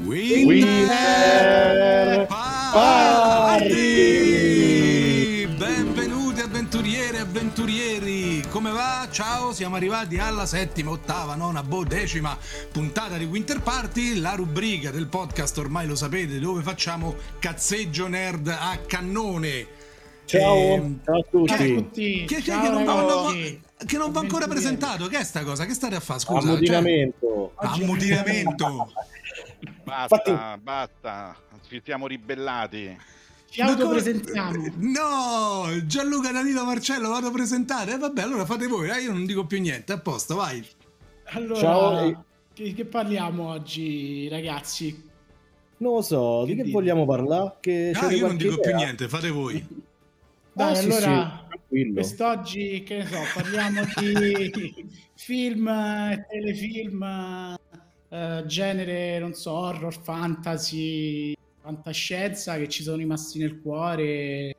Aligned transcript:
Winter 0.00 1.36
Party! 2.26 3.76
Benvenuti 5.46 6.40
avventuriere 6.40 7.18
e 7.18 7.20
avventurieri! 7.20 8.42
Come 8.48 8.70
va? 8.70 9.06
Ciao, 9.10 9.52
siamo 9.52 9.76
arrivati 9.76 10.18
alla 10.18 10.46
settima, 10.46 10.90
ottava, 10.90 11.34
nona, 11.34 11.62
boh, 11.62 11.84
decima 11.84 12.36
puntata 12.72 13.18
di 13.18 13.24
Winter 13.24 13.60
Party, 13.60 14.18
la 14.18 14.32
rubrica 14.32 14.90
del 14.90 15.06
podcast, 15.06 15.58
ormai 15.58 15.86
lo 15.86 15.94
sapete, 15.94 16.40
dove 16.40 16.62
facciamo 16.62 17.14
cazzeggio 17.38 18.08
nerd 18.08 18.48
a 18.48 18.78
cannone. 18.86 19.66
Ciao, 20.24 20.56
ehm, 20.56 21.00
ciao 21.04 21.18
a 21.18 21.24
tutti. 21.30 21.48
Ciao 21.48 21.62
a 21.62 21.66
tutti. 21.66 22.24
Chi, 22.26 22.42
ciao, 22.42 22.62
che, 22.62 22.68
non, 22.70 22.84
non, 22.84 23.60
che 23.86 23.98
non 23.98 24.10
va 24.10 24.20
ancora 24.20 24.48
presentato? 24.48 25.06
Che 25.06 25.18
è 25.18 25.24
sta 25.24 25.44
cosa? 25.44 25.66
Che 25.66 25.74
state 25.74 25.94
a 25.94 26.00
fare? 26.00 26.20
Scusa. 26.20 26.48
Ammutinamento. 26.48 27.52
Cioè, 27.60 27.82
ammutinamento. 27.82 28.92
basta, 29.84 30.30
Infatti... 30.30 30.60
basta. 30.60 31.36
Ci 31.68 31.80
siamo 31.84 32.06
ribellati. 32.06 32.96
Ci 33.50 33.60
autopresentiamo. 33.60 34.72
No, 34.78 35.66
Gianluca 35.84 36.32
Danilo 36.32 36.64
Marcello, 36.64 37.10
vado 37.10 37.28
a 37.28 37.30
presentare. 37.30 37.94
Eh, 37.94 37.98
vabbè, 37.98 38.22
allora 38.22 38.46
fate 38.46 38.66
voi, 38.66 38.88
eh? 38.88 39.02
io 39.02 39.12
non 39.12 39.26
dico 39.26 39.44
più 39.44 39.60
niente. 39.60 39.92
A 39.92 39.98
posto, 39.98 40.36
vai. 40.36 40.66
Allora, 41.34 41.60
Ciao. 41.60 42.24
Che, 42.54 42.72
che 42.74 42.84
parliamo 42.84 43.48
oggi, 43.48 44.28
ragazzi? 44.28 45.10
Non 45.78 45.94
lo 45.94 46.02
so, 46.02 46.44
che 46.46 46.52
di 46.52 46.56
che 46.56 46.62
dico? 46.64 46.78
vogliamo 46.78 47.04
parlare? 47.04 47.56
Che 47.60 47.92
ah, 47.94 48.12
io 48.12 48.26
non 48.26 48.36
dico 48.36 48.54
idea? 48.54 48.70
più 48.70 48.74
niente, 48.76 49.08
fate 49.08 49.30
voi. 49.30 49.66
Dai, 50.52 50.76
ah, 50.76 50.78
allora, 50.78 51.48
sì, 51.68 51.92
quest'oggi, 51.92 52.82
che 52.84 52.98
ne 52.98 53.06
so, 53.06 53.18
parliamo 53.34 53.82
di 53.96 54.86
film, 55.16 55.64
telefilm, 56.28 57.56
eh, 58.12 58.42
genere, 58.44 59.18
non 59.18 59.32
so, 59.32 59.52
horror, 59.52 59.98
fantasy, 59.98 61.34
fantascienza 61.62 62.58
che 62.58 62.68
ci 62.68 62.82
sono 62.82 62.98
rimasti 62.98 63.38
nel 63.38 63.58
cuore, 63.62 64.54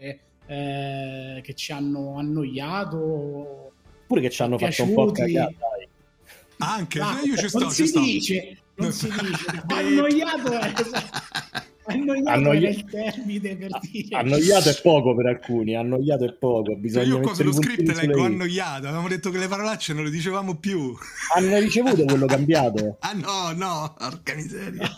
eh, 0.48 1.40
che 1.44 1.54
ci 1.54 1.72
hanno 1.72 2.18
annoiato. 2.18 3.72
Pure 4.08 4.22
che 4.22 4.32
ci 4.32 4.42
hanno 4.42 4.58
fatto 4.58 4.84
un 4.84 4.94
po' 4.94 5.12
cagare. 5.12 5.56
Anche, 6.58 7.00
ah, 7.00 7.22
io 7.24 7.36
ci 7.38 7.48
sto, 7.48 7.60
non 7.60 7.70
ci 7.70 7.76
si 7.76 7.88
sto. 7.88 8.00
dice, 8.00 8.58
non 8.76 8.92
si 8.92 9.08
dice, 9.08 9.64
annoiato 9.68 10.52
è... 10.60 10.74
Annoiato 11.86 12.86
termine 12.90 13.56
per 13.58 13.80
dire. 13.82 14.16
Annoiato 14.16 14.70
è 14.70 14.80
poco 14.82 15.16
per 15.16 15.26
alcuni, 15.26 15.76
annoiato 15.76 16.26
è 16.26 16.34
poco. 16.34 16.76
Bisogna 16.76 17.06
io 17.06 17.20
qua 17.20 17.34
sullo 17.34 17.52
script 17.52 17.92
leggo 17.94 18.24
annoiato, 18.24 18.88
avevamo 18.88 19.10
detto 19.10 19.30
che 19.30 19.38
le 19.38 19.48
parolacce 19.48 19.94
non 19.94 20.06
le 20.06 20.10
dicevamo 20.10 20.56
più. 20.56 20.96
Hanno 21.36 21.60
ricevuto 21.60 22.06
quello 22.06 22.26
cambiato? 22.26 22.98
ah 23.02 23.14
no, 23.14 23.52
no, 23.54 23.96
porca 23.98 24.34
miseria. 24.34 24.90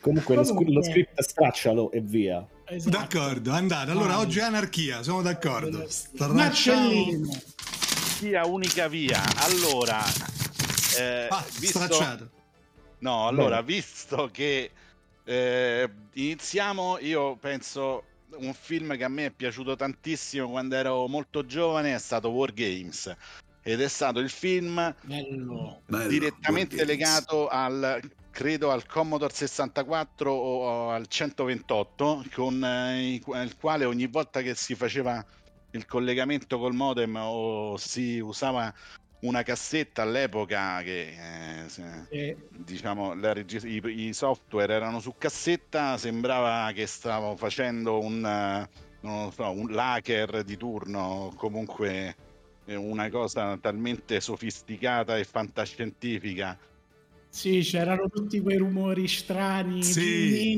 Comunque, 0.00 0.34
Comunque... 0.44 0.72
Lo, 0.72 0.82
script 0.82 1.20
straccialo 1.20 1.92
e 1.92 2.00
via. 2.00 2.44
Esatto. 2.66 2.96
D'accordo, 2.96 3.52
andate. 3.52 3.92
Allora, 3.92 4.18
oggi 4.18 4.40
è 4.40 4.42
anarchia, 4.42 5.02
siamo 5.04 5.22
d'accordo. 5.22 5.84
Stracciamo. 5.88 7.20
Sia 8.18 8.44
unica 8.44 8.88
via. 8.88 9.22
Allora, 9.36 10.02
eh, 10.98 11.26
ah, 11.28 11.44
visto... 11.60 11.78
stracciato 11.78 12.33
No, 13.04 13.26
allora, 13.26 13.62
Beh. 13.62 13.74
visto 13.74 14.30
che 14.32 14.70
eh, 15.24 15.90
iniziamo, 16.14 16.96
io 17.00 17.36
penso 17.36 18.04
un 18.36 18.54
film 18.54 18.96
che 18.96 19.04
a 19.04 19.08
me 19.08 19.26
è 19.26 19.30
piaciuto 19.30 19.76
tantissimo 19.76 20.48
quando 20.48 20.74
ero 20.74 21.06
molto 21.06 21.44
giovane 21.44 21.94
è 21.94 21.98
stato 21.98 22.30
War 22.30 22.54
Games 22.54 23.14
ed 23.62 23.82
è 23.82 23.88
stato 23.88 24.20
il 24.20 24.30
film 24.30 24.94
bello, 25.02 25.82
direttamente 25.86 26.76
bello, 26.76 26.88
legato 26.88 27.48
al 27.48 28.00
credo 28.30 28.70
al 28.70 28.86
Commodore 28.86 29.34
64 29.34 30.32
o 30.32 30.90
al 30.90 31.06
128 31.06 32.24
con 32.32 32.64
eh, 32.64 33.14
il 33.14 33.56
quale 33.60 33.84
ogni 33.84 34.06
volta 34.06 34.40
che 34.40 34.54
si 34.54 34.74
faceva 34.74 35.24
il 35.72 35.86
collegamento 35.86 36.58
col 36.58 36.72
modem 36.72 37.16
o 37.16 37.76
si 37.76 38.18
usava 38.18 38.72
una 39.24 39.42
cassetta 39.42 40.02
all'epoca 40.02 40.80
che 40.82 41.16
eh, 42.10 42.36
diciamo 42.50 43.14
regis- 43.32 43.64
i, 43.64 43.80
i, 43.84 44.12
software 44.12 44.72
erano 44.72 45.00
su 45.00 45.14
cassetta, 45.16 45.96
sembrava 45.96 46.70
che 46.72 46.86
stavo 46.86 47.36
facendo 47.36 48.00
un, 48.00 48.68
uh, 49.00 49.30
so, 49.30 49.50
un 49.50 49.70
laker 49.70 50.44
di 50.44 50.56
turno, 50.56 51.32
comunque 51.36 52.16
eh, 52.66 52.74
una 52.74 53.08
cosa 53.08 53.56
talmente 53.58 54.20
sofisticata 54.20 55.16
e 55.16 55.24
fantascientifica 55.24 56.56
sì, 57.34 57.62
c'erano 57.62 58.08
tutti 58.08 58.38
quei 58.40 58.58
rumori 58.58 59.08
strani. 59.08 59.82
Sì. 59.82 60.54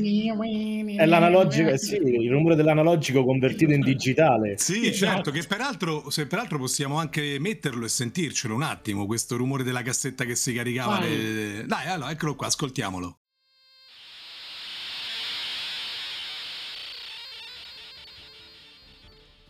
È 0.95 1.07
l'analogico, 1.07 1.75
sì, 1.79 1.97
il 1.97 2.31
rumore 2.31 2.55
dell'analogico 2.55 3.25
convertito 3.25 3.73
in 3.73 3.81
digitale. 3.81 4.59
Sì, 4.59 4.89
esatto. 4.89 5.13
certo, 5.13 5.31
che 5.31 5.43
peraltro, 5.49 6.11
se 6.11 6.27
peraltro 6.27 6.59
possiamo 6.59 6.99
anche 6.99 7.39
metterlo 7.41 7.87
e 7.87 7.89
sentircelo 7.89 8.55
un 8.55 8.63
attimo, 8.63 9.07
questo 9.07 9.39
rumore 9.39 9.65
della 9.65 9.81
cassetta 9.81 10.27
che 10.27 10.37
si 10.37 10.53
caricava. 10.53 11.01
Le... 11.01 11.65
Dai, 11.67 11.87
allora, 11.89 12.11
eccolo 12.11 12.35
qua, 12.35 12.49
ascoltiamolo. 12.49 13.21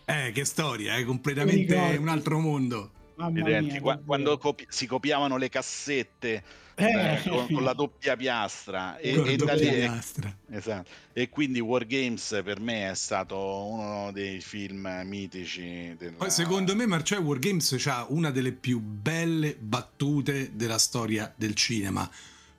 Eh, 0.05 0.31
che 0.31 0.45
storia, 0.45 0.95
è 0.95 1.01
eh? 1.01 1.05
completamente 1.05 1.97
un 1.99 2.07
altro 2.07 2.39
mondo. 2.39 2.93
Mia, 3.17 3.99
quando 4.05 4.37
copi- 4.39 4.67
si 4.69 4.87
copiavano 4.87 5.37
le 5.37 5.49
cassette 5.49 6.43
eh, 6.75 6.85
eh, 6.85 7.23
con, 7.29 7.47
con, 7.51 7.65
la 7.65 7.73
doppia 7.73 8.17
piastra 8.17 8.99
e, 8.99 9.13
e, 9.13 9.37
doppia 9.37 9.55
lì, 9.55 9.71
piastra. 9.71 10.37
Esatto. 10.51 10.91
e 11.15 11.31
quindi 11.31 11.59
War 11.61 11.87
Games 11.87 12.41
per 12.45 12.61
me 12.61 12.91
è 12.91 12.95
stato 12.95 13.65
uno 13.65 14.13
dei 14.13 14.41
film 14.41 15.03
mitici 15.05 15.95
della... 15.97 16.17
Poi 16.17 16.31
secondo 16.31 16.77
me 16.77 16.87
Marcello 16.87 17.23
War 17.23 17.39
Games 17.39 17.87
ha 17.87 18.05
una 18.11 18.31
delle 18.31 18.53
più 18.53 18.79
belle 18.81 19.57
battute 19.59 20.55
della 20.55 20.79
storia 20.79 21.33
del 21.35 21.55
cinema 21.55 22.09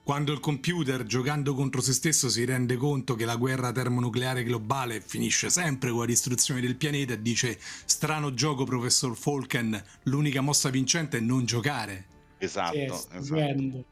quando 0.07 0.31
il 0.31 0.39
computer 0.39 1.03
giocando 1.03 1.53
contro 1.53 1.81
se 1.81 1.91
stesso 1.91 2.29
si 2.29 2.45
rende 2.45 2.77
conto 2.77 3.13
che 3.15 3.25
la 3.25 3.35
guerra 3.35 3.73
termonucleare 3.73 4.45
globale 4.45 5.01
finisce 5.01 5.49
sempre 5.49 5.89
con 5.89 5.99
la 5.99 6.05
distruzione 6.05 6.61
del 6.61 6.77
pianeta 6.77 7.13
dice 7.15 7.59
strano 7.59 8.33
gioco 8.33 8.63
professor 8.63 9.17
Falken 9.17 9.83
l'unica 10.03 10.39
mossa 10.39 10.69
vincente 10.69 11.17
è 11.17 11.19
non 11.19 11.43
giocare 11.43 12.05
esatto, 12.37 12.73
sì, 12.73 12.83
esatto. 12.83 13.21
Stupendo. 13.21 13.83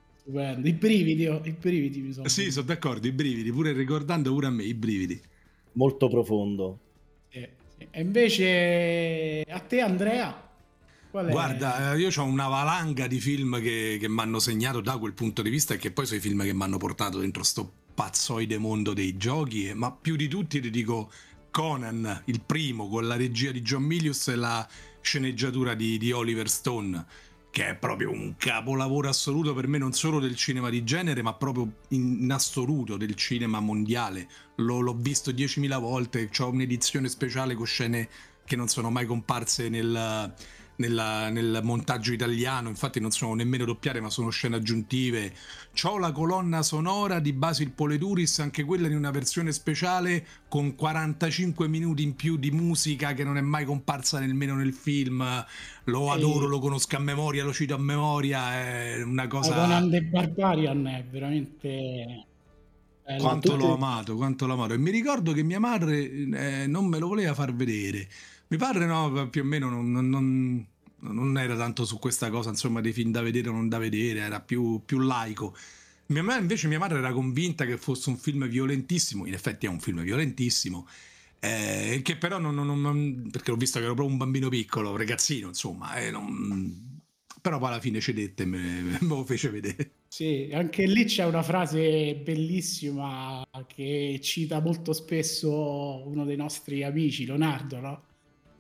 I 0.64 0.74
brividi, 0.74 1.28
oh, 1.28 1.42
i 1.44 1.52
brividi 1.52 2.00
mi 2.00 2.14
sono. 2.14 2.30
Sì, 2.30 2.50
sono 2.50 2.66
d'accordo, 2.66 3.06
i 3.08 3.12
brividi, 3.12 3.52
pure 3.52 3.74
ricordando 3.74 4.32
pure 4.32 4.48
a 4.48 4.52
me 4.52 4.64
i 4.64 4.74
brividi. 4.74 5.22
Molto 5.74 6.08
profondo. 6.08 6.80
Sì, 7.30 7.46
sì. 7.78 7.88
E 7.92 8.02
invece 8.02 9.42
a 9.50 9.60
te 9.60 9.82
Andrea? 9.82 10.45
Guarda, 11.24 11.94
eh, 11.94 12.00
io 12.00 12.10
ho 12.14 12.24
una 12.24 12.48
valanga 12.48 13.08
di 13.08 13.22
film 13.22 13.62
che, 13.62 13.98
che 14.00 14.10
mi 14.10 14.20
hanno 14.20 14.40
segnato 14.40 14.82
da 14.82 14.98
quel 14.98 15.14
punto 15.14 15.42
di 15.42 15.50
vista 15.50 15.74
e 15.74 15.78
che 15.78 15.92
poi 15.92 16.06
sono 16.06 16.18
i 16.20 16.22
film 16.22 16.44
che 16.44 16.54
mi 16.54 16.64
hanno 16.64 16.78
portato 16.78 17.20
dentro 17.20 17.44
sto 17.44 17.72
pazzoide 17.94 18.58
mondo 18.58 18.94
dei 18.94 19.16
giochi, 19.16 19.72
ma 19.74 19.92
più 19.94 20.18
di 20.18 20.28
tutti 20.28 20.60
ti 20.60 20.70
dico 20.70 21.10
Conan, 21.52 22.24
il 22.26 22.42
primo, 22.42 22.90
con 22.90 23.08
la 23.08 23.16
regia 23.16 23.52
di 23.52 23.62
John 23.62 23.84
Milius 23.84 24.28
e 24.28 24.36
la 24.36 24.68
sceneggiatura 25.00 25.74
di, 25.74 25.98
di 25.98 26.12
Oliver 26.12 26.50
Stone 26.50 27.06
che 27.50 27.70
è 27.70 27.76
proprio 27.76 28.12
un 28.12 28.36
capolavoro 28.36 29.08
assoluto 29.08 29.54
per 29.54 29.70
me 29.70 29.78
non 29.78 29.94
solo 29.94 30.20
del 30.20 30.36
cinema 30.36 30.70
di 30.70 30.84
genere 30.84 31.22
ma 31.22 31.34
proprio 31.36 31.78
in, 31.90 32.30
assoluto 32.30 32.98
del 32.98 33.16
cinema 33.16 33.62
mondiale. 33.62 34.28
Lo, 34.56 34.82
l'ho 34.82 34.94
visto 34.94 35.32
10.000 35.32 35.80
volte 35.80 36.30
ho 36.38 36.50
un'edizione 36.50 37.08
speciale 37.08 37.56
con 37.56 37.66
scene 37.66 38.10
che 38.44 38.58
non 38.58 38.68
sono 38.68 38.90
mai 38.90 39.06
comparse 39.06 39.70
nel, 39.70 40.34
nella, 40.78 41.30
nel 41.30 41.60
montaggio 41.64 42.14
italiano, 42.14 42.70
infatti 42.70 43.00
non 43.00 43.12
sono 43.12 43.34
nemmeno 43.34 43.66
doppiate 43.66 44.02
ma 44.02 44.10
sono 44.10 44.30
scene 44.30 44.56
aggiuntive. 44.56 45.34
C'ho 45.74 45.98
la 45.98 46.12
colonna 46.12 46.62
sonora 46.62 47.20
di 47.20 47.34
Basil 47.34 47.72
Poleturis, 47.72 48.40
anche 48.40 48.64
quella 48.64 48.88
in 48.88 48.96
una 48.96 49.12
versione 49.12 49.52
speciale 49.52 50.26
con 50.48 50.76
45 50.76 51.68
minuti 51.68 52.04
in 52.04 52.16
più 52.16 52.38
di 52.38 52.52
musica 52.52 53.14
che 53.14 53.24
non 53.24 53.38
è 53.38 53.42
mai 53.42 53.66
comparsa 53.66 54.20
nemmeno 54.20 54.56
nel 54.56 54.74
film. 54.74 55.24
Lo 55.86 56.12
adoro, 56.12 56.48
lo 56.48 56.60
conosco 56.60 56.96
a 56.96 57.00
memoria, 57.00 57.44
lo 57.44 57.54
cito 57.54 57.76
a 57.76 57.80
memoria, 57.80 58.54
è 58.54 59.04
una 59.04 59.28
cosa... 59.28 59.54
Conan 59.54 59.90
the 59.90 60.02
Barbarian 60.02 60.88
è 60.88 61.06
veramente... 61.10 62.28
Quanto 63.20 63.52
tutte... 63.52 63.64
l'ho 63.64 63.76
amato, 63.76 64.16
quanto 64.16 64.48
l'ho 64.48 64.54
amato. 64.54 64.74
E 64.74 64.80
mi 64.80 64.90
ricordo 64.90 65.32
che 65.32 65.44
mia 65.44 65.60
madre 65.60 66.10
eh, 66.10 66.66
non 66.66 66.88
me 66.88 66.98
lo 66.98 67.10
voleva 67.10 67.36
far 67.36 67.54
vedere 67.54 68.08
mi 68.56 68.58
pare 68.58 68.86
no, 68.86 69.28
più 69.30 69.42
o 69.42 69.46
meno 69.46 69.70
non, 69.70 69.92
non, 69.92 70.66
non, 71.00 71.38
era 71.38 71.58
tanto 71.58 71.84
su 71.84 72.00
questa 72.00 72.30
cosa, 72.30 72.50
insomma, 72.50 72.80
dei 72.80 72.94
film 72.94 73.12
da 73.12 73.22
vedere 73.22 73.50
o 73.50 73.52
non 73.52 73.68
da 73.68 73.78
vedere, 73.78 74.22
era 74.22 74.40
più, 74.40 74.82
più 74.86 75.00
laico. 75.00 75.56
Mia 76.08 76.24
madre, 76.24 76.42
invece 76.42 76.68
mia 76.68 76.80
madre 76.80 77.00
era 77.00 77.12
convinta 77.12 77.66
che 77.66 77.78
fosse 77.78 78.10
un 78.10 78.18
film 78.18 78.48
violentissimo, 78.48 79.26
in 79.26 79.34
effetti 79.34 79.66
è 79.66 79.70
un 79.70 79.80
film 79.80 80.02
violentissimo, 80.02 80.88
eh, 81.40 82.00
che 82.02 82.16
però 82.16 82.38
non, 82.38 82.56
non, 82.56 83.28
perché 83.30 83.52
l'ho 83.52 83.58
visto 83.58 83.80
che 83.80 83.86
ero 83.86 83.94
proprio 83.94 84.16
un 84.16 84.22
bambino 84.22 84.48
piccolo, 84.48 84.96
ragazzino, 84.96 85.48
insomma, 85.48 85.96
eh, 85.96 86.12
non, 86.12 87.02
però 87.42 87.60
poi 87.60 87.70
alla 87.70 87.82
fine 87.82 88.00
cedette 88.00 88.44
e 88.44 88.46
me, 88.46 88.82
me 89.00 89.00
lo 89.02 89.26
fece 89.26 89.50
vedere. 89.50 89.92
Sì, 90.08 90.50
anche 90.54 90.86
lì 90.86 91.04
c'è 91.04 91.26
una 91.26 91.44
frase 91.44 92.16
bellissima 92.16 93.46
che 93.68 94.20
cita 94.24 94.62
molto 94.62 94.94
spesso 94.94 96.08
uno 96.08 96.24
dei 96.24 96.38
nostri 96.38 96.84
amici, 96.84 97.26
Leonardo, 97.26 97.80
no? 97.80 98.04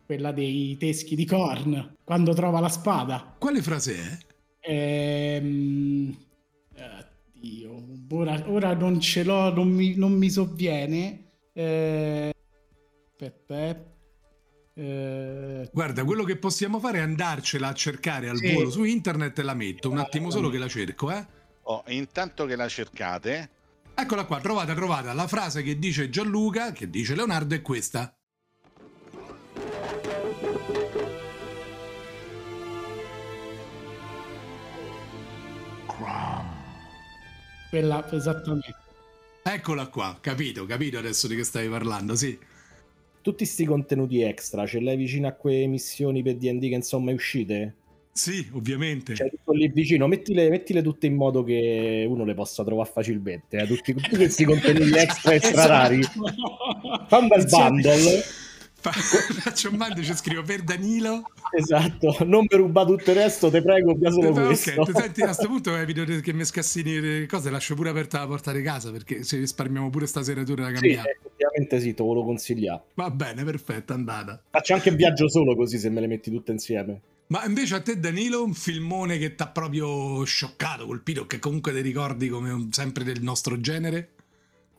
Quella 0.06 0.31
dei 0.31 0.78
teschi 0.78 1.16
di 1.16 1.25
Korn, 1.25 1.96
quando 2.04 2.34
trova 2.34 2.60
la 2.60 2.69
spada. 2.69 3.36
Quale 3.40 3.62
frase 3.63 3.96
è? 3.96 4.18
Ehm... 4.72 6.16
Oddio, 7.34 7.84
ora, 8.10 8.44
ora, 8.48 8.74
non 8.75 9.00
ce 9.00 9.24
l'ho, 9.24 9.52
non 9.54 9.69
mi, 9.69 9.96
non 9.96 10.13
mi 10.13 10.30
sovviene. 10.30 11.31
Eh... 11.54 12.34
Aspetta, 13.10 13.68
eh. 13.68 13.94
Eh... 14.75 15.69
Guarda, 15.72 16.04
quello 16.04 16.24
che 16.24 16.38
possiamo 16.38 16.80
fare 16.80 17.00
è 17.00 17.02
andarcela 17.02 17.69
a 17.69 17.74
cercare 17.74 18.30
al 18.30 18.38
sì. 18.38 18.54
volo 18.54 18.69
su 18.69 18.84
internet 18.84 19.40
e 19.40 19.44
la 19.44 19.54
metto. 19.56 19.90
Un 19.90 19.98
attimo 19.98 20.30
solo 20.30 20.50
che 20.50 20.57
la 20.60 20.68
cerco, 20.68 21.12
eh. 21.12 21.25
Oh, 21.63 21.84
intanto 21.88 22.46
che 22.46 22.56
la 22.56 22.68
cercate. 22.68 23.50
Eccola 23.96 24.25
qua, 24.25 24.40
trovata, 24.40 24.75
trovata. 24.75 25.13
La 25.13 25.28
frase 25.28 25.63
che 25.63 25.80
dice 25.80 26.10
Gianluca, 26.10 26.74
che 26.74 26.90
dice 26.90 27.16
Leonardo, 27.16 27.56
è 27.56 27.62
questa. 27.62 28.16
Quella, 37.75 38.10
esattamente. 38.12 38.74
Eccola 39.44 39.88
qua, 39.88 40.18
capito, 40.22 40.66
capito 40.66 40.98
adesso 40.98 41.27
di 41.27 41.36
che 41.36 41.44
stavi 41.44 41.68
parlando, 41.68 42.16
sì 42.16 42.38
tutti 43.25 43.44
questi 43.44 43.66
contenuti 43.66 44.22
extra 44.22 44.68
ce 44.68 44.80
l'hai 44.80 44.95
vicino 44.95 45.27
a 45.27 45.31
quelle 45.31 45.66
missioni 45.66 46.22
per 46.22 46.36
D&D 46.36 46.69
che 46.69 46.75
insomma 46.75 47.10
è 47.10 47.13
uscite? 47.16 47.74
Sì, 48.12 48.48
ovviamente. 48.54 49.16
Cioè, 49.16 49.31
tutto 49.31 49.51
lì 49.51 49.68
vicino, 49.68 50.06
mettile, 50.07 50.48
mettile, 50.48 50.83
tutte 50.83 51.07
in 51.07 51.16
modo 51.16 51.44
che 51.44 52.06
uno 52.07 52.24
le 52.24 52.36
possa 52.36 52.63
trovare 52.63 52.89
facilmente. 52.94 53.57
Eh? 53.57 53.66
Tutti, 53.66 53.94
tutti, 53.94 54.16
questi 54.16 54.45
contenuti 54.45 54.94
extra 54.95 55.33
extra 55.33 55.51
esatto. 55.51 55.68
rari. 55.68 56.01
Fa 57.07 57.18
un 57.18 57.28
bel 57.28 57.45
bundle. 57.50 58.24
Faccio 59.42 59.70
un 59.70 59.78
bando, 59.78 60.02
ci 60.04 60.16
scrivo 60.16 60.42
per 60.42 60.62
Danilo. 60.62 61.24
Esatto, 61.52 62.18
non 62.26 62.48
per 62.48 62.60
rubare 62.60 62.88
tutto 62.88 63.12
il 63.12 63.18
resto, 63.18 63.50
te 63.50 63.62
prego, 63.62 63.92
abbia 63.92 64.12
solo 64.12 64.30
okay, 64.30 64.46
questo. 64.46 64.86
Senti, 64.94 65.22
a 65.22 65.26
questo 65.26 65.48
punto 65.48 65.76
evito 65.76 66.04
che 66.04 66.34
mi 66.34 66.46
scassini 66.46 67.00
le 67.00 67.26
cose, 67.26 67.50
lascio 67.50 67.76
pure 67.76 67.90
aperta 67.90 68.20
la 68.20 68.28
porta 68.28 68.52
di 68.52 68.62
casa 68.62 68.92
perché 68.92 69.24
se 69.24 69.38
risparmiamo 69.38 69.90
pure 69.90 70.08
stasera 70.08 70.44
tu 70.44 70.54
da 70.54 70.72
cambiare. 70.72 71.18
Sì, 71.20 71.28
effettivamente 71.28 71.80
sì, 71.80 71.94
te 71.94 72.04
lo 72.04 72.24
consigliamo. 72.24 72.84
Va 72.96 73.10
bene, 73.10 73.44
perfetto, 73.44 73.94
andata. 73.94 74.42
Faccio 74.50 74.74
anche 74.74 74.90
il 74.90 74.96
viaggio 74.96 75.30
solo 75.30 75.56
così 75.56 75.78
se 75.78 75.90
me 75.90 76.02
le 76.02 76.08
metti 76.08 76.30
tutte 76.31 76.52
insieme. 76.52 77.02
Ma 77.28 77.44
invece 77.46 77.76
a 77.76 77.81
te 77.81 78.00
Danilo, 78.00 78.44
un 78.44 78.54
filmone 78.54 79.18
che 79.18 79.34
ti 79.34 79.42
ha 79.42 79.48
proprio 79.48 80.24
scioccato, 80.24 80.86
colpito, 80.86 81.26
che 81.26 81.40
comunque 81.40 81.74
ti 81.74 81.81
ricordi 81.81 82.30
come 82.30 82.68
sempre 82.70 83.04
del 83.04 83.22
nostro 83.22 83.60
genere? 83.60 84.10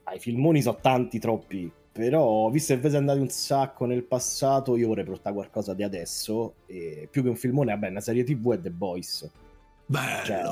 Ah, 0.05 0.15
I 0.15 0.21
filmoni 0.21 0.63
sono 0.63 0.79
tanti, 0.81 1.19
troppi 1.19 1.69
però, 1.97 2.51
visto 2.51 2.75
che 2.75 2.81
siete 2.81 2.97
andati 2.97 3.21
un 3.21 3.31
sacco 3.31 3.87
nel 3.87 4.05
passato, 4.05 4.77
io 4.77 4.89
vorrei 4.89 5.05
portare 5.05 5.35
qualcosa 5.35 5.73
di 5.73 5.83
adesso. 5.83 6.57
E 6.67 7.09
più 7.11 7.23
che 7.23 7.31
un 7.31 7.37
filmone, 7.37 7.73
vabbè, 7.73 7.89
una 7.89 8.01
serie 8.01 8.23
TV 8.23 8.53
è 8.53 8.61
The 8.61 8.71
Boys. 8.71 9.31
Bello. 9.87 10.25
Cioè, 10.25 10.43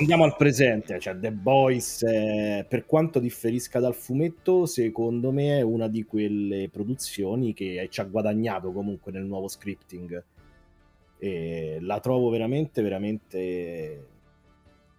andiamo 0.00 0.24
al 0.24 0.34
presente, 0.36 0.98
cioè 0.98 1.16
The 1.18 1.30
Boys, 1.30 2.02
è, 2.04 2.66
per 2.68 2.84
quanto 2.86 3.20
differisca 3.20 3.78
dal 3.78 3.94
fumetto, 3.94 4.66
secondo 4.66 5.30
me 5.30 5.58
è 5.58 5.62
una 5.62 5.88
di 5.88 6.04
quelle 6.04 6.68
produzioni 6.68 7.54
che 7.54 7.86
ci 7.90 8.00
ha 8.00 8.04
guadagnato 8.04 8.72
comunque 8.72 9.12
nel 9.12 9.24
nuovo 9.24 9.46
scripting. 9.46 10.24
E 11.18 11.78
la 11.80 12.00
trovo 12.00 12.28
veramente, 12.30 12.82
veramente 12.82 14.06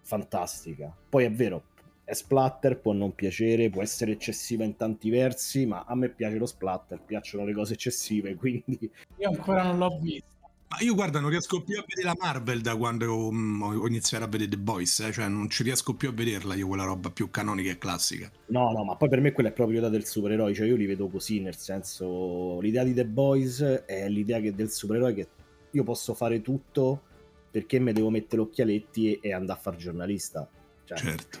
fantastica. 0.02 0.94
Poi 1.08 1.24
è 1.24 1.30
vero, 1.30 1.64
è 2.10 2.14
splatter, 2.14 2.80
può 2.80 2.92
non 2.92 3.14
piacere, 3.14 3.70
può 3.70 3.82
essere 3.82 4.10
eccessiva 4.10 4.64
in 4.64 4.74
tanti 4.74 5.10
versi, 5.10 5.64
ma 5.64 5.84
a 5.86 5.94
me 5.94 6.08
piace 6.08 6.38
lo 6.38 6.46
splatter, 6.46 7.00
piacciono 7.00 7.44
le 7.44 7.52
cose 7.52 7.74
eccessive, 7.74 8.34
quindi... 8.36 8.90
Io 9.18 9.28
ancora 9.28 9.62
non 9.62 9.78
l'ho 9.78 9.96
visto. 10.00 10.26
Ma 10.70 10.78
io 10.80 10.94
guarda, 10.94 11.20
non 11.20 11.30
riesco 11.30 11.62
più 11.62 11.78
a 11.78 11.84
vedere 11.86 12.08
la 12.08 12.16
Marvel 12.18 12.62
da 12.62 12.76
quando 12.76 13.12
ho, 13.12 13.32
mm, 13.32 13.62
ho 13.62 13.86
iniziato 13.86 14.24
a 14.24 14.26
vedere 14.26 14.50
The 14.50 14.58
Boys, 14.58 14.98
eh? 15.00 15.12
cioè 15.12 15.28
non 15.28 15.48
ci 15.50 15.62
riesco 15.62 15.94
più 15.94 16.08
a 16.08 16.12
vederla 16.12 16.54
io 16.54 16.66
quella 16.66 16.84
roba 16.84 17.10
più 17.10 17.30
canonica 17.30 17.70
e 17.70 17.78
classica. 17.78 18.30
No, 18.46 18.72
no, 18.72 18.82
ma 18.82 18.96
poi 18.96 19.08
per 19.08 19.20
me 19.20 19.30
quella 19.30 19.50
è 19.50 19.52
proprio 19.52 19.76
l'idea 19.76 19.90
del 19.90 20.04
supereroe, 20.04 20.52
cioè 20.52 20.66
io 20.66 20.76
li 20.76 20.86
vedo 20.86 21.08
così, 21.08 21.40
nel 21.40 21.56
senso 21.56 22.58
l'idea 22.60 22.82
di 22.82 22.92
The 22.92 23.06
Boys 23.06 23.62
è 23.62 24.08
l'idea 24.08 24.40
che 24.40 24.52
del 24.52 24.70
supereroe 24.70 25.14
che 25.14 25.28
io 25.70 25.84
posso 25.84 26.14
fare 26.14 26.42
tutto 26.42 27.02
perché 27.50 27.78
mi 27.78 27.92
devo 27.92 28.10
mettere 28.10 28.42
occhialetti 28.42 29.12
e, 29.12 29.18
e 29.22 29.32
andare 29.32 29.58
a 29.58 29.62
fare 29.62 29.76
giornalista 29.76 30.48
cioè, 30.96 30.98
certo. 30.98 31.38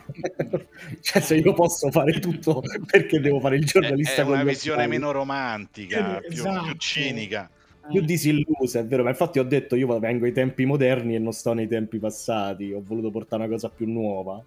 cioè, 1.00 1.22
se 1.22 1.36
io 1.36 1.52
posso 1.52 1.90
fare 1.90 2.18
tutto, 2.18 2.62
perché 2.86 3.20
devo 3.20 3.40
fare 3.40 3.56
il 3.56 3.64
giornalista? 3.64 4.22
È, 4.22 4.24
è 4.24 4.28
una 4.28 4.44
visione 4.44 4.86
meno 4.86 5.10
romantica, 5.10 6.20
più, 6.20 6.32
esatto. 6.32 6.64
più 6.64 6.74
cinica 6.76 7.50
più 7.90 8.02
disillusa, 8.02 8.78
è 8.78 8.86
vero, 8.86 9.02
ma 9.02 9.10
infatti 9.10 9.38
ho 9.38 9.42
detto 9.42 9.74
io 9.74 9.98
vengo 9.98 10.24
ai 10.24 10.32
tempi 10.32 10.64
moderni 10.64 11.16
e 11.16 11.18
non 11.18 11.32
sto 11.32 11.52
nei 11.52 11.66
tempi 11.66 11.98
passati, 11.98 12.72
ho 12.72 12.80
voluto 12.82 13.10
portare 13.10 13.42
una 13.42 13.50
cosa 13.50 13.68
più 13.68 13.90
nuova. 13.90 14.42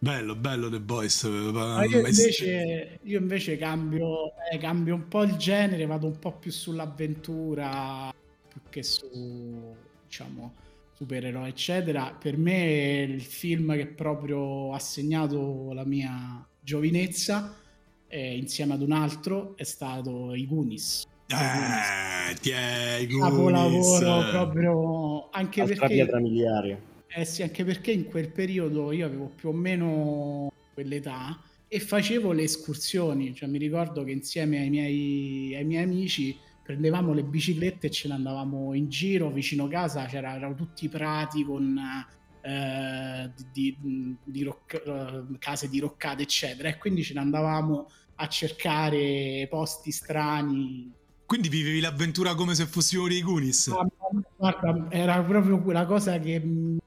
Bello, 0.00 0.36
bello 0.36 0.70
The 0.70 0.78
Boys. 0.78 1.24
Ma 1.24 1.84
io, 1.84 1.96
invece, 1.96 3.00
io 3.02 3.18
invece 3.18 3.56
cambio, 3.56 4.32
eh, 4.50 4.58
cambio 4.58 4.94
un 4.94 5.08
po' 5.08 5.24
il 5.24 5.34
genere, 5.34 5.86
vado 5.86 6.06
un 6.06 6.18
po' 6.20 6.32
più 6.32 6.52
sull'avventura 6.52 8.14
più 8.48 8.60
che 8.70 8.82
su, 8.84 9.74
diciamo, 10.06 10.54
supereroi, 10.98 11.48
eccetera. 11.48 12.16
Per 12.18 12.36
me 12.36 13.06
il 13.08 13.22
film 13.22 13.72
che 13.76 13.86
proprio 13.86 14.72
ha 14.72 14.80
segnato 14.80 15.70
la 15.72 15.84
mia 15.84 16.44
giovinezza, 16.60 17.54
eh, 18.08 18.36
insieme 18.36 18.74
ad 18.74 18.82
un 18.82 18.90
altro, 18.90 19.56
è 19.56 19.62
stato 19.62 20.34
I 20.34 20.44
Goonies. 20.46 21.04
Eh, 21.28 22.34
ti 22.40 22.50
è 22.50 23.06
Capolavoro 23.06 24.30
proprio 24.30 25.28
anche 25.30 25.60
Altra 25.60 25.76
perché 25.76 25.94
pietra 25.94 26.18
miliare. 26.18 26.82
Eh 27.06 27.24
sì, 27.24 27.42
anche 27.42 27.64
perché 27.64 27.92
in 27.92 28.06
quel 28.06 28.32
periodo 28.32 28.90
io 28.90 29.06
avevo 29.06 29.30
più 29.34 29.50
o 29.50 29.52
meno 29.52 30.50
quell'età 30.74 31.40
e 31.68 31.78
facevo 31.78 32.32
le 32.32 32.42
escursioni, 32.42 33.34
cioè 33.34 33.48
mi 33.48 33.58
ricordo 33.58 34.02
che 34.02 34.10
insieme 34.10 34.58
ai 34.58 34.70
miei, 34.70 35.54
ai 35.54 35.64
miei 35.64 35.84
amici 35.84 36.36
prendevamo 36.68 37.14
le 37.14 37.22
biciclette 37.24 37.86
e 37.86 37.90
ce 37.90 38.08
ne 38.08 38.14
andavamo 38.14 38.74
in 38.74 38.90
giro 38.90 39.30
vicino 39.30 39.66
casa, 39.68 40.04
c'era, 40.04 40.34
erano 40.34 40.54
tutti 40.54 40.86
prati 40.90 41.42
con 41.42 41.80
eh, 42.42 43.32
di, 43.50 43.74
di, 44.22 44.42
roc- 44.42 44.82
uh, 44.84 45.38
case 45.38 45.70
diroccate, 45.70 46.24
eccetera, 46.24 46.68
e 46.68 46.76
quindi 46.76 47.02
ce 47.02 47.14
ne 47.14 47.20
andavamo 47.20 47.88
a 48.16 48.28
cercare 48.28 49.46
posti 49.48 49.90
strani. 49.90 50.92
Quindi 51.24 51.48
vivevi 51.48 51.80
l'avventura 51.80 52.34
come 52.34 52.54
se 52.54 52.66
fossimo 52.66 53.08
dei 53.08 53.22
Goonies? 53.22 53.72
Guarda, 54.36 54.88
era 54.90 55.22
proprio 55.22 55.62
quella 55.62 55.86
cosa 55.86 56.18
che 56.18 56.38
mi 56.38 56.78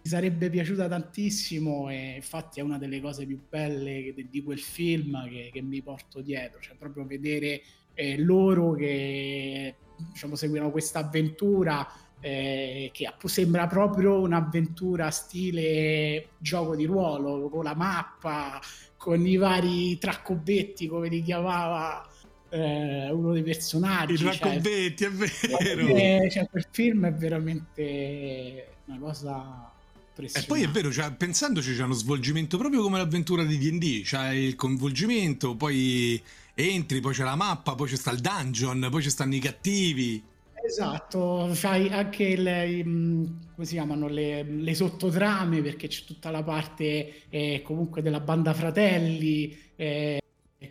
sarebbe 0.00 0.48
piaciuta 0.48 0.86
tantissimo 0.86 1.90
e 1.90 2.14
infatti 2.14 2.60
è 2.60 2.62
una 2.62 2.78
delle 2.78 3.00
cose 3.00 3.26
più 3.26 3.40
belle 3.48 4.14
di 4.30 4.42
quel 4.44 4.60
film 4.60 5.28
che, 5.28 5.50
che 5.52 5.60
mi 5.60 5.82
porto 5.82 6.20
dietro, 6.20 6.60
cioè 6.60 6.76
proprio 6.76 7.04
vedere 7.04 7.62
eh, 7.94 8.18
loro 8.18 8.72
che 8.72 9.74
diciamo, 9.96 10.34
seguono 10.34 10.70
questa 10.70 11.00
avventura 11.00 11.86
eh, 12.20 12.90
che 12.92 13.12
sembra 13.24 13.66
proprio 13.66 14.20
un'avventura 14.20 15.10
stile 15.10 16.28
gioco 16.38 16.74
di 16.74 16.86
ruolo, 16.86 17.50
con 17.50 17.64
la 17.64 17.74
mappa, 17.74 18.58
con 18.96 19.26
i 19.26 19.36
vari 19.36 19.98
traccobetti, 19.98 20.86
come 20.86 21.08
li 21.08 21.22
chiamava 21.22 22.08
eh, 22.48 23.10
uno 23.10 23.32
dei 23.32 23.42
personaggi. 23.42 24.14
I 24.14 24.16
cioè 24.16 24.38
traccobetti, 24.38 25.04
cioè, 25.04 25.10
è 25.10 25.76
vero. 25.76 25.86
Eh, 25.86 26.28
cioè, 26.30 26.48
quel 26.48 26.66
film 26.70 27.06
è 27.06 27.12
veramente 27.12 28.68
una 28.86 28.98
cosa... 28.98 29.68
E 30.16 30.44
poi 30.46 30.62
è 30.62 30.68
vero, 30.68 30.92
cioè, 30.92 31.12
pensandoci 31.12 31.74
c'è 31.74 31.82
uno 31.82 31.92
svolgimento 31.92 32.56
proprio 32.56 32.82
come 32.82 32.98
l'avventura 32.98 33.42
di 33.42 33.58
D&D, 33.58 34.02
c'è 34.02 34.30
il 34.30 34.54
coinvolgimento, 34.54 35.56
poi 35.56 36.22
entri, 36.54 37.00
poi 37.00 37.12
c'è 37.12 37.24
la 37.24 37.36
mappa, 37.36 37.74
poi 37.74 37.88
c'è 37.88 37.96
sta 37.96 38.10
il 38.12 38.20
dungeon, 38.20 38.88
poi 38.90 39.02
ci 39.02 39.10
stanno 39.10 39.34
i 39.34 39.40
cattivi. 39.40 40.22
Esatto, 40.66 41.52
fai 41.52 41.88
anche 41.88 42.36
le, 42.36 42.82
come 42.82 43.66
si 43.66 43.74
chiamano, 43.74 44.08
le, 44.08 44.42
le 44.42 44.74
sottotrame 44.74 45.60
perché 45.60 45.88
c'è 45.88 46.04
tutta 46.06 46.30
la 46.30 46.42
parte 46.42 47.24
eh, 47.28 47.60
comunque 47.62 48.00
della 48.00 48.20
banda 48.20 48.54
fratelli 48.54 49.54
eh, 49.76 50.22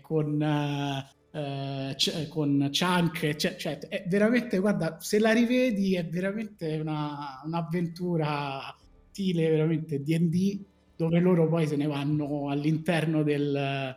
con, 0.01 0.41
eh, 0.41 1.93
c- 1.95 2.27
con 2.27 2.69
Chunk, 2.71 3.35
cioè, 3.35 3.55
cioè, 3.55 3.77
è 3.77 4.03
veramente, 4.07 4.57
guarda, 4.57 4.97
se 4.99 5.19
la 5.19 5.31
rivedi 5.31 5.95
è 5.95 6.07
veramente 6.07 6.79
una, 6.79 7.41
un'avventura 7.45 8.75
stile 9.11 9.47
veramente 9.47 10.01
D&D 10.01 10.59
dove 10.95 11.19
loro 11.19 11.47
poi 11.47 11.67
se 11.67 11.75
ne 11.75 11.85
vanno 11.85 12.49
all'interno 12.49 13.21
del... 13.21 13.95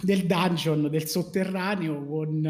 Eh, 0.00 0.06
del 0.06 0.26
dungeon, 0.26 0.88
del 0.90 1.06
sotterraneo, 1.06 2.04
con 2.06 2.44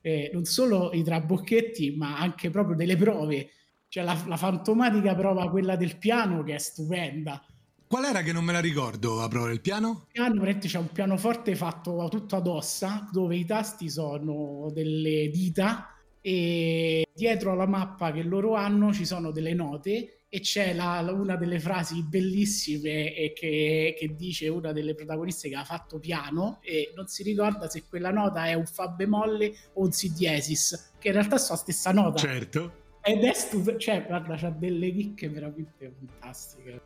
eh, 0.00 0.30
non 0.32 0.44
solo 0.44 0.92
i 0.92 1.02
trabocchetti, 1.02 1.94
ma 1.96 2.18
anche 2.18 2.50
proprio 2.50 2.76
delle 2.76 2.96
prove 2.96 3.50
C'è 3.88 4.02
la, 4.02 4.22
la 4.26 4.36
fantomatica 4.36 5.14
prova, 5.14 5.48
quella 5.50 5.76
del 5.76 5.96
piano, 5.96 6.42
che 6.42 6.54
è 6.54 6.58
stupenda. 6.58 7.42
Qual 7.86 8.04
era 8.04 8.22
che 8.22 8.32
non 8.32 8.44
me 8.44 8.52
la 8.52 8.60
ricordo 8.60 9.22
a 9.22 9.28
prova 9.28 9.48
del 9.48 9.62
piano? 9.62 10.06
Il 10.12 10.12
piano, 10.12 10.42
c'è 10.58 10.78
un 10.78 10.92
pianoforte 10.92 11.56
fatto 11.56 12.06
tutto 12.10 12.36
ad 12.36 12.46
ossa, 12.46 13.08
dove 13.10 13.36
i 13.36 13.46
tasti 13.46 13.88
sono 13.88 14.70
delle 14.72 15.30
dita 15.30 15.94
e 16.20 17.06
dietro 17.14 17.52
alla 17.52 17.66
mappa 17.66 18.12
che 18.12 18.22
loro 18.22 18.54
hanno 18.54 18.92
ci 18.92 19.06
sono 19.06 19.30
delle 19.30 19.54
note 19.54 20.17
e 20.30 20.40
c'è 20.40 20.74
la, 20.74 21.00
una 21.10 21.36
delle 21.36 21.58
frasi 21.58 22.02
bellissime 22.02 23.32
che, 23.34 23.94
che, 23.98 24.14
dice 24.14 24.48
una 24.48 24.72
delle 24.72 24.94
protagoniste 24.94 25.48
che 25.48 25.54
ha 25.54 25.64
fatto 25.64 25.98
piano 25.98 26.58
e 26.62 26.92
non 26.94 27.06
si 27.06 27.22
ricorda 27.22 27.68
se 27.68 27.84
quella 27.88 28.10
nota 28.10 28.46
è 28.46 28.52
un 28.52 28.66
fa 28.66 28.88
bemolle 28.88 29.54
o 29.74 29.84
un 29.84 29.92
si 29.92 30.12
diesis, 30.12 30.92
che 30.98 31.08
in 31.08 31.14
realtà 31.14 31.38
sono 31.38 31.54
la 31.54 31.62
stessa 31.62 31.92
nota. 31.92 32.18
Certo. 32.18 32.72
Ed 33.02 33.24
è 33.24 33.32
stupendo, 33.32 33.80
cioè 33.80 34.04
guarda, 34.04 34.36
c'ha 34.36 34.50
delle 34.50 34.92
chicche 34.92 35.30
veramente 35.30 35.92
fantastiche. 35.98 36.80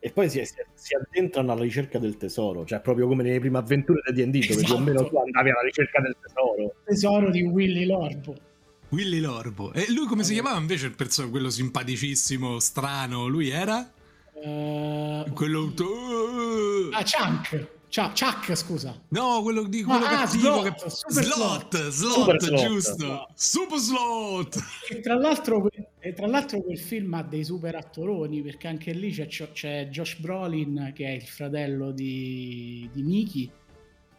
E 0.00 0.10
poi 0.10 0.28
si, 0.28 0.42
si, 0.74 0.94
addentrano 0.94 1.52
alla 1.52 1.62
ricerca 1.62 1.98
del 1.98 2.16
tesoro, 2.16 2.66
cioè 2.66 2.80
proprio 2.80 3.06
come 3.06 3.22
nelle 3.22 3.38
prime 3.38 3.58
avventure 3.58 4.02
di 4.12 4.22
D&D, 4.22 4.46
dove 4.46 4.60
esatto. 4.60 4.64
più 4.64 4.74
o 4.74 4.78
meno 4.80 5.08
tu 5.08 5.16
andavi 5.16 5.50
alla 5.50 5.62
ricerca 5.62 6.02
del 6.02 6.16
tesoro. 6.20 6.74
Tesoro 6.84 7.30
di 7.30 7.42
Willy 7.42 7.84
Lorbo. 7.86 8.52
Willy 8.94 9.18
Lorbo. 9.18 9.72
E 9.72 9.86
lui 9.90 10.06
come 10.06 10.22
si 10.22 10.32
chiamava 10.34 10.58
invece 10.58 10.86
il 10.86 10.94
personaggio, 10.94 11.32
quello 11.32 11.50
simpaticissimo, 11.50 12.60
strano? 12.60 13.26
Lui 13.26 13.50
era? 13.50 13.90
Uh, 14.34 15.24
quello... 15.32 15.64
Uh, 15.64 16.90
ah, 16.92 17.02
Chunk. 17.02 17.72
Chuck, 17.94 18.56
scusa. 18.56 19.00
No, 19.10 19.40
quello 19.42 19.62
di 19.64 19.84
quello 19.84 20.04
ah, 20.04 20.08
cattivo 20.08 20.62
slot, 20.62 20.82
che... 20.82 20.90
slot, 20.90 21.88
slot, 21.90 21.90
slot, 21.90 22.40
slot 22.40 22.66
giusto. 22.66 23.06
No. 23.06 23.28
Super 23.34 23.78
slot. 23.78 24.58
E 24.90 25.00
tra, 25.00 25.14
l'altro, 25.14 25.68
e 26.00 26.12
tra 26.12 26.26
l'altro 26.26 26.60
quel 26.60 26.78
film 26.78 27.14
ha 27.14 27.22
dei 27.22 27.44
super 27.44 27.76
attoroni 27.76 28.42
perché 28.42 28.66
anche 28.66 28.92
lì 28.92 29.12
c'è, 29.12 29.52
c'è 29.52 29.88
Josh 29.90 30.16
Brolin 30.16 30.90
che 30.92 31.06
è 31.06 31.10
il 31.10 31.22
fratello 31.22 31.92
di, 31.92 32.90
di 32.92 33.02
Mickey, 33.02 33.50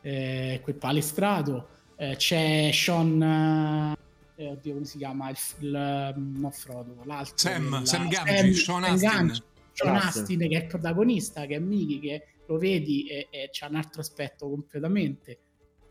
eh, 0.01 0.61
quel 0.63 0.75
palestrato. 0.75 1.67
Eh, 1.97 2.15
c'è 2.15 2.69
Sean 2.71 3.93
eh, 4.35 4.49
oddio 4.49 4.73
come 4.73 4.85
si 4.85 4.97
chiama? 4.97 5.29
Il, 5.29 5.37
il 5.59 6.13
no 6.17 6.51
Frodo 6.51 7.01
l'altro 7.05 7.37
Sam, 7.37 7.63
della, 7.63 7.85
Sam 7.85 8.07
Gamgee 8.07 8.53
Sean 8.53 8.83
Astin. 8.83 9.43
Sean 9.71 9.95
Astin 9.95 10.39
che 10.39 10.57
è 10.57 10.61
il 10.63 10.67
protagonista 10.67 11.45
che 11.45 11.55
è 11.55 11.59
Miki 11.59 11.99
che 11.99 12.27
lo 12.47 12.57
vedi 12.57 13.07
e, 13.07 13.27
e 13.31 13.49
c'ha 13.51 13.67
un 13.67 13.75
altro 13.75 14.01
aspetto 14.01 14.49
completamente 14.49 15.39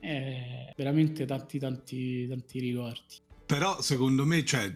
eh, 0.01 0.73
veramente 0.77 1.25
tanti 1.25 1.59
tanti 1.59 2.29
tanti 2.29 2.59
ricordi. 2.61 3.23
Però 3.47 3.81
secondo 3.81 4.25
me 4.25 4.45
cioè 4.45 4.75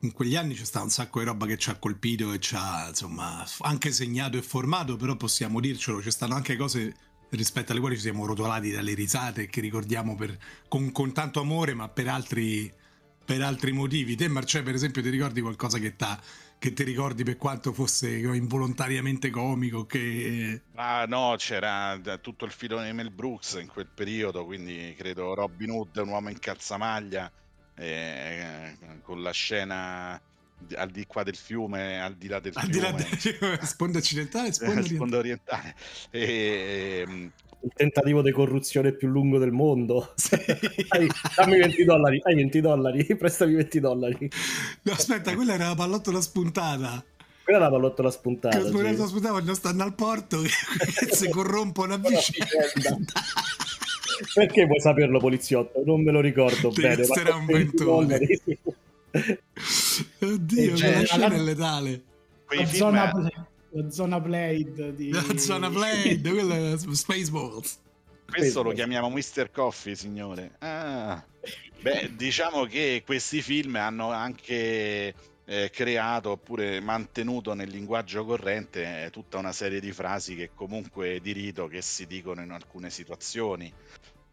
in 0.00 0.12
quegli 0.12 0.36
anni 0.36 0.54
c'è 0.54 0.64
stato 0.64 0.84
un 0.84 0.90
sacco 0.90 1.20
di 1.20 1.24
roba 1.24 1.46
che 1.46 1.56
ci 1.56 1.70
ha 1.70 1.78
colpito 1.78 2.32
e 2.32 2.38
ci 2.38 2.54
ha 2.56 2.88
insomma 2.88 3.44
anche 3.60 3.90
segnato 3.90 4.36
e 4.36 4.42
formato 4.42 4.96
però 4.96 5.16
possiamo 5.16 5.60
dircelo 5.60 6.02
ci 6.02 6.10
stanno 6.10 6.34
anche 6.34 6.56
cose 6.56 6.94
rispetto 7.30 7.72
alle 7.72 7.80
quali 7.80 7.96
ci 7.96 8.02
siamo 8.02 8.26
rotolati 8.26 8.70
dalle 8.70 8.92
risate 8.92 9.46
che 9.46 9.62
ricordiamo 9.62 10.14
per, 10.14 10.36
con, 10.68 10.92
con 10.92 11.12
tanto 11.12 11.40
amore 11.40 11.72
ma 11.72 11.88
per 11.88 12.08
altri 12.08 12.70
per 13.24 13.42
altri 13.42 13.72
motivi. 13.72 14.16
Te, 14.16 14.28
Marcè, 14.28 14.62
per 14.62 14.74
esempio, 14.74 15.02
ti 15.02 15.08
ricordi 15.08 15.40
qualcosa 15.40 15.78
che, 15.78 15.94
che 16.58 16.72
ti 16.72 16.82
ricordi 16.82 17.24
per 17.24 17.36
quanto 17.36 17.72
fosse 17.72 18.08
involontariamente 18.10 19.30
comico? 19.30 19.86
Che... 19.86 20.62
Ah, 20.74 21.04
no, 21.06 21.34
c'era 21.36 21.98
tutto 22.20 22.44
il 22.44 22.52
filone 22.52 22.86
di 22.86 22.92
Mel 22.92 23.10
Brooks 23.10 23.54
in 23.54 23.68
quel 23.68 23.88
periodo, 23.92 24.44
quindi 24.44 24.94
credo 24.96 25.34
Robin 25.34 25.70
Hood, 25.70 25.96
un 25.96 26.08
uomo 26.08 26.30
in 26.30 26.38
calzamaglia, 26.38 27.30
eh, 27.76 28.76
con 29.02 29.22
la 29.22 29.32
scena 29.32 30.20
al 30.76 30.90
di 30.90 31.04
qua 31.06 31.22
del 31.22 31.36
fiume, 31.36 32.00
al 32.00 32.14
di 32.14 32.28
là 32.28 32.40
del 32.40 32.52
al 32.54 32.62
fiume. 32.62 32.92
Di 32.94 33.38
là 33.40 33.56
del 33.56 33.66
sponda 33.66 33.98
occidentale 33.98 34.52
sponda, 34.54 34.82
sponda 34.82 35.18
orientale. 35.18 35.74
E, 36.10 37.04
e, 37.06 37.30
il 37.64 37.72
tentativo 37.74 38.20
di 38.22 38.30
corruzione 38.30 38.92
più 38.92 39.08
lungo 39.08 39.38
del 39.38 39.52
mondo. 39.52 40.12
Sì. 40.24 40.34
Hai, 40.88 41.08
dammi 41.36 41.58
20 41.58 41.84
dollari, 41.84 42.20
hai 42.24 42.34
20 42.34 42.60
dollari, 42.60 43.04
prestami 43.16 43.54
20 43.54 43.80
dollari. 43.80 44.30
No, 44.82 44.92
aspetta, 44.92 45.34
quella 45.34 45.54
era 45.54 45.68
la 45.68 45.74
pallottola 45.74 46.20
spuntata. 46.20 47.04
Quella 47.42 47.58
è 47.58 47.62
la 47.62 47.70
pallottola 47.70 48.10
spuntata. 48.10 48.56
Che 48.56 48.64
sì. 48.64 49.06
spuntata 49.06 49.30
quando 49.30 49.54
stanno 49.54 49.82
al 49.82 49.94
porto 49.94 50.40
che, 50.40 50.48
si 51.14 51.28
corrompono 51.28 51.94
a 51.94 51.98
vicenda. 51.98 52.98
Perché 54.32 54.64
vuoi 54.64 54.80
saperlo, 54.80 55.18
poliziotto? 55.18 55.82
Non 55.84 56.02
me 56.02 56.10
lo 56.10 56.20
ricordo 56.20 56.70
Ti 56.70 56.80
bene. 56.80 56.96
Resterà 56.96 57.34
un 57.34 57.46
ventone. 57.46 58.20
Oddio, 60.20 60.76
cioè, 60.76 60.92
la 60.92 61.04
scena 61.04 61.34
è 61.34 61.38
letale. 61.38 62.02
La 62.48 62.66
zona, 62.66 63.10
la 63.74 63.90
zona 63.90 64.20
Blade 64.20 64.94
di... 64.94 65.10
La 65.10 65.36
zona 65.36 65.68
Blade, 65.68 66.20
quella 66.30 66.72
è 66.72 66.78
Spaceballs. 66.78 67.80
Questo 68.26 68.62
lo 68.62 68.72
chiamiamo 68.72 69.10
Mr. 69.10 69.50
Coffee, 69.50 69.94
signore. 69.94 70.52
Ah. 70.58 71.22
Beh, 71.80 72.12
diciamo 72.16 72.64
che 72.64 73.02
questi 73.04 73.42
film 73.42 73.76
hanno 73.76 74.10
anche 74.10 75.14
eh, 75.44 75.70
creato 75.70 76.30
oppure 76.30 76.80
mantenuto 76.80 77.52
nel 77.52 77.68
linguaggio 77.68 78.24
corrente 78.24 79.04
eh, 79.04 79.10
tutta 79.10 79.38
una 79.38 79.52
serie 79.52 79.80
di 79.80 79.92
frasi 79.92 80.34
che 80.34 80.50
comunque 80.54 81.20
di 81.20 81.32
rito 81.32 81.66
che 81.66 81.82
si 81.82 82.06
dicono 82.06 82.42
in 82.42 82.50
alcune 82.50 82.90
situazioni. 82.90 83.72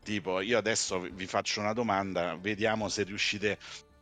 Tipo, 0.03 0.39
io 0.39 0.57
adesso 0.57 0.99
vi 0.99 1.27
faccio 1.27 1.59
una 1.59 1.73
domanda, 1.73 2.35
vediamo 2.35 2.89
se 2.89 3.03
riuscite 3.03 3.57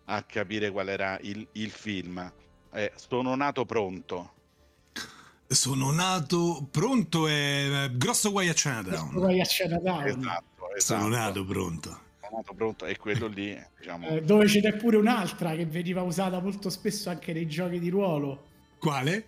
a 0.05 0.21
capire 0.23 0.69
qual 0.69 0.89
era 0.89 1.17
il, 1.21 1.45
il 1.53 1.71
film. 1.71 2.31
Eh, 2.71 2.91
sono 2.95 3.35
nato 3.35 3.65
pronto. 3.65 4.33
Sono 5.51 5.89
nato 5.91 6.67
pronto 6.69 7.27
e 7.27 7.33
eh, 7.33 7.97
grosso 7.97 8.29
guai 8.29 8.49
a 8.49 8.53
Chinatown. 8.53 9.09
Grosso 9.09 9.19
guai 9.19 9.41
a 9.41 9.45
Chinatown. 9.45 10.05
Esatto, 10.05 10.75
esatto. 10.75 10.99
Sono 10.99 11.07
nato 11.07 11.43
pronto. 11.43 11.89
Sono 12.21 12.35
nato 12.35 12.53
pronto 12.53 12.85
e 12.85 12.97
quello 12.97 13.25
lì, 13.25 13.59
diciamo... 13.79 14.09
Eh, 14.09 14.21
dove 14.21 14.47
ce 14.47 14.61
n'è 14.61 14.75
pure 14.75 14.97
un'altra 14.97 15.55
che 15.55 15.65
veniva 15.65 16.03
usata 16.03 16.39
molto 16.39 16.69
spesso 16.69 17.09
anche 17.09 17.33
nei 17.33 17.47
giochi 17.47 17.79
di 17.79 17.89
ruolo. 17.89 18.43
Quale? 18.77 19.25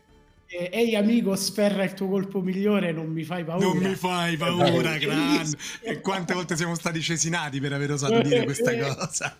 Ehi 0.53 0.95
amico, 0.97 1.33
sferra 1.37 1.83
il 1.85 1.93
tuo 1.93 2.09
colpo 2.09 2.41
migliore, 2.41 2.91
non 2.91 3.07
mi 3.07 3.23
fai 3.23 3.45
paura. 3.45 3.65
Non 3.65 3.77
mi 3.77 3.95
fai 3.95 4.35
paura, 4.35 4.97
grande. 4.97 5.55
E 5.79 6.01
quante 6.01 6.33
volte 6.33 6.57
siamo 6.57 6.75
stati 6.75 7.01
cesinati 7.01 7.61
per 7.61 7.71
aver 7.71 7.91
osato 7.91 8.21
dire 8.21 8.43
questa 8.43 8.75
cosa. 8.77 9.37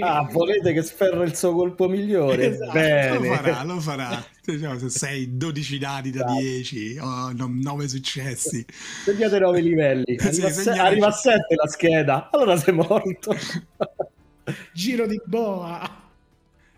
Ah, 0.00 0.28
volete 0.30 0.74
che 0.74 0.82
sferra 0.82 1.24
il 1.24 1.34
suo 1.34 1.54
colpo 1.54 1.88
migliore? 1.88 2.48
Esatto. 2.48 2.72
Bene. 2.72 3.18
Lo 3.18 3.34
farà, 3.34 3.64
lo 3.64 3.80
farà. 3.80 4.24
Diciamo, 4.44 4.78
se 4.78 4.90
sei 4.90 5.36
12 5.38 5.78
dati 5.78 6.10
da 6.10 6.24
10, 6.24 6.98
oh, 7.00 7.32
9 7.32 7.88
successi. 7.88 8.64
Segnate 9.04 9.38
9 9.38 9.60
livelli. 9.62 10.16
Arriva, 10.18 10.50
sì, 10.50 10.62
se- 10.62 10.70
arriva 10.72 11.06
a 11.06 11.12
7 11.12 11.54
la 11.54 11.68
scheda, 11.68 12.28
allora 12.30 12.58
sei 12.58 12.74
morto. 12.74 13.34
Giro 14.74 15.06
di 15.06 15.20
boa. 15.24 15.99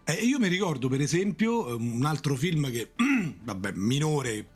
E 0.05 0.15
io 0.15 0.39
mi 0.39 0.49
ricordo, 0.49 0.89
per 0.89 1.01
esempio, 1.01 1.69
ehm, 1.69 1.95
un 1.95 2.05
altro 2.05 2.35
film 2.35 2.71
che, 2.71 2.93
vabbè, 3.45 3.73
minore, 3.75 4.47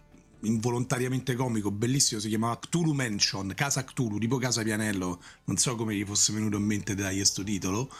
involontariamente 0.41 1.35
comico, 1.35 1.71
bellissimo, 1.71 2.21
si 2.21 2.29
chiamava 2.29 2.59
Cthulhu 2.59 2.93
Mansion, 2.93 3.53
Casa 3.55 3.85
Cthulhu, 3.85 4.19
tipo 4.19 4.38
Casa 4.38 4.62
Pianello, 4.62 5.23
non 5.45 5.57
so 5.57 5.76
come 5.76 5.95
gli 5.95 6.05
fosse 6.05 6.33
venuto 6.33 6.57
in 6.57 6.65
mente 6.65 6.95
da 6.95 7.11
questo 7.11 7.45
titolo. 7.45 7.91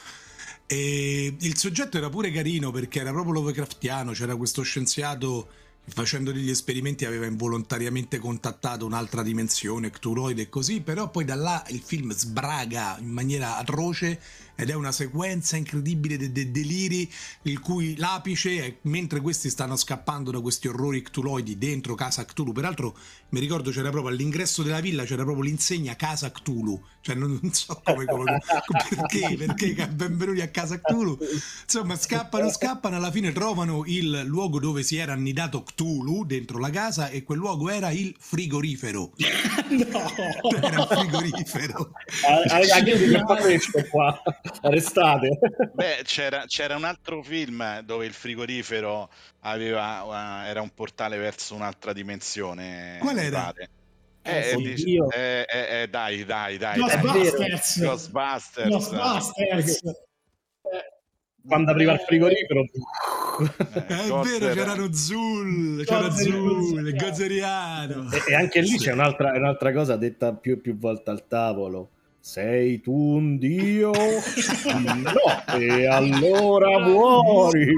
E 0.67 1.37
il 1.39 1.57
soggetto 1.57 1.97
era 1.97 2.09
pure 2.09 2.33
carino 2.33 2.73
perché 2.73 3.01
era 3.01 3.13
proprio 3.13 3.35
Lovecraftiano, 3.35 4.13
c'era 4.13 4.35
questo 4.35 4.63
scienziato 4.63 5.49
facendo 5.89 6.33
degli 6.33 6.51
esperimenti 6.51 7.05
aveva 7.05 7.27
involontariamente 7.27 8.19
contattato 8.19 8.85
un'altra 8.85 9.23
dimensione, 9.23 9.91
Cthulhuide 9.91 10.43
e 10.43 10.49
così, 10.49 10.81
però 10.81 11.11
poi 11.11 11.25
da 11.25 11.37
là 11.37 11.65
il 11.69 11.81
film 11.81 12.13
sbraga 12.13 12.97
in 12.99 13.11
maniera 13.11 13.57
atroce 13.57 14.21
ed 14.59 14.71
è 14.71 14.75
una 14.75 14.91
sequenza 14.91 15.57
incredibile 15.57 16.17
di 16.17 16.33
de- 16.33 16.51
de- 16.51 16.51
deliri 16.51 17.13
il 17.43 17.61
cui 17.61 17.95
l'apice 17.97 18.65
è 18.65 18.77
mentre 18.83 19.21
questi 19.21 19.51
stanno 19.51 19.77
scappando 19.77 20.31
da 20.31 20.41
questi 20.41 20.67
orrori 20.67 21.03
ctuloidi 21.03 21.59
dentro 21.59 21.95
casa 21.95 22.25
Cthulhu. 22.25 22.53
Peraltro 22.53 22.97
mi 23.31 23.41
ricordo 23.41 23.71
c'era 23.71 23.91
proprio 23.91 24.13
all'ingresso 24.13 24.63
della 24.63 24.81
villa 24.81 25.05
c'era 25.05 25.25
proprio 25.25 25.45
l'insegna 25.45 25.95
casa 25.95 26.33
Cthulhu. 26.33 26.83
Cioè 27.03 27.15
non, 27.15 27.39
non 27.41 27.53
so 27.53 27.81
come, 27.85 28.07
come, 28.07 28.41
perché 28.89 29.37
perché 29.37 29.89
benvenuti 29.89 30.41
a 30.41 30.49
casa 30.49 30.81
Cthulhu. 30.81 31.19
Insomma 31.65 31.97
scappano 31.97 32.51
scappano 32.51 32.97
alla 32.97 33.11
fine 33.11 33.33
trovano 33.33 33.85
il 33.85 34.23
luogo 34.25 34.59
dove 34.59 34.83
si 34.83 34.97
era 34.97 35.13
annidato 35.13 35.63
Cthulhu 35.63 35.76
dentro 36.25 36.59
la 36.59 36.71
casa 36.71 37.09
e 37.09 37.23
quel 37.23 37.39
luogo 37.39 37.69
era 37.69 37.91
il 37.91 38.15
frigorifero 38.19 39.13
no 39.69 40.11
era 40.63 40.81
il 40.81 40.87
frigorifero 40.89 41.91
anche 42.41 42.91
il 43.53 43.89
qua 43.91 44.23
arrestate. 44.63 45.39
Beh, 45.73 46.01
c'era, 46.05 46.45
c'era, 46.47 46.77
un 46.77 46.85
altro 46.85 47.23
film 47.23 47.81
dove 47.81 48.07
il 48.07 48.13
frigorifero 48.13 49.11
aveva, 49.41 50.47
era 50.47 50.61
un 50.61 50.71
portale 50.75 51.17
verso 51.19 51.55
un'altra 51.55 51.93
dimensione. 51.93 52.99
Qual 53.01 53.19
era? 53.19 53.53
Eh, 54.23 54.51
eh, 54.51 54.57
dici, 54.57 54.97
eh, 54.97 55.47
eh, 55.49 55.83
eh, 55.83 55.89
dai, 55.89 56.25
dai, 56.25 56.59
dai. 56.59 56.79
Ghostbusters. 56.79 57.81
Ghostbusters. 57.81 58.69
Ghostbusters. 58.69 59.81
Quando 61.47 61.71
apriva 61.71 61.93
il 61.93 62.01
frigorifero. 62.01 62.65
Gok. 62.65 63.27
Eh, 63.89 64.07
è 64.07 64.39
vero, 64.39 64.55
c'erano 64.55 64.93
Zul, 64.93 65.85
c'era 65.85 66.11
Zul, 66.11 66.95
Gozeriano. 66.95 68.11
E, 68.11 68.33
e, 68.33 68.35
anche 68.35 68.61
lì 68.61 68.69
sì. 68.69 68.79
c'è 68.79 68.93
un'altra, 68.93 69.33
un'altra, 69.37 69.73
cosa 69.73 69.97
detta 69.97 70.33
più, 70.33 70.61
più 70.61 70.77
volte 70.77 71.11
al 71.11 71.27
tavolo. 71.27 71.91
Sei 72.19 72.81
tu 72.81 72.93
un 72.93 73.39
dio? 73.39 73.93
no, 73.93 75.59
e 75.59 75.87
allora 75.87 76.81
muori. 76.81 77.73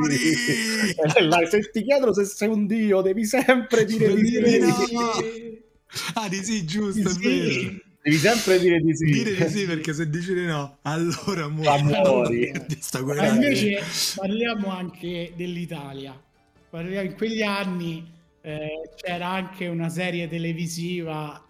se 1.51 1.71
ti 1.71 1.83
chiedono 1.83 2.15
se 2.15 2.25
sei 2.25 2.49
un 2.49 2.67
dio, 2.67 3.03
devi 3.03 3.25
sempre 3.27 3.85
dire 3.85 4.15
di 4.15 4.27
sì. 4.27 4.93
No. 4.95 5.11
Ah, 6.15 6.29
di 6.29 6.43
sì, 6.43 6.65
giusto, 6.65 7.09
sì. 7.11 7.87
Devi 8.09 8.21
sempre 8.21 8.59
dire 8.59 8.81
di 8.81 8.97
sì. 8.97 9.05
Dire 9.05 9.35
di 9.35 9.49
sì 9.51 9.67
perché 9.67 9.93
se 9.93 10.09
dici 10.09 10.33
di 10.33 10.47
no, 10.47 10.79
allora 10.83 11.47
muori. 11.49 11.83
muori. 11.83 12.53
Ma 13.05 13.27
invece 13.27 13.83
parliamo 14.15 14.71
anche 14.71 15.35
dell'Italia. 15.37 16.19
Parliamo, 16.71 17.07
in 17.07 17.15
quegli 17.15 17.43
anni 17.43 18.11
eh, 18.41 18.91
c'era 18.97 19.29
anche 19.29 19.67
una 19.67 19.91
serie 19.91 20.27
televisiva 20.27 21.45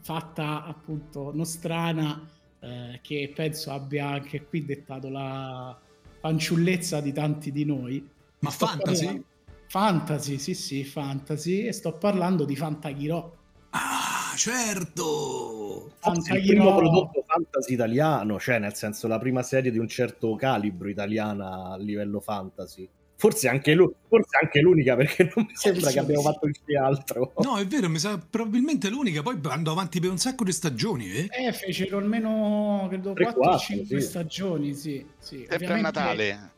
fatta 0.00 0.64
appunto 0.64 1.32
nostrana 1.34 2.26
eh, 2.60 3.00
che 3.02 3.30
penso 3.34 3.72
abbia 3.72 4.08
anche 4.08 4.42
qui 4.46 4.64
dettato 4.64 5.10
la 5.10 5.78
fanciullezza 6.18 7.02
di 7.02 7.12
tanti 7.12 7.52
di 7.52 7.66
noi. 7.66 8.08
Ma 8.38 8.48
fantasy? 8.48 9.04
Parlando... 9.04 9.24
Fantasy, 9.68 10.38
sì 10.38 10.54
sì, 10.54 10.82
fantasy. 10.84 11.66
E 11.66 11.72
sto 11.72 11.92
parlando 11.92 12.46
di 12.46 12.56
Fantaghirò. 12.56 13.35
Certo! 14.36 15.92
Fantaghirò... 15.98 16.36
Il 16.36 16.46
primo 16.46 16.76
prodotto 16.76 17.24
fantasy 17.26 17.72
italiano, 17.72 18.38
cioè 18.38 18.58
nel 18.58 18.74
senso 18.74 19.08
la 19.08 19.18
prima 19.18 19.42
serie 19.42 19.70
di 19.70 19.78
un 19.78 19.88
certo 19.88 20.36
calibro 20.36 20.88
italiana 20.88 21.72
a 21.72 21.76
livello 21.76 22.20
fantasy. 22.20 22.88
Forse 23.18 23.48
anche, 23.48 23.72
lui, 23.72 23.90
forse 24.08 24.36
anche 24.42 24.60
l'unica 24.60 24.94
perché 24.94 25.32
non 25.34 25.46
mi 25.46 25.54
sembra 25.54 25.90
che 25.90 25.98
abbiamo 25.98 26.20
fatto 26.20 26.46
il 26.46 26.76
altro. 26.76 27.32
No, 27.38 27.56
è 27.56 27.66
vero, 27.66 27.88
mi 27.88 27.98
sa 27.98 28.18
probabilmente 28.18 28.90
l'unica. 28.90 29.22
Poi 29.22 29.40
andò 29.44 29.72
avanti 29.72 30.00
per 30.00 30.10
un 30.10 30.18
sacco 30.18 30.44
di 30.44 30.52
stagioni. 30.52 31.10
Eh, 31.10 31.28
eh 31.30 31.52
fecero 31.52 31.96
almeno 31.96 32.86
credo 32.90 33.14
4-5 33.14 33.86
sì. 33.86 34.00
stagioni. 34.00 34.74
Sì, 34.74 35.06
sì. 35.18 35.46
Sempre 35.48 35.66
a 35.66 35.80
Natale. 35.80 36.50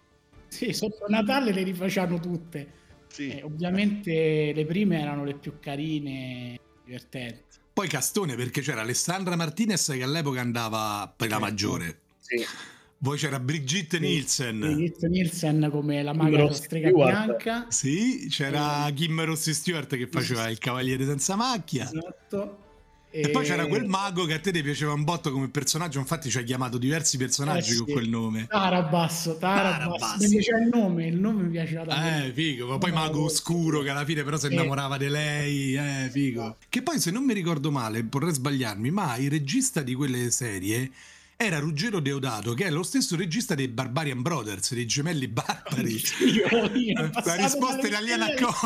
Sì, 0.49 0.73
sotto 0.73 1.04
Natale 1.06 1.52
le 1.52 1.62
rifacciano 1.62 2.18
tutte. 2.18 2.66
Sì. 3.06 3.28
Eh, 3.28 3.42
ovviamente 3.44 4.52
le 4.52 4.66
prime 4.66 5.00
erano 5.00 5.25
le 5.25 5.35
più 5.35 5.61
carine, 5.61 6.58
divertenti. 6.85 7.56
Poi 7.78 7.87
Castone 7.87 8.35
perché 8.35 8.61
c'era 8.61 8.80
Alessandra 8.80 9.37
Martinez 9.37 9.92
che 9.92 10.02
all'epoca 10.02 10.40
andava 10.40 11.14
per 11.16 11.28
la 11.28 11.38
maggiore. 11.38 12.00
Sì. 12.18 12.44
Poi 13.00 13.16
c'era 13.16 13.38
Brigitte 13.38 14.00
Nielsen. 14.00 14.58
Brigitte 14.58 15.06
Nielsen 15.06 15.68
come 15.70 16.02
la 16.02 16.12
maga 16.12 16.38
della 16.38 16.52
strega 16.52 16.90
bianca. 16.90 17.66
Sì, 17.68 18.26
c'era 18.28 18.90
Kim 18.92 19.25
Rossi 19.25 19.54
Stewart 19.54 19.97
che 19.97 20.08
faceva 20.08 20.49
il 20.49 20.58
cavaliere 20.58 21.04
senza 21.06 21.37
macchia. 21.37 21.85
Esatto. 21.85 22.67
E... 23.18 23.22
e, 23.22 23.30
poi 23.30 23.44
c'era 23.44 23.66
quel 23.66 23.84
mago 23.84 24.25
che 24.26 24.34
a 24.34 24.38
te 24.38 24.52
ti 24.52 24.62
piaceva 24.62 24.92
un 24.92 25.02
botto 25.02 25.32
come 25.32 25.48
personaggio, 25.48 25.98
infatti 25.98 26.30
ci 26.30 26.38
hai 26.38 26.44
chiamato 26.44 26.78
diversi 26.78 27.16
personaggi 27.16 27.70
eh 27.70 27.75
sì. 27.75 27.78
con 27.78 27.92
quel 27.94 28.08
nome. 28.08 28.46
Tarabasso, 28.48 29.37
Tarabasso. 29.38 30.16
Mi 30.20 30.28
piaceva 30.28 30.58
il 30.58 30.68
nome, 30.68 31.06
il 31.06 31.18
nome 31.18 31.42
mi 31.42 31.50
piaceva 31.50 31.84
tanto. 31.84 32.26
Eh, 32.26 32.32
figo, 32.32 32.66
ma 32.68 32.78
poi 32.78 32.92
mago 32.92 33.25
oscuro 33.25 33.80
che 33.80 33.90
alla 33.90 34.04
fine 34.04 34.22
però 34.22 34.37
si 34.37 34.46
innamorava 34.52 34.94
eh. 34.94 34.98
di 34.98 35.08
lei, 35.08 35.75
eh, 35.75 36.08
figo. 36.10 36.56
Che 36.68 36.82
poi 36.82 37.00
se 37.00 37.10
non 37.10 37.25
mi 37.25 37.34
ricordo 37.34 37.72
male, 37.72 38.06
vorrei 38.08 38.32
sbagliarmi, 38.32 38.90
ma 38.90 39.16
il 39.16 39.30
regista 39.30 39.82
di 39.82 39.94
quelle 39.94 40.30
serie 40.30 40.90
era 41.40 41.61
Ruggero 41.61 42.00
Deodato, 42.00 42.52
che 42.52 42.64
è 42.64 42.71
lo 42.71 42.83
stesso 42.83 43.14
regista 43.14 43.54
dei 43.54 43.68
Barbarian 43.68 44.23
Brothers, 44.23 44.75
dei 44.75 44.87
gemelli 44.87 45.28
barbari. 45.28 46.00
La 47.25 47.37
risposta 47.37 47.87
italiana 47.87 48.25
a 48.25 48.35
Conan 48.35 48.59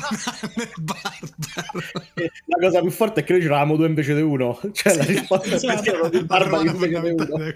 La 2.47 2.57
cosa 2.59 2.81
più 2.81 2.91
forte 2.91 3.21
è 3.21 3.25
che 3.25 3.33
noi 3.35 3.43
c'eravamo 3.43 3.77
due 3.77 3.89
invece 3.89 4.15
di 4.15 4.23
uno. 4.23 4.59
Cioè, 4.73 4.97
la 4.97 5.05
risposta 5.05 5.55
esatto. 5.55 6.05
è 6.05 6.09
di 6.09 6.25
barbari 6.25 6.69
invece 6.69 7.01
di 7.03 7.09
uno. 7.11 7.55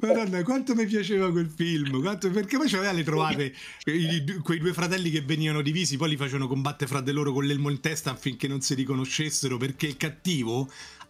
Madonna, 0.00 0.42
quanto 0.42 0.74
mi 0.74 0.86
piaceva 0.86 1.30
quel 1.30 1.48
film, 1.54 2.00
quanto... 2.00 2.30
perché 2.30 2.56
poi 2.56 2.68
c'aveva 2.68 2.92
le 2.92 3.02
trovate 3.04 3.52
quei 4.42 4.58
due 4.58 4.72
fratelli 4.72 5.10
che 5.10 5.22
venivano 5.22 5.60
divisi, 5.60 5.96
poi 5.96 6.10
li 6.10 6.16
facevano 6.16 6.48
combattere 6.48 6.88
fra 6.88 7.00
di 7.00 7.12
loro 7.12 7.32
con 7.32 7.44
l'elmo 7.44 7.68
in 7.68 7.80
testa 7.80 8.10
affinché 8.10 8.48
non 8.48 8.60
si 8.60 8.74
riconoscessero, 8.74 9.56
perché 9.56 9.86
il 9.86 9.96
cattivo 9.96 10.68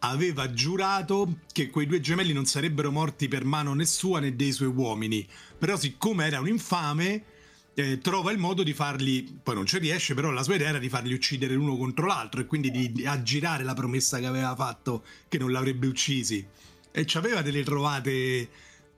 aveva 0.09 0.53
giurato 0.53 1.39
che 1.53 1.71
quei 1.71 1.87
due 1.87 2.01
gemelli 2.01 2.33
non 2.33 2.47
sarebbero 2.47 2.91
morti 2.91 3.29
per 3.29 3.45
mano 3.45 3.75
né 3.75 3.85
sua 3.85 4.21
né 4.21 4.35
dei 4.35 4.53
suoi 4.53 4.69
uomini. 4.69 5.27
Però, 5.59 5.77
siccome 5.77 6.27
era 6.27 6.41
un 6.41 6.49
infame, 6.49 7.25
eh, 7.75 7.99
trova 7.99 8.33
il 8.33 8.39
modo 8.39 8.63
di 8.63 8.73
farli. 8.73 9.39
Poi 9.43 9.55
non 9.55 9.67
ci 9.67 9.79
riesce, 9.79 10.15
però 10.15 10.31
la 10.31 10.43
sua 10.43 10.55
idea 10.55 10.69
era 10.69 10.79
di 10.79 10.89
farli 10.89 11.13
uccidere 11.13 11.55
l'uno 11.55 11.77
contro 11.77 12.07
l'altro 12.07 12.41
e 12.41 12.47
quindi 12.47 12.71
di, 12.71 12.93
di 12.93 13.07
aggirare 13.07 13.65
la 13.65 13.75
promessa 13.75 14.19
che 14.19 14.27
aveva 14.27 14.55
fatto 14.55 15.05
che 15.29 15.39
non 15.39 15.51
l'avrebbe 15.51 15.87
uccisi. 15.87 16.45
E 16.91 17.07
ci 17.07 17.17
aveva 17.17 17.43
delle 17.43 17.63
trovate. 17.63 18.49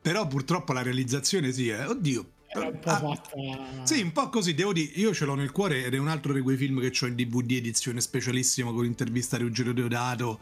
Però 0.01 0.27
purtroppo 0.27 0.73
la 0.73 0.83
realizzazizione 0.83 1.53
sì, 1.53 1.69
eh. 1.69 1.85
oddio. 1.85 2.31
Un 2.55 2.79
po' 2.81 2.90
ah, 2.90 3.83
sì, 3.83 4.01
un 4.01 4.12
po' 4.12 4.31
così, 4.31 4.55
devo 4.55 4.73
dire, 4.73 4.92
io 4.95 5.12
ce 5.12 5.27
l'ho 5.27 5.35
nel 5.35 5.51
cuore 5.51 5.85
ed 5.85 5.92
è 5.92 5.99
un 5.99 6.09
altro 6.09 6.33
di 6.33 6.40
quei 6.40 6.57
film 6.57 6.81
che 6.81 6.92
ho 7.05 7.07
in 7.07 7.14
DVD 7.14 7.51
edizione 7.53 8.01
specialissima 8.01 8.71
con 8.73 8.85
l'intervista 8.85 9.37
a 9.37 9.40
Ruggero 9.40 9.73
Deodato 9.73 10.40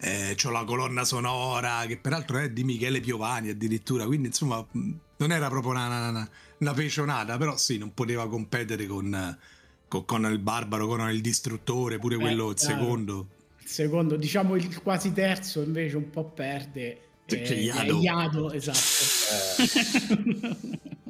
eh, 0.00 0.34
c'ho 0.34 0.50
la 0.50 0.64
colonna 0.64 1.04
sonora 1.04 1.84
che 1.86 1.98
peraltro 1.98 2.38
è 2.38 2.50
di 2.50 2.64
Michele 2.64 3.00
Piovani 3.00 3.50
addirittura, 3.50 4.06
quindi 4.06 4.28
insomma 4.28 4.64
non 4.72 5.32
era 5.32 5.48
proprio 5.48 5.72
una, 5.72 6.08
una, 6.08 6.28
una 6.58 6.72
pecionata, 6.72 7.36
però 7.36 7.56
sì, 7.56 7.76
non 7.76 7.92
poteva 7.92 8.26
competere 8.28 8.86
con, 8.86 9.38
con, 9.86 10.04
con 10.06 10.24
il 10.24 10.38
Barbaro, 10.38 10.86
con 10.86 11.08
il 11.10 11.20
Distruttore, 11.20 11.98
pure 11.98 12.16
Beh, 12.16 12.22
quello, 12.22 12.50
il 12.50 12.58
secondo. 12.58 13.28
Il 13.58 13.68
secondo, 13.68 14.16
diciamo 14.16 14.56
il 14.56 14.80
quasi 14.82 15.12
terzo 15.12 15.60
invece 15.62 15.96
un 15.96 16.08
po' 16.08 16.24
perde. 16.24 17.02
Perché 17.26 17.54
eh, 17.54 17.62
Iado. 17.62 18.00
Iado, 18.00 18.52
esatto. 18.52 18.78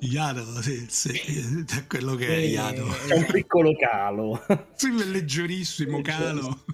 Iado, 0.00 0.60
sì, 0.62 0.86
sì, 0.88 1.64
è 1.66 1.86
quello 1.86 2.16
che 2.16 2.26
è 2.26 2.38
Iado. 2.38 2.92
È 3.06 3.14
un 3.14 3.26
piccolo 3.30 3.72
calo. 3.76 4.44
Sì, 4.74 4.92
leggerissimo 4.92 6.02
calo 6.02 6.64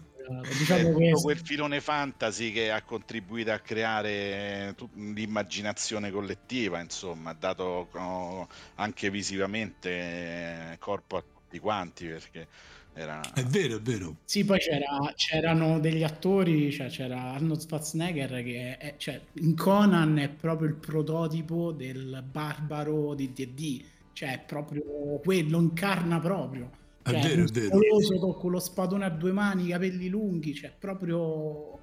diciamo 0.59 0.99
è 0.99 1.13
quel 1.13 1.39
filone 1.39 1.81
fantasy 1.81 2.53
che 2.53 2.71
ha 2.71 2.83
contribuito 2.83 3.53
a 3.53 3.59
creare 3.59 4.75
l'immaginazione 4.95 6.11
collettiva, 6.11 6.81
insomma, 6.81 7.31
ha 7.31 7.37
dato 7.39 7.89
oh, 7.93 8.49
anche 8.77 9.11
visivamente 9.11 9.91
eh, 9.91 10.77
corpo 10.79 11.17
a 11.17 11.23
tutti 11.23 11.59
quanti 11.59 12.07
perché 12.07 12.47
era... 12.93 13.21
È 13.35 13.43
vero, 13.45 13.77
è 13.77 13.81
vero. 13.81 14.17
Sì, 14.25 14.45
poi 14.45 14.59
c'era, 14.59 15.13
c'erano 15.15 15.79
degli 15.79 16.03
attori, 16.03 16.73
cioè 16.73 16.89
c'era 16.89 17.33
Arnold 17.33 17.61
Schwarzenegger 17.61 18.43
che 18.43 18.77
è, 18.79 18.95
cioè, 18.97 19.21
in 19.35 19.55
Conan 19.55 20.19
è 20.19 20.29
proprio 20.29 20.69
il 20.69 20.75
prototipo 20.75 21.73
del 21.73 22.25
barbaro 22.29 23.15
di 23.15 23.33
D&D, 23.33 23.85
cioè 24.13 24.33
è 24.33 24.39
proprio 24.41 25.21
quello, 25.23 25.59
incarna 25.59 26.19
proprio 26.19 26.85
cioè, 27.11 27.21
è 27.21 27.29
vero, 27.29 27.43
è 27.45 27.51
vero. 27.51 27.79
Con, 28.19 28.35
con 28.39 28.51
lo 28.51 28.61
spadone 28.61 29.05
a 29.05 29.11
due 29.11 29.33
mani, 29.33 29.65
i 29.65 29.69
capelli 29.69 30.09
lunghi, 30.09 30.55
cioè 30.55 30.73
proprio... 30.79 31.79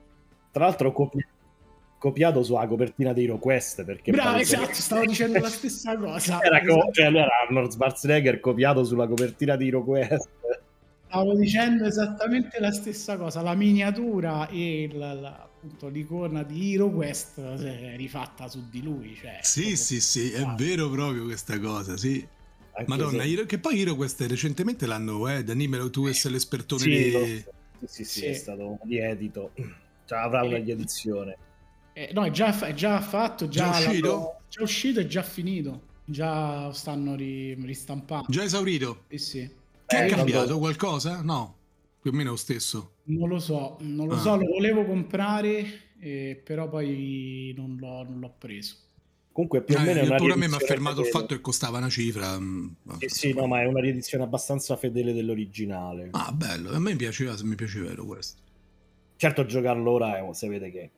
Tra 0.52 0.66
l'altro 0.66 0.92
copi- 0.92 1.26
copiato 1.98 2.44
sulla 2.44 2.68
copertina 2.68 3.14
di 3.14 3.24
HeroQuest 3.24 3.86
perché 3.86 4.12
bravo 4.12 4.38
esatto 4.38 4.74
stavo 4.74 5.06
dicendo 5.06 5.40
la 5.40 5.48
stessa 5.48 5.98
cosa. 5.98 6.42
Era, 6.42 6.60
co- 6.60 6.90
cioè, 6.92 7.06
era 7.06 7.28
Arnold 7.48 7.72
Schwarzenegger 7.72 8.40
copiato 8.42 8.84
sulla 8.84 9.08
copertina 9.08 9.56
di 9.56 9.68
HeroQuest 9.68 10.30
stavo 11.14 11.36
dicendo 11.36 11.86
esattamente 11.86 12.60
la 12.60 12.72
stessa 12.72 13.18
cosa 13.18 13.42
la 13.42 13.54
miniatura 13.54 14.50
e 14.50 14.90
la, 14.94 15.14
la, 15.14 15.44
appunto 15.44 15.88
l'icona 15.88 16.42
di 16.42 16.74
HeroQuest 16.74 17.40
è 17.40 17.96
rifatta 17.96 18.48
su 18.48 18.68
di 18.68 18.82
lui 18.82 19.16
cioè, 19.16 19.38
sì 19.42 19.78
sì 19.78 20.02
sì 20.02 20.32
è 20.32 20.44
vero 20.58 20.90
proprio 20.90 21.24
questa 21.26 21.60
cosa 21.60 21.96
sì 21.98 22.28
anche 22.76 22.90
Madonna, 22.90 23.24
se... 23.24 23.46
che 23.46 23.60
poi 23.60 23.82
HeroQuest 23.82 24.22
recentemente 24.22 24.86
l'hanno, 24.86 25.28
eh, 25.30 25.44
Danimelo, 25.44 25.90
tu 25.90 26.12
sei 26.12 26.32
l'espertone 26.32 26.82
sì, 26.82 26.90
di... 26.90 27.44
Sì, 27.86 27.86
sì, 27.86 28.04
sì, 28.04 28.26
è 28.26 28.34
stato 28.34 28.68
un 28.68 28.78
riedito, 28.84 29.52
cioè, 30.06 30.20
avrà 30.20 30.44
una 30.44 30.58
eh, 30.58 30.62
riedizione. 30.62 31.38
Eh, 31.94 32.10
no, 32.14 32.24
è 32.24 32.32
già, 32.32 32.58
è 32.60 32.74
già 32.74 33.00
fatto, 33.02 33.48
già, 33.48 33.72
già 33.72 33.90
uscito? 33.90 34.42
Già 34.50 34.64
uscito 34.64 35.00
e 35.00 35.08
già 35.08 35.22
finito, 35.22 35.82
già 36.06 36.72
stanno 36.74 37.16
ri, 37.16 37.54
ristampando. 37.54 38.26
Già 38.30 38.44
esaurito? 38.44 39.04
Sì, 39.10 39.18
sì. 39.18 39.50
Che 39.86 39.98
eh, 39.98 40.06
è 40.06 40.10
cambiato 40.10 40.58
qualcosa? 40.58 41.22
No, 41.22 41.56
più 42.02 42.10
o 42.10 42.14
meno 42.14 42.32
lo 42.32 42.36
stesso. 42.38 42.96
Non 43.06 43.30
lo 43.30 43.40
so, 43.40 43.78
non 43.82 44.08
lo 44.08 44.16
ah. 44.16 44.20
so, 44.20 44.36
lo 44.36 44.46
volevo 44.46 44.86
comprare, 44.86 45.92
eh, 46.00 46.42
però 46.44 46.68
poi 46.70 47.54
non 47.56 47.78
l'ho, 47.80 48.04
non 48.04 48.20
l'ho 48.20 48.34
preso. 48.36 48.78
Comunque 49.34 49.64
più 49.64 49.76
o 49.76 49.80
meno 49.80 50.00
eh, 50.00 50.16
pure 50.16 50.34
a 50.34 50.36
me 50.36 50.48
mi 50.48 50.54
ha 50.54 50.60
fermato 50.60 51.02
il 51.02 51.08
fatto 51.08 51.34
che 51.34 51.42
costava 51.42 51.80
una 51.80 51.90
cifra. 51.90 52.40
Mm, 52.40 52.68
sì, 53.00 53.08
sì, 53.10 53.34
no, 53.34 53.48
ma 53.48 53.62
è 53.62 53.66
una 53.66 53.82
riedizione 53.82 54.24
abbastanza 54.24 54.78
fedele 54.78 55.12
dell'originale. 55.12 56.10
Ah, 56.12 56.32
bello, 56.32 56.70
a 56.70 56.78
me 56.78 56.96
piaceva, 56.96 57.36
mi 57.42 57.56
piaceva 57.56 57.92
questo. 58.06 58.42
Certo, 59.16 59.46
giocarlo 59.48 59.90
ora 59.90 60.18
è, 60.18 60.34
sapete 60.34 60.70
che 60.70 60.92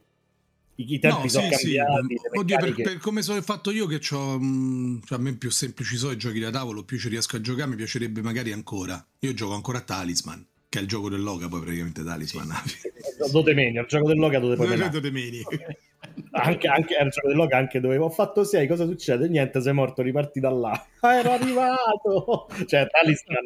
I, 0.76 1.00
tempi 1.00 1.22
no, 1.22 1.28
sono 1.30 1.46
sì, 1.46 1.56
cambiati. 1.56 2.08
Sì. 2.10 2.40
Oddio, 2.40 2.58
per, 2.58 2.74
per, 2.74 2.98
come 2.98 3.22
sono 3.22 3.42
fatto 3.42 3.72
io, 3.72 3.88
che 3.88 4.02
ho, 4.14 4.38
mm, 4.38 4.98
cioè 5.06 5.18
a 5.18 5.22
me 5.22 5.34
più 5.36 5.50
semplici 5.50 5.96
sono 5.96 6.12
i 6.12 6.18
giochi 6.18 6.40
da 6.40 6.50
tavolo, 6.50 6.84
più 6.84 7.00
ci 7.00 7.08
riesco 7.08 7.38
a 7.38 7.42
giocare, 7.42 7.70
mi 7.70 7.78
piacerebbe 7.78 8.22
magari 8.22 8.52
ancora. 8.52 9.02
Io 9.20 9.34
gioco 9.34 9.54
ancora 9.54 9.78
a 9.78 9.82
Talisman, 9.82 10.46
che 10.76 10.80
è 10.80 10.82
il 10.82 10.88
gioco 10.88 11.10
dell'Oga, 11.10 11.48
poi 11.48 11.62
praticamente 11.62 12.04
Talisman. 12.04 12.52
Sì, 12.66 13.54
meni, 13.54 13.78
il 13.78 13.86
gioco 13.88 14.08
dell'Oga 14.08 14.40
dove 14.40 14.56
poi 14.58 14.90
Dove 14.90 15.12
meni. 15.12 15.42
anche, 16.32 16.68
anche 16.68 16.96
il 17.02 17.10
gioco 17.10 17.28
dell'Oga 17.30 17.58
anche 17.58 17.80
dove 17.80 17.98
ho 17.98 18.10
fatto 18.10 18.44
6, 18.44 18.68
cosa 18.68 18.86
succede? 18.86 19.30
Niente, 19.30 19.62
sei 19.62 19.74
morto, 19.74 20.02
riparti 20.02 20.40
da 20.42 20.50
là. 20.50 20.88
Ah, 21.00 21.16
ero 21.20 21.32
arrivato! 21.32 22.48
cioè, 22.68 22.88
Talisman 22.90 23.46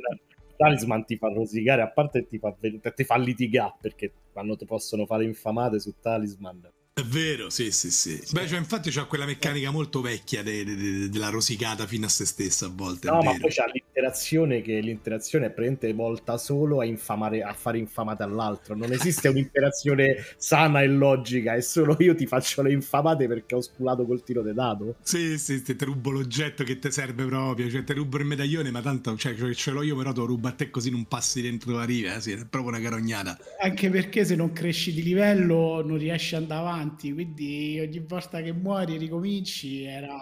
Talisman 0.57 1.05
ti 1.05 1.17
fa 1.17 1.31
rosicare, 1.31 1.83
a 1.83 1.89
parte 1.89 2.27
ti 2.27 2.37
fa, 2.37 2.53
ti 2.93 3.03
fa 3.05 3.17
litigare 3.17 3.75
perché 3.79 4.11
quando 4.33 4.57
ti 4.57 4.65
possono 4.65 5.05
fare 5.05 5.23
infamate 5.23 5.79
su 5.79 5.93
Talisman 6.01 6.69
è 6.99 7.03
vero, 7.03 7.49
sì, 7.49 7.71
sì, 7.71 7.91
sì. 7.91 8.21
Beh, 8.31 8.47
cioè, 8.47 8.57
infatti 8.57 8.91
c'ha 8.91 9.05
quella 9.05 9.25
meccanica 9.25 9.71
molto 9.71 10.01
vecchia 10.01 10.43
de, 10.43 10.63
de, 10.63 10.75
de, 10.75 11.09
della 11.09 11.29
rosicata 11.29 11.87
fino 11.87 12.05
a 12.05 12.09
se 12.09 12.25
stessa 12.25 12.65
a 12.65 12.71
volte. 12.73 13.09
No, 13.09 13.21
ma 13.21 13.35
poi 13.37 13.49
c'ha 13.51 13.65
l'interazione 13.71 14.61
che 14.61 14.79
l'interazione 14.79 15.47
è 15.47 15.49
praticamente 15.49 15.93
volta 15.93 16.37
solo 16.37 16.79
a, 16.79 16.85
infamare, 16.85 17.41
a 17.41 17.53
fare 17.53 17.77
infamate 17.77 18.23
all'altro. 18.23 18.75
Non 18.75 18.91
esiste 18.91 19.27
un'interazione 19.29 20.17
sana 20.37 20.81
e 20.81 20.87
logica, 20.87 21.53
è 21.53 21.61
solo 21.61 21.95
io 21.99 22.15
ti 22.15 22.25
faccio 22.25 22.61
le 22.61 22.71
infamate 22.71 23.27
perché 23.27 23.55
ho 23.55 23.61
sculato 23.61 24.05
col 24.05 24.23
tiro 24.23 24.41
di 24.41 24.53
dado. 24.53 24.95
Sì, 25.01 25.37
sì, 25.37 25.61
ti 25.61 25.75
rubo 25.79 26.11
l'oggetto 26.11 26.63
che 26.63 26.79
ti 26.79 26.91
serve 26.91 27.25
proprio, 27.25 27.69
cioè 27.69 27.83
ti 27.83 27.93
rubo 27.93 28.17
il 28.17 28.25
medaglione, 28.25 28.71
ma 28.71 28.81
tanto 28.81 29.15
cioè, 29.17 29.35
ce 29.53 29.71
l'ho 29.71 29.81
io, 29.81 29.95
però 29.95 30.11
te 30.11 30.19
lo 30.19 30.25
rubo 30.25 30.47
a 30.47 30.51
te 30.51 30.69
così 30.69 30.89
non 30.89 31.05
passi 31.05 31.41
dentro 31.41 31.71
la 31.71 31.85
riva, 31.85 32.15
eh? 32.15 32.21
sì, 32.21 32.31
è 32.31 32.45
proprio 32.45 32.75
una 32.75 32.81
carognata. 32.81 33.37
Anche 33.61 33.89
perché 33.89 34.25
se 34.25 34.35
non 34.35 34.51
cresci 34.51 34.93
di 34.93 35.03
livello 35.03 35.81
non 35.85 35.97
riesci 35.97 36.35
ad 36.35 36.41
andare 36.41 36.59
avanti 36.59 36.88
avanti, 36.89 37.13
quindi 37.13 37.79
ogni 37.79 37.99
volta 37.99 38.41
che 38.41 38.51
muori 38.51 38.97
ricominci, 38.97 39.83
era, 39.83 40.17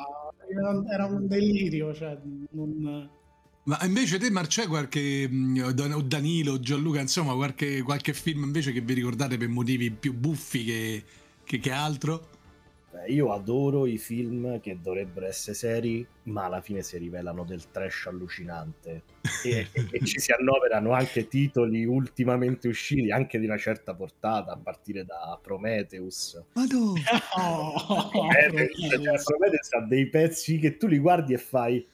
era 0.92 1.06
un 1.06 1.28
delirio. 1.28 1.94
Cioè, 1.94 2.18
non... 2.52 3.10
Ma 3.64 3.80
invece 3.84 4.18
te 4.18 4.30
Marcè 4.30 4.68
qualche, 4.68 5.28
mm, 5.30 5.60
o 5.94 6.02
Danilo, 6.02 6.60
Gianluca, 6.60 7.00
insomma 7.00 7.34
qualche, 7.34 7.82
qualche, 7.82 8.14
film 8.14 8.44
invece 8.44 8.72
che 8.72 8.82
vi 8.82 8.94
ricordate 8.94 9.38
per 9.38 9.48
motivi 9.50 9.92
più 9.92 10.14
buffi 10.14 10.64
che, 10.64 11.04
che, 11.44 11.60
che 11.60 11.72
altro? 11.72 12.30
Beh, 12.92 13.12
io 13.12 13.34
adoro 13.34 13.86
i 13.86 13.98
film 13.98 14.60
che 14.60 14.80
dovrebbero 14.82 15.26
essere 15.26 15.56
seri, 15.56 16.08
ma 16.28 16.46
alla 16.46 16.62
fine 16.62 16.82
si 16.82 16.98
rivelano 16.98 17.44
del 17.44 17.70
trash 17.72 18.08
allucinante. 18.08 19.04
E, 19.44 19.68
e, 19.92 20.06
ci 20.06 20.20
si 20.20 20.32
annoverano 20.32 20.94
anche 20.94 21.28
titoli 21.28 21.86
ultimamente 21.86 22.70
usciti, 22.70 23.12
anche 23.12 23.40
di 23.40 23.46
una 23.46 23.58
certa 23.58 23.94
portata, 23.94 24.54
a 24.54 24.58
partire 24.58 25.04
da 25.04 25.38
Prometheus. 25.42 26.42
Ma 26.54 26.64
no! 26.66 26.94
Oh, 27.38 28.10
Prometheus, 28.10 28.90
cioè, 28.90 29.24
Prometheus 29.24 29.74
ha 29.74 29.82
dei 29.86 30.08
pezzi 30.08 30.60
che 30.60 30.78
tu 30.78 30.88
li 30.88 30.98
guardi 30.98 31.34
e 31.34 31.38
fai 31.38 31.86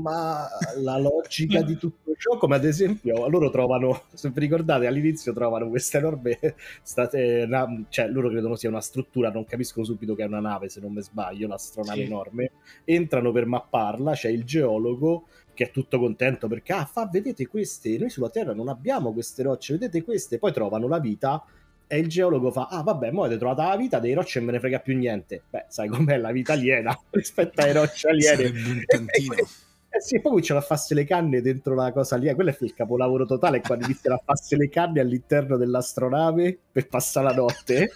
ma 0.00 0.48
la 0.76 0.98
logica 0.98 1.62
di 1.62 1.76
tutto 1.76 2.14
ciò, 2.20 2.36
come 2.36 2.56
ad 2.56 2.64
esempio, 2.64 3.26
loro 3.28 3.50
trovano, 3.50 4.02
se 4.12 4.28
vi 4.30 4.40
ricordate, 4.40 4.86
all'inizio 4.86 5.32
trovano 5.32 5.68
questa 5.68 5.98
enorme, 5.98 6.38
state, 6.82 7.48
cioè 7.88 8.08
loro 8.08 8.28
credono 8.28 8.56
sia 8.56 8.68
una 8.68 8.82
struttura, 8.82 9.30
non 9.30 9.46
capiscono 9.46 9.86
subito 9.86 10.14
che 10.14 10.22
è 10.22 10.26
una 10.26 10.40
nave, 10.40 10.68
se 10.68 10.80
non 10.80 10.92
mi 10.92 11.02
sbaglio, 11.02 11.46
un'astronave 11.46 12.00
sì. 12.00 12.06
enorme, 12.06 12.50
entrano 12.84 13.19
per 13.30 13.46
mapparla, 13.46 14.12
c'è 14.12 14.30
il 14.30 14.44
geologo 14.44 15.26
che 15.52 15.64
è 15.64 15.70
tutto 15.70 15.98
contento 15.98 16.48
perché, 16.48 16.72
ah, 16.72 16.86
fa, 16.86 17.06
vedete 17.12 17.46
queste, 17.46 17.98
noi 17.98 18.08
sulla 18.08 18.30
Terra 18.30 18.54
non 18.54 18.68
abbiamo 18.68 19.12
queste 19.12 19.42
rocce, 19.42 19.74
vedete 19.74 20.02
queste, 20.02 20.38
poi 20.38 20.52
trovano 20.52 20.88
la 20.88 20.98
vita 20.98 21.44
e 21.86 21.98
il 21.98 22.08
geologo 22.08 22.50
fa, 22.50 22.68
ah 22.70 22.82
vabbè, 22.82 23.10
mo 23.10 23.24
avete 23.24 23.38
trovata 23.38 23.68
la 23.68 23.76
vita, 23.76 23.98
dei 23.98 24.14
rocce 24.14 24.38
e 24.38 24.42
me 24.42 24.52
ne 24.52 24.60
frega 24.60 24.78
più 24.78 24.96
niente. 24.96 25.42
Beh, 25.50 25.66
sai 25.68 25.88
com'è 25.88 26.16
la 26.16 26.32
vita 26.32 26.54
aliena 26.54 26.98
rispetto 27.10 27.60
alle 27.60 27.72
rocce 27.72 28.08
aliene. 28.08 28.44
un 28.48 28.82
tantino. 28.86 29.34
Eh 29.92 30.00
sì, 30.00 30.20
poi 30.20 30.30
cominciano 30.30 30.60
a 30.60 30.62
farsi 30.62 30.94
le 30.94 31.02
canne 31.02 31.40
dentro 31.40 31.74
la 31.74 31.90
cosa 31.90 32.16
lì. 32.16 32.32
Quello 32.32 32.50
è 32.50 32.56
il 32.60 32.74
capolavoro 32.74 33.26
totale 33.26 33.60
quando 33.60 33.86
iniziano 33.86 34.14
a 34.14 34.22
farsi 34.24 34.54
le 34.54 34.68
canne 34.68 35.00
all'interno 35.00 35.56
dell'astronave 35.56 36.56
per 36.70 36.86
passare 36.86 37.26
la 37.26 37.34
notte. 37.34 37.90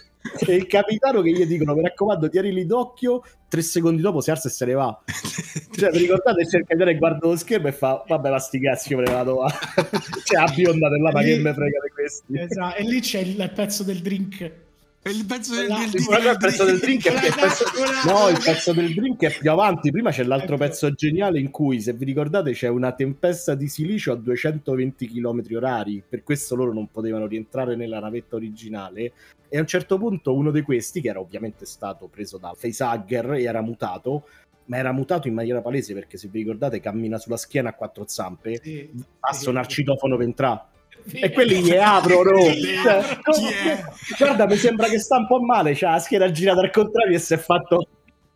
E 0.47 0.55
il 0.55 0.67
capitano 0.67 1.21
che 1.21 1.31
gli 1.31 1.45
dicono: 1.45 1.73
Mi 1.73 1.81
raccomando, 1.81 2.29
tienili 2.29 2.65
d'occhio. 2.65 3.23
Tre 3.47 3.61
secondi 3.61 4.01
dopo 4.01 4.21
si 4.21 4.31
alza 4.31 4.47
e 4.47 4.51
se 4.51 4.65
ne 4.65 4.73
va. 4.73 5.01
cioè, 5.77 5.91
vi 5.91 5.99
ricordate? 5.99 6.45
C'è 6.45 6.57
il 6.57 6.65
capitano 6.65 6.91
che 6.91 6.97
guarda 6.97 7.27
lo 7.27 7.35
schermo 7.35 7.67
e 7.67 7.71
fa: 7.71 8.03
Vabbè, 8.07 8.29
ma 8.29 8.39
sti 8.39 8.59
cazzi, 8.59 8.91
io 8.91 8.97
me 8.97 9.03
ne 9.05 9.13
vado. 9.13 9.45
cioè, 10.23 10.41
a 10.41 10.51
bionda 10.53 10.89
della 10.89 11.11
ma 11.11 11.21
che 11.21 11.37
me 11.37 11.53
frega 11.53 11.79
di 11.83 11.89
questi. 11.89 12.39
Esatto, 12.39 12.75
e 12.77 12.83
lì 12.83 12.99
c'è 12.99 13.19
il 13.19 13.51
pezzo 13.53 13.83
del 13.83 14.01
drink 14.01 14.63
il 15.11 15.25
pezzo 15.25 15.53
del, 15.53 15.67
del, 15.67 15.89
del, 15.91 16.01
il 16.01 16.37
pezzo 16.39 16.63
del 16.63 16.79
drink 16.79 17.07
è 17.07 17.19
più, 17.19 17.29
pezzo, 17.39 17.65
no 18.07 18.27
il 18.29 18.41
pezzo 18.43 18.73
del 18.73 18.91
drink 18.91 19.21
è 19.21 19.37
più 19.37 19.51
avanti. 19.51 19.91
Prima 19.91 20.09
c'è 20.09 20.23
l'altro 20.23 20.57
pezzo 20.57 20.91
geniale 20.91 21.39
in 21.39 21.51
cui 21.51 21.79
se 21.79 21.93
vi 21.93 22.05
ricordate 22.05 22.53
c'è 22.53 22.67
una 22.69 22.91
tempesta 22.91 23.53
di 23.53 23.67
silicio 23.67 24.13
a 24.13 24.15
220 24.15 25.07
km 25.07 25.43
orari. 25.53 26.03
Per 26.07 26.23
questo 26.23 26.55
loro 26.55 26.73
non 26.73 26.89
potevano 26.89 27.27
rientrare 27.27 27.75
nella 27.75 27.99
navetta 27.99 28.35
originale. 28.35 29.11
E 29.47 29.57
a 29.57 29.59
un 29.59 29.67
certo 29.67 29.99
punto 29.99 30.33
uno 30.33 30.49
di 30.49 30.63
questi 30.63 31.01
che 31.01 31.09
era 31.09 31.19
ovviamente 31.19 31.65
stato 31.65 32.07
preso 32.07 32.37
da 32.37 32.53
facehugger 32.55 33.33
e 33.33 33.43
era 33.43 33.61
mutato 33.61 34.25
ma 34.67 34.77
era 34.77 34.91
mutato 34.91 35.27
in 35.27 35.35
maniera 35.35 35.61
palese 35.61 35.93
perché 35.93 36.17
se 36.17 36.27
vi 36.27 36.39
ricordate 36.39 36.79
cammina 36.79 37.19
sulla 37.19 37.37
schiena 37.37 37.69
a 37.69 37.73
quattro 37.73 38.05
zampe 38.07 38.59
sì, 38.63 38.89
passa 39.19 39.41
sì, 39.41 39.49
un 39.49 39.57
arcitofono 39.57 40.17
ventrale 40.17 40.73
e 41.11 41.31
quelli 41.31 41.61
gli 41.61 41.75
aprono. 41.75 42.41
Cioè, 42.41 43.83
guarda, 44.17 44.47
mi 44.47 44.57
sembra 44.57 44.87
che 44.87 44.99
sta 44.99 45.17
un 45.17 45.27
po' 45.27 45.39
male. 45.39 45.73
C'ha 45.75 45.91
la 45.91 45.99
schiena 45.99 46.31
girata 46.31 46.61
al 46.61 46.71
contrario 46.71 47.15
e 47.15 47.19
si 47.19 47.33
è 47.33 47.37
fatto. 47.37 47.87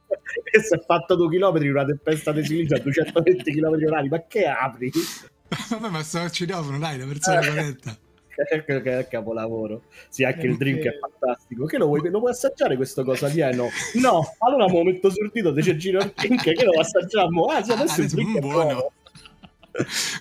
E 0.51 0.61
si 0.61 0.73
è 0.73 0.79
fatto 0.79 1.15
due 1.15 1.29
chilometri 1.29 1.67
in 1.67 1.73
una 1.73 1.85
tempesta 1.85 2.31
di 2.31 2.43
silicio 2.43 2.75
a 2.75 2.79
220 2.79 3.51
km 3.51 3.83
orari. 3.85 4.09
Ma 4.09 4.23
che 4.27 4.45
apri? 4.45 4.91
Vabbè, 5.69 5.89
ma 5.89 6.03
sto 6.03 6.19
al 6.19 6.31
citofono, 6.31 6.79
dai, 6.79 6.97
la 6.97 7.05
persona 7.05 7.39
corretta. 7.45 7.97
che 8.35 8.99
è 8.99 9.07
capolavoro. 9.07 9.83
Sì, 10.09 10.23
anche 10.23 10.47
il 10.47 10.57
drink 10.57 10.83
è 10.83 10.97
fantastico. 10.99 11.65
Che 11.65 11.77
lo 11.77 11.87
vuoi, 11.87 12.09
lo 12.09 12.19
vuoi 12.19 12.31
assaggiare 12.31 12.75
questo 12.75 13.03
cosa 13.03 13.27
alieno? 13.27 13.69
No, 13.95 14.35
allora 14.39 14.67
mo 14.67 14.83
metto 14.83 15.09
sul 15.09 15.29
dito, 15.31 15.51
dice 15.51 15.75
giro 15.77 15.99
il 15.99 16.13
drink, 16.15 16.53
che 16.53 16.63
lo 16.63 16.79
assaggiamo? 16.79 17.45
Ah, 17.45 17.63
sì, 17.63 17.71
adesso 17.71 18.01
ah, 18.01 18.03
il 18.03 18.09
drink 18.09 18.37
è 18.37 18.39
buono. 18.39 18.63
buono. 18.63 18.91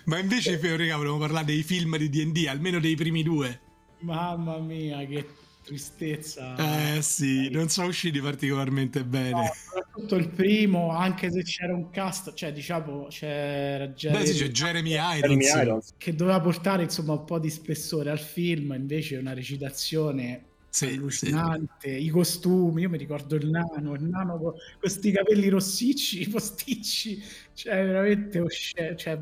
Ma 0.05 0.19
invece, 0.19 0.59
Fiorega, 0.59 0.97
volevo 0.97 1.19
parlare 1.19 1.47
dei 1.47 1.63
film 1.63 1.97
di 1.97 2.09
DD, 2.09 2.47
almeno 2.49 2.81
dei 2.81 2.95
primi 2.95 3.23
due. 3.23 3.61
Mamma 4.01 4.59
mia, 4.59 5.05
che 5.07 5.27
tristezza. 5.69 6.57
Eh 6.97 7.03
sì, 7.03 7.51
non 7.51 7.69
sono 7.69 7.89
usciti 7.89 8.21
particolarmente 8.21 9.05
bene. 9.05 9.31
No, 9.31 9.53
soprattutto 9.55 10.17
il 10.17 10.29
primo, 10.31 10.91
anche 10.91 11.31
se 11.31 11.43
c'era 11.43 11.75
un 11.75 11.91
cast, 11.91 12.33
cioè 12.33 12.53
diciamo 12.53 13.09
c'era 13.11 13.89
Jeremy, 13.89 14.25
Beh, 14.25 14.27
sì, 14.27 14.39
c'è 14.39 14.49
Jeremy 14.49 14.93
Irons, 14.93 15.21
Jeremy 15.21 15.63
Irons, 15.63 15.95
che 15.99 16.15
doveva 16.15 16.41
portare 16.41 16.85
insomma 16.85 17.13
un 17.13 17.25
po' 17.25 17.39
di 17.39 17.51
spessore 17.51 18.11
al 18.11 18.19
film, 18.19 18.73
invece 18.73 19.19
una 19.19 19.35
recitazione 19.35 20.45
sì, 20.87 20.95
allucinante, 20.95 21.99
sì. 21.99 22.05
i 22.05 22.09
costumi, 22.09 22.83
io 22.83 22.89
mi 22.89 22.99
ricordo 22.99 23.35
il 23.35 23.49
nano, 23.49 23.95
il 23.95 24.05
nano 24.05 24.39
con 24.39 24.53
questi 24.79 25.11
capelli 25.11 25.49
rossicci, 25.49 26.29
posticci, 26.29 27.23
cioè 27.55 27.85
veramente 27.85 28.41
osce- 28.41 28.97
cioè, 28.97 29.19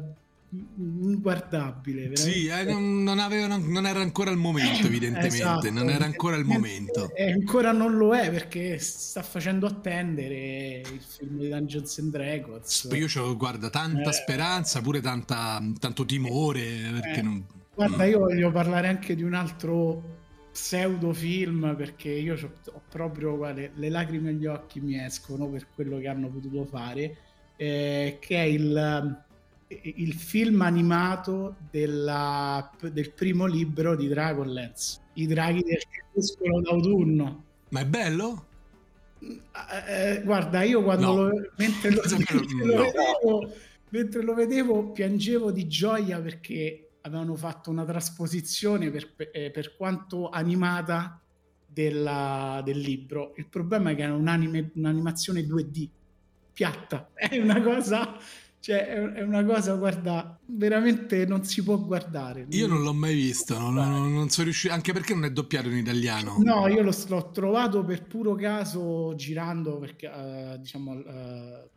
inguardabile. 0.51 2.09
Veramente. 2.09 2.33
Sì, 2.33 2.47
eh, 2.47 2.65
non, 2.65 3.03
non, 3.03 3.19
aveva, 3.19 3.57
non, 3.57 3.87
era 3.87 4.01
ancora 4.01 4.31
il 4.31 4.37
momento, 4.37 4.87
evidentemente. 4.87 5.37
Esatto, 5.37 5.71
non 5.71 5.91
era 5.91 6.05
ancora 6.05 6.37
il 6.37 6.45
momento. 6.45 7.15
E 7.15 7.33
ancora 7.33 7.73
non 7.73 7.97
lo 7.97 8.15
è 8.15 8.31
perché 8.31 8.79
sta 8.79 9.23
facendo 9.23 9.67
attendere 9.67 10.81
il 10.81 11.01
film 11.01 11.39
di 11.39 11.49
Dungeons 11.49 11.99
and 11.99 12.11
Dragons. 12.11 12.89
Io 12.93 13.23
ho, 13.23 13.37
guarda, 13.37 13.71
tanta 13.71 14.11
eh. 14.11 14.13
speranza, 14.13 14.81
pure 14.81 15.01
tanta, 15.01 15.63
tanto 15.79 16.05
timore. 16.05 16.65
Perché 17.01 17.21
eh. 17.21 17.23
non, 17.23 17.45
guarda, 17.75 18.05
io 18.05 18.21
voglio 18.21 18.51
parlare 18.51 18.89
anche 18.89 19.15
di 19.15 19.23
un 19.23 19.35
altro 19.35 20.16
pseudo 20.57 21.13
film 21.13 21.75
perché 21.77 22.09
io 22.09 22.35
ho 22.35 22.83
proprio 22.89 23.37
guarda, 23.37 23.69
le 23.75 23.89
lacrime 23.91 24.31
agli 24.31 24.47
occhi 24.47 24.81
mi 24.81 24.99
escono 24.99 25.49
per 25.49 25.67
quello 25.75 25.99
che 25.99 26.09
hanno 26.09 26.29
potuto 26.29 26.65
fare 26.65 27.17
eh, 27.57 28.17
che 28.19 28.37
è 28.37 28.47
il 28.47 29.25
il 29.69 30.15
film 30.15 30.63
animato 30.63 31.57
della, 31.71 32.71
del 32.81 33.11
primo 33.11 33.47
libro 33.47 33.97
di 33.97 34.07
Dragonlance, 34.07 35.01
I 35.15 35.27
draghi 35.27 35.63
del 35.65 35.83
crepuscolo 35.91 36.61
d'autunno. 36.61 37.45
Ma 37.71 37.81
è 37.81 37.85
bello? 37.85 38.47
Eh, 39.19 40.13
eh 40.13 40.23
guarda, 40.23 40.63
io 40.63 40.85
quando 40.85 41.07
no. 41.07 41.29
lo, 41.29 41.51
mentre, 41.57 41.91
lo, 41.91 42.03
mentre, 42.09 42.65
lo 42.65 42.77
vedevo, 42.77 43.53
mentre 43.89 44.23
lo 44.23 44.35
vedevo 44.35 44.91
piangevo 44.93 45.51
di 45.51 45.67
gioia 45.67 46.21
perché 46.21 46.86
avevano 47.07 47.37
fatto 47.37 47.71
una 47.71 47.85
trasposizione 47.85 48.91
per, 48.91 49.15
eh, 49.33 49.51
per 49.51 49.77
quanto 49.77 50.29
animata 50.29 51.21
della, 51.67 52.61
del 52.65 52.79
libro. 52.79 53.33
Il 53.37 53.49
problema 53.49 53.91
è 53.91 53.95
che 53.95 54.03
era 54.03 54.15
un'anime, 54.15 54.71
un'animazione 54.75 55.41
2D 55.43 55.89
piatta, 56.53 57.11
è 57.15 57.39
una 57.39 57.63
cosa 57.63 58.19
cioè, 58.67 58.85
è, 59.15 59.23
una 59.23 59.45
cosa, 59.45 59.75
guarda, 59.75 60.37
veramente 60.47 61.25
non 61.25 61.45
si 61.45 61.63
può 61.63 61.79
guardare. 61.79 62.47
Io 62.51 62.67
non 62.67 62.83
l'ho 62.83 62.93
mai 62.93 63.15
visto, 63.15 63.57
non, 63.57 63.75
non, 63.75 64.13
non 64.13 64.29
sono 64.29 64.47
riuscito, 64.47 64.75
anche 64.75 64.93
perché 64.93 65.15
non 65.15 65.25
è 65.25 65.31
doppiato 65.31 65.69
in 65.69 65.77
italiano. 65.77 66.35
No, 66.43 66.67
io 66.67 66.83
lo, 66.83 66.93
l'ho 67.07 67.31
trovato 67.31 67.85
per 67.85 68.03
puro 68.03 68.35
caso 68.35 69.15
girando 69.15 69.79
perché 69.79 70.09
uh, 70.09 70.59
diciamo 70.59 70.93
uh, 70.95 71.69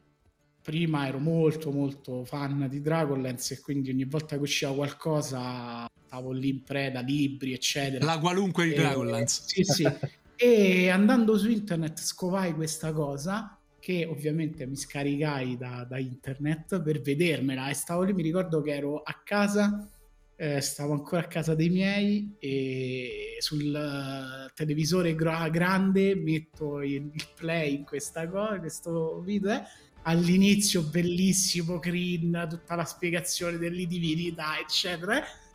prima 0.69 1.07
ero 1.07 1.17
molto 1.17 1.71
molto 1.71 2.23
fan 2.23 2.67
di 2.69 2.79
Dragonlance 2.79 3.55
e 3.55 3.59
quindi 3.59 3.89
ogni 3.89 4.05
volta 4.05 4.35
che 4.35 4.43
usciva 4.43 4.71
qualcosa 4.71 5.87
stavo 6.05 6.31
lì 6.31 6.49
in 6.49 6.63
preda, 6.63 7.01
libri 7.01 7.53
eccetera. 7.53 8.05
La 8.05 8.19
qualunque 8.19 8.65
di 8.65 8.75
Dragonlance. 8.75 9.43
Sì, 9.47 9.63
sì. 9.63 9.83
e 10.37 10.89
andando 10.89 11.39
su 11.39 11.49
internet 11.49 11.99
scovai 11.99 12.53
questa 12.53 12.93
cosa 12.93 13.57
che 13.79 14.05
ovviamente 14.05 14.67
mi 14.67 14.75
scaricai 14.75 15.57
da, 15.57 15.87
da, 15.89 15.97
internet 15.97 16.79
per 16.83 17.01
vedermela 17.01 17.67
e 17.67 17.73
stavo 17.73 18.03
lì, 18.03 18.13
mi 18.13 18.21
ricordo 18.21 18.61
che 18.61 18.75
ero 18.75 19.01
a 19.01 19.21
casa, 19.23 19.89
eh, 20.35 20.61
stavo 20.61 20.93
ancora 20.93 21.23
a 21.23 21.27
casa 21.27 21.55
dei 21.55 21.69
miei 21.69 22.35
e 22.37 23.37
sul 23.39 24.51
televisore 24.53 25.15
gra- 25.15 25.49
grande 25.49 26.13
metto 26.13 26.81
il, 26.81 27.09
il, 27.11 27.27
play 27.35 27.73
in 27.73 27.85
questa 27.85 28.27
cosa, 28.29 28.59
questo 28.59 29.19
video, 29.21 29.53
eh, 29.53 29.63
all'inizio 30.03 30.81
bellissimo, 30.83 31.79
green, 31.79 32.47
tutta 32.49 32.75
la 32.75 32.85
spiegazione 32.85 33.57
dell'indivinità, 33.57 34.59
eccetera, 34.59 35.19
eh 35.19 35.47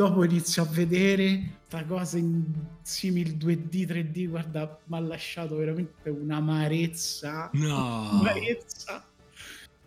dopo 0.00 0.24
inizio 0.24 0.62
a 0.62 0.66
vedere 0.66 1.58
questa 1.68 1.84
cosa 1.84 2.16
in 2.16 2.42
simil 2.82 3.36
2D, 3.36 3.86
3D, 3.86 4.28
guarda, 4.28 4.80
mi 4.86 4.96
ha 4.96 5.00
lasciato 5.00 5.56
veramente 5.56 6.08
un'amarezza. 6.08 7.50
No. 7.52 8.08
Un'amarezza. 8.12 9.04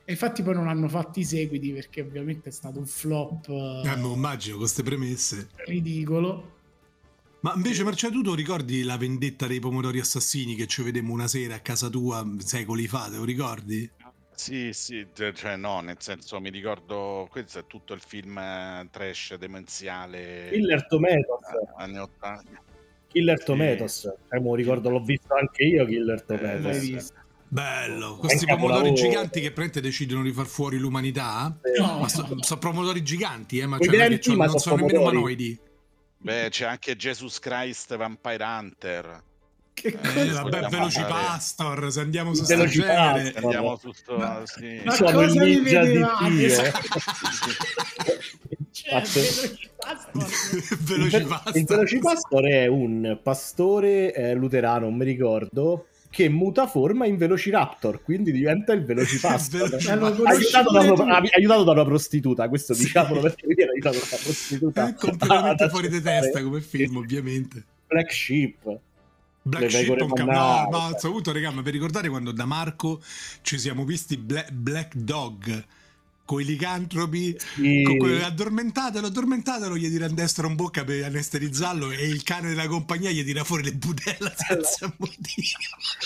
E 0.05 0.11
infatti 0.11 0.43
poi 0.43 0.53
non 0.53 0.67
hanno 0.67 0.87
fatto 0.89 1.19
i 1.19 1.23
seguiti 1.23 1.71
perché 1.71 2.01
ovviamente 2.01 2.49
è 2.49 2.51
stato 2.51 2.77
un 2.77 2.85
flop. 2.85 3.47
Eh, 3.47 3.95
ma 3.95 4.07
immagino, 4.07 4.53
con 4.55 4.63
queste 4.63 4.83
premesse. 4.83 5.49
Ridicolo. 5.65 6.51
Ma 7.39 7.53
invece 7.55 7.83
Marcello, 7.83 8.21
tu 8.21 8.35
ricordi 8.35 8.83
la 8.83 8.97
vendetta 8.97 9.47
dei 9.47 9.59
pomodori 9.59 9.99
assassini 9.99 10.55
che 10.55 10.67
ci 10.67 10.81
vedemmo 10.81 11.11
una 11.11 11.27
sera 11.27 11.55
a 11.55 11.59
casa 11.59 11.89
tua 11.89 12.25
secoli 12.37 12.87
fa, 12.87 13.09
te 13.09 13.17
lo 13.17 13.25
ricordi? 13.25 13.89
Sì, 14.35 14.73
sì, 14.73 15.07
cioè 15.13 15.55
no, 15.55 15.81
nel 15.81 15.97
senso 15.99 16.39
mi 16.39 16.49
ricordo, 16.49 17.27
questo 17.29 17.59
è 17.59 17.67
tutto 17.67 17.93
il 17.93 18.01
film 18.01 18.37
eh, 18.37 18.87
trash 18.91 19.35
demenziale 19.35 20.49
Killer 20.51 20.85
Tomatoes. 20.87 21.45
anni 21.77 21.97
80. 21.99 22.61
Killer 23.07 23.39
sì. 23.39 23.45
Tomatoes, 23.45 24.13
cioè, 24.29 24.39
mi 24.39 24.55
ricordo, 24.55 24.89
l'ho 24.89 25.03
visto 25.03 25.35
anche 25.35 25.63
io 25.63 25.85
Killer 25.85 26.19
eh, 26.19 26.25
Tomatoes. 26.25 27.09
Eh, 27.09 27.21
Bello, 27.53 28.17
questi 28.17 28.47
pomodori 28.47 28.93
giganti 28.93 29.39
che 29.39 29.51
praticamente 29.51 29.81
decidono 29.81 30.23
di 30.23 30.31
far 30.31 30.47
fuori 30.47 30.79
l'umanità. 30.79 31.55
No. 31.77 31.99
Ma 31.99 32.07
sono 32.09 32.41
so 32.41 32.57
pomodori 32.57 33.03
giganti, 33.03 33.59
eh, 33.59 33.67
ma, 33.67 33.77
cioè, 33.77 33.95
non, 33.95 34.37
non 34.37 34.57
sono 34.57 34.77
nemmeno 34.77 35.01
umanoidi. 35.01 35.59
Beh, 36.17 36.47
c'è 36.49 36.65
anche 36.65 36.95
Jesus 36.95 37.37
Christ 37.37 37.95
Vampire 37.95 38.43
Hunter. 38.43 39.23
Che 39.73 39.87
eh, 39.87 39.97
cosa? 39.97 40.43
vabbè, 40.43 40.67
Velocipastor, 40.69 41.91
se 41.91 41.99
andiamo 41.99 42.33
su 42.33 42.45
Velocipastor, 42.45 43.43
andiamo 43.43 43.75
su 43.77 43.91
sto, 43.91 44.17
ma, 44.17 44.41
sì. 44.45 44.81
ma 44.83 44.95
il 45.23 45.33
ninja 45.33 45.83
di 45.83 45.91
Dio. 45.93 46.55
cioè, 48.71 49.01
Velocipastor. 50.79 51.57
Il 51.57 51.65
Velocipastor 51.65 52.45
è 52.45 52.67
un 52.67 53.19
pastore 53.21 54.13
eh, 54.13 54.33
luterano, 54.35 54.85
non 54.85 54.95
mi 54.95 55.05
ricordo, 55.05 55.87
che 56.13 56.29
muta 56.29 56.67
forma 56.67 57.07
in 57.07 57.17
Velociraptor, 57.17 58.03
quindi 58.03 58.31
diventa 58.31 58.71
il 58.73 58.85
Velocipastor. 58.85 59.73
aiutato, 60.23 60.71
da 60.71 60.79
una, 60.91 61.17
aiutato, 61.17 61.63
da 61.63 61.71
una, 61.71 61.83
prostituta, 61.83 62.47
questo 62.47 62.75
sì. 62.75 62.83
diciamolo 62.83 63.21
perché 63.21 63.47
viene 63.47 63.71
aiutato 63.71 63.97
da 63.97 64.05
una 64.11 64.21
prostituta. 64.21 64.87
È 64.89 64.93
completamente 64.93 65.69
fuori 65.69 65.89
di 65.89 65.99
testa 65.99 66.43
come 66.43 66.61
film, 66.61 66.97
ovviamente. 66.97 67.63
Black 67.87 68.13
Sheep. 68.13 68.79
Black 69.45 69.69
Sheep 69.69 70.01
un 70.01 70.13
cap- 70.13 70.27
no, 70.29 70.69
no, 70.71 70.95
saluto 70.97 71.33
regà, 71.33 71.51
ma 71.51 71.61
per 71.61 71.73
ricordare 71.73 72.07
quando 72.07 72.31
da 72.31 72.45
Marco 72.45 73.01
ci 73.41 73.59
siamo 73.59 73.83
visti 73.83 74.17
Black, 74.17 74.51
Black 74.51 74.95
Dog? 74.95 75.65
Con 76.25 76.39
i 76.39 76.45
licantropi? 76.45 77.35
Sì. 77.55 77.83
con 77.83 77.97
que- 77.97 78.23
addormentatelo, 78.23 79.07
addormentatelo 79.07 79.75
gli 79.75 79.89
tira 79.89 80.05
in 80.07 80.15
destra 80.15 80.47
un 80.47 80.55
bocca 80.55 80.85
per 80.85 81.03
anestetizzarlo 81.03 81.91
e 81.91 82.07
il 82.07 82.23
cane 82.23 82.47
della 82.47 82.67
compagnia 82.67 83.11
gli 83.11 83.25
tira 83.25 83.43
fuori 83.43 83.63
le 83.63 83.73
budella 83.73 84.33
senza 84.33 84.93
motivo 84.97 85.57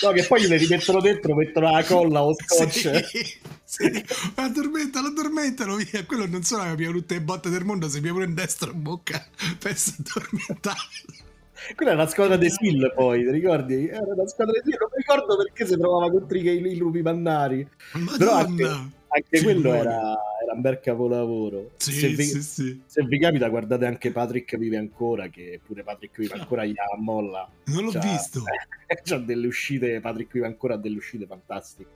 no 0.02 0.10
che 0.10 0.24
poi 0.24 0.48
le 0.48 0.56
rimettono 0.56 1.00
dentro 1.00 1.36
mettono 1.36 1.70
la 1.70 1.84
colla 1.84 2.24
o 2.24 2.34
scotch. 2.34 3.04
sì, 3.06 3.38
sì. 3.64 4.04
addormentalo, 4.34 5.06
addormentalo 5.06 5.76
via. 5.76 6.04
Quello 6.04 6.26
non 6.26 6.42
solo 6.42 6.62
aveva 6.62 6.90
tutte 6.90 7.14
le 7.14 7.20
botte 7.20 7.48
del 7.48 7.64
mondo 7.64 7.88
si 7.88 8.00
pia 8.00 8.10
pure 8.10 8.24
in 8.24 8.34
destra 8.34 8.72
un 8.72 8.82
bocca 8.82 9.24
per 9.56 9.76
addormentarlo 9.98 11.26
quella 11.74 11.92
era 11.92 12.02
la 12.02 12.08
squadra 12.08 12.36
dei 12.36 12.50
Sil 12.50 12.92
poi, 12.94 13.24
ti 13.24 13.30
ricordi? 13.30 13.88
Era 13.88 14.12
una 14.14 14.26
squadra 14.26 14.52
dei 14.52 14.62
Sil, 14.64 14.78
non 14.78 14.88
mi 14.92 14.98
ricordo 14.98 15.36
perché 15.36 15.66
si 15.66 15.76
trovava 15.76 16.10
contro 16.10 16.38
i, 16.38 16.42
i 16.42 16.76
lupi 16.76 17.02
mannari. 17.02 17.68
Madonna. 17.92 18.16
Però 18.16 18.32
anche, 18.34 18.64
anche 19.08 19.42
quello 19.42 19.72
era, 19.72 20.16
era, 20.42 20.52
un 20.54 20.60
bel 20.60 20.80
capolavoro. 20.80 21.70
Sì, 21.76 21.92
se, 21.92 22.08
vi, 22.08 22.22
sì, 22.24 22.42
sì. 22.42 22.82
se 22.86 23.02
vi 23.04 23.18
capita 23.18 23.48
guardate 23.48 23.86
anche 23.86 24.12
Patrick 24.12 24.56
vive 24.56 24.76
ancora, 24.76 25.28
che 25.28 25.60
pure 25.64 25.82
Patrick 25.82 26.18
vive 26.18 26.34
ancora 26.34 26.64
gli 26.64 26.74
molla. 26.98 27.50
Non 27.66 27.84
l'ho 27.84 27.90
c'ha, 27.90 28.00
visto. 28.00 28.42
C'ha 29.04 29.18
delle 29.18 29.46
uscite, 29.46 30.00
Patrick 30.00 30.32
vive 30.32 30.46
ancora 30.46 30.74
ha 30.74 30.78
delle 30.78 30.96
uscite 30.96 31.26
fantastiche. 31.26 31.90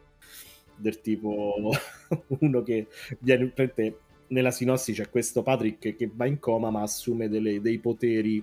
Del 0.75 1.01
tipo 1.01 1.70
uno 2.40 2.62
che 2.62 2.87
viene 3.18 3.53
nella 4.29 4.51
sinossi 4.51 4.92
c'è 4.92 5.09
questo 5.11 5.42
Patrick 5.42 5.94
che 5.94 6.11
va 6.12 6.27
in 6.27 6.38
coma 6.38 6.70
ma 6.70 6.83
assume 6.83 7.29
delle, 7.29 7.61
dei 7.61 7.79
poteri 7.79 8.42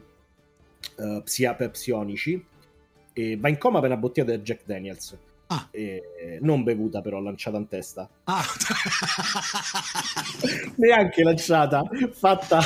uh, 1.00 1.24
psia- 1.24 1.54
psionici 1.54 2.44
e 3.14 3.38
va 3.38 3.50
in 3.50 3.58
coma 3.58 3.80
per 3.80 3.90
una 3.90 4.00
bottiglia 4.00 4.28
del 4.28 4.42
Jack 4.42 4.62
Daniels. 4.66 5.18
Ah. 5.48 5.68
E, 5.72 6.38
non 6.42 6.64
bevuta 6.64 7.02
però, 7.02 7.20
lanciata 7.20 7.58
in 7.58 7.68
testa. 7.68 8.08
Ah. 8.26 8.44
Neanche 10.78 11.24
lanciata, 11.24 11.84
fatta 12.12 12.60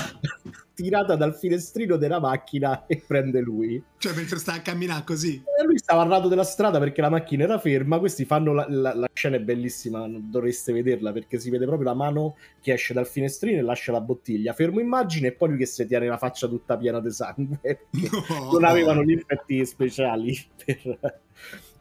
tirata 0.74 1.16
dal 1.16 1.36
finestrino 1.36 1.98
della 1.98 2.20
macchina 2.20 2.86
e 2.88 3.02
prende 3.06 3.40
lui. 3.42 3.82
Cioè 3.98 4.14
mentre 4.16 4.38
sta 4.38 4.54
a 4.54 4.62
camminare 4.62 5.04
così? 5.06 5.42
E 5.60 5.64
lui 5.64 5.78
stava 5.78 6.02
al 6.02 6.10
lato 6.10 6.28
della 6.28 6.44
strada 6.44 6.80
perché 6.80 7.02
la 7.02 7.10
macchina 7.10 7.44
era 7.44 7.60
ferma, 7.60 8.00
questi 8.00 8.26
fanno 8.26 8.54
la, 8.54 8.66
la, 8.68 8.94
la, 8.94 9.10
scena 9.14 9.38
è 9.38 9.40
bellissima, 9.40 10.06
dovreste 10.10 10.74
vederla 10.74 11.12
perché 11.12 11.40
si 11.40 11.50
vede 11.50 11.66
proprio 11.66 11.88
la 11.88 11.96
mano 11.96 12.36
che 12.62 12.74
esce 12.74 12.94
dal 12.94 13.08
finestrino 13.08 13.60
e 13.60 13.62
lascia 13.62 13.92
la 13.92 14.02
bottiglia, 14.02 14.54
fermo 14.54 14.80
immagine 14.80 15.28
e 15.28 15.32
poi 15.34 15.50
lui 15.50 15.58
che 15.58 15.66
si 15.66 15.86
tiene 15.86 16.08
la 16.08 16.18
faccia 16.18 16.48
tutta 16.48 16.76
piena 16.78 17.00
di 17.00 17.12
sangue, 17.12 17.88
no. 17.92 18.52
non 18.52 18.64
avevano 18.64 19.04
gli 19.04 19.14
effetti 19.14 19.66
speciali 19.66 20.38
per... 20.64 21.22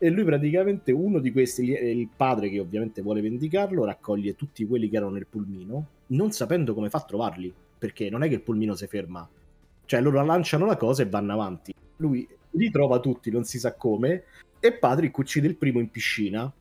E 0.02 0.10
lui 0.10 0.24
praticamente 0.24 0.90
uno 0.90 1.20
di 1.20 1.30
questi, 1.30 1.70
il 1.70 2.08
padre 2.16 2.48
che 2.48 2.58
ovviamente 2.58 3.02
vuole 3.02 3.20
vendicarlo, 3.20 3.84
raccoglie 3.84 4.34
tutti 4.34 4.66
quelli 4.66 4.88
che 4.88 4.96
erano 4.96 5.12
nel 5.12 5.28
pulmino, 5.28 5.86
non 6.08 6.32
sapendo 6.32 6.74
come 6.74 6.90
fa 6.90 6.98
a 6.98 7.02
trovarli 7.02 7.54
perché 7.82 8.08
non 8.08 8.22
è 8.22 8.28
che 8.28 8.34
il 8.34 8.42
pulmino 8.42 8.76
si 8.76 8.86
ferma. 8.86 9.28
Cioè 9.86 10.00
loro 10.00 10.24
lanciano 10.24 10.66
la 10.66 10.76
cosa 10.76 11.02
e 11.02 11.08
vanno 11.08 11.32
avanti. 11.32 11.74
Lui 11.96 12.24
li 12.50 12.70
trova 12.70 13.00
tutti, 13.00 13.28
non 13.32 13.42
si 13.42 13.58
sa 13.58 13.74
come, 13.74 14.22
e 14.60 14.72
Patrick 14.72 15.18
uccide 15.18 15.48
il 15.48 15.56
primo 15.56 15.80
in 15.80 15.90
piscina, 15.90 16.52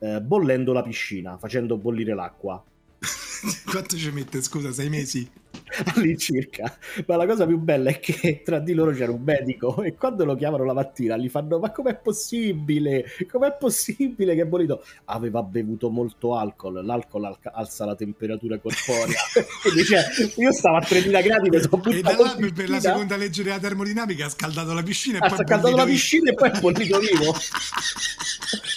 eh, 0.00 0.20
bollendo 0.20 0.72
la 0.72 0.82
piscina, 0.82 1.38
facendo 1.38 1.76
bollire 1.76 2.12
l'acqua. 2.12 2.60
Quanto 3.70 3.96
ci 3.96 4.10
mette, 4.10 4.42
scusa, 4.42 4.72
sei 4.72 4.88
mesi? 4.88 5.30
all'incirca. 5.94 6.76
Ma 7.06 7.16
la 7.16 7.26
cosa 7.26 7.46
più 7.46 7.58
bella 7.58 7.90
è 7.90 7.98
che 7.98 8.42
tra 8.44 8.58
di 8.58 8.72
loro 8.74 8.92
c'era 8.92 9.12
un 9.12 9.22
medico 9.22 9.82
e 9.82 9.94
quando 9.94 10.24
lo 10.24 10.34
chiamano 10.34 10.64
la 10.64 10.72
mattina 10.72 11.16
gli 11.16 11.28
fanno: 11.28 11.58
Ma 11.58 11.70
com'è 11.70 11.96
possibile? 11.96 13.04
Com'è 13.30 13.56
possibile 13.58 14.34
che 14.34 14.42
è 14.42 14.46
bolito? 14.46 14.84
Aveva 15.06 15.42
bevuto 15.42 15.90
molto 15.90 16.36
alcol. 16.36 16.84
L'alcol 16.84 17.24
al- 17.24 17.38
alza 17.52 17.84
la 17.84 17.94
temperatura 17.94 18.58
corporea. 18.58 19.18
Quindi, 19.62 19.84
cioè, 19.84 20.02
io 20.36 20.52
stavo 20.52 20.76
a 20.76 20.80
3000 20.80 21.20
gradi 21.20 21.48
e 21.48 21.60
sono 21.60 21.82
E 21.84 22.00
da 22.00 22.16
là 22.18 22.36
per 22.54 22.68
la 22.68 22.80
seconda 22.80 23.16
legge 23.16 23.42
della 23.42 23.58
termodinamica 23.58 24.26
ha 24.26 24.30
scaldato 24.30 24.72
la 24.72 24.82
piscina 24.82 25.18
e 25.18 25.26
ha 25.26 25.28
poi 25.28 25.38
ha 25.38 25.46
scaldato 25.46 25.76
la 25.76 25.84
piscina 25.84 26.30
e 26.30 26.34
poi 26.34 26.50
è 26.50 26.60
bollito 26.60 26.98
vivo. 26.98 27.34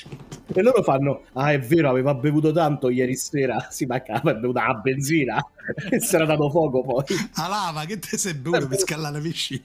E 0.53 0.61
loro 0.61 0.83
fanno: 0.83 1.23
Ah, 1.33 1.51
è 1.51 1.59
vero, 1.59 1.89
aveva 1.89 2.13
bevuto 2.13 2.51
tanto 2.51 2.89
ieri 2.89 3.15
sera. 3.15 3.67
Si 3.71 3.85
mancava, 3.85 4.31
è 4.31 4.35
bevuta 4.35 4.67
la 4.67 4.73
benzina 4.75 5.45
e 5.89 5.99
si 5.99 6.15
era 6.15 6.25
dato 6.25 6.49
fuoco 6.49 6.83
poi. 6.83 7.03
A 7.35 7.47
lava, 7.47 7.85
che 7.85 7.99
te 7.99 8.17
sei 8.17 8.33
bevuto 8.33 8.67
per 8.67 8.79
scalare 8.79 9.15
la 9.15 9.21
piscina? 9.21 9.63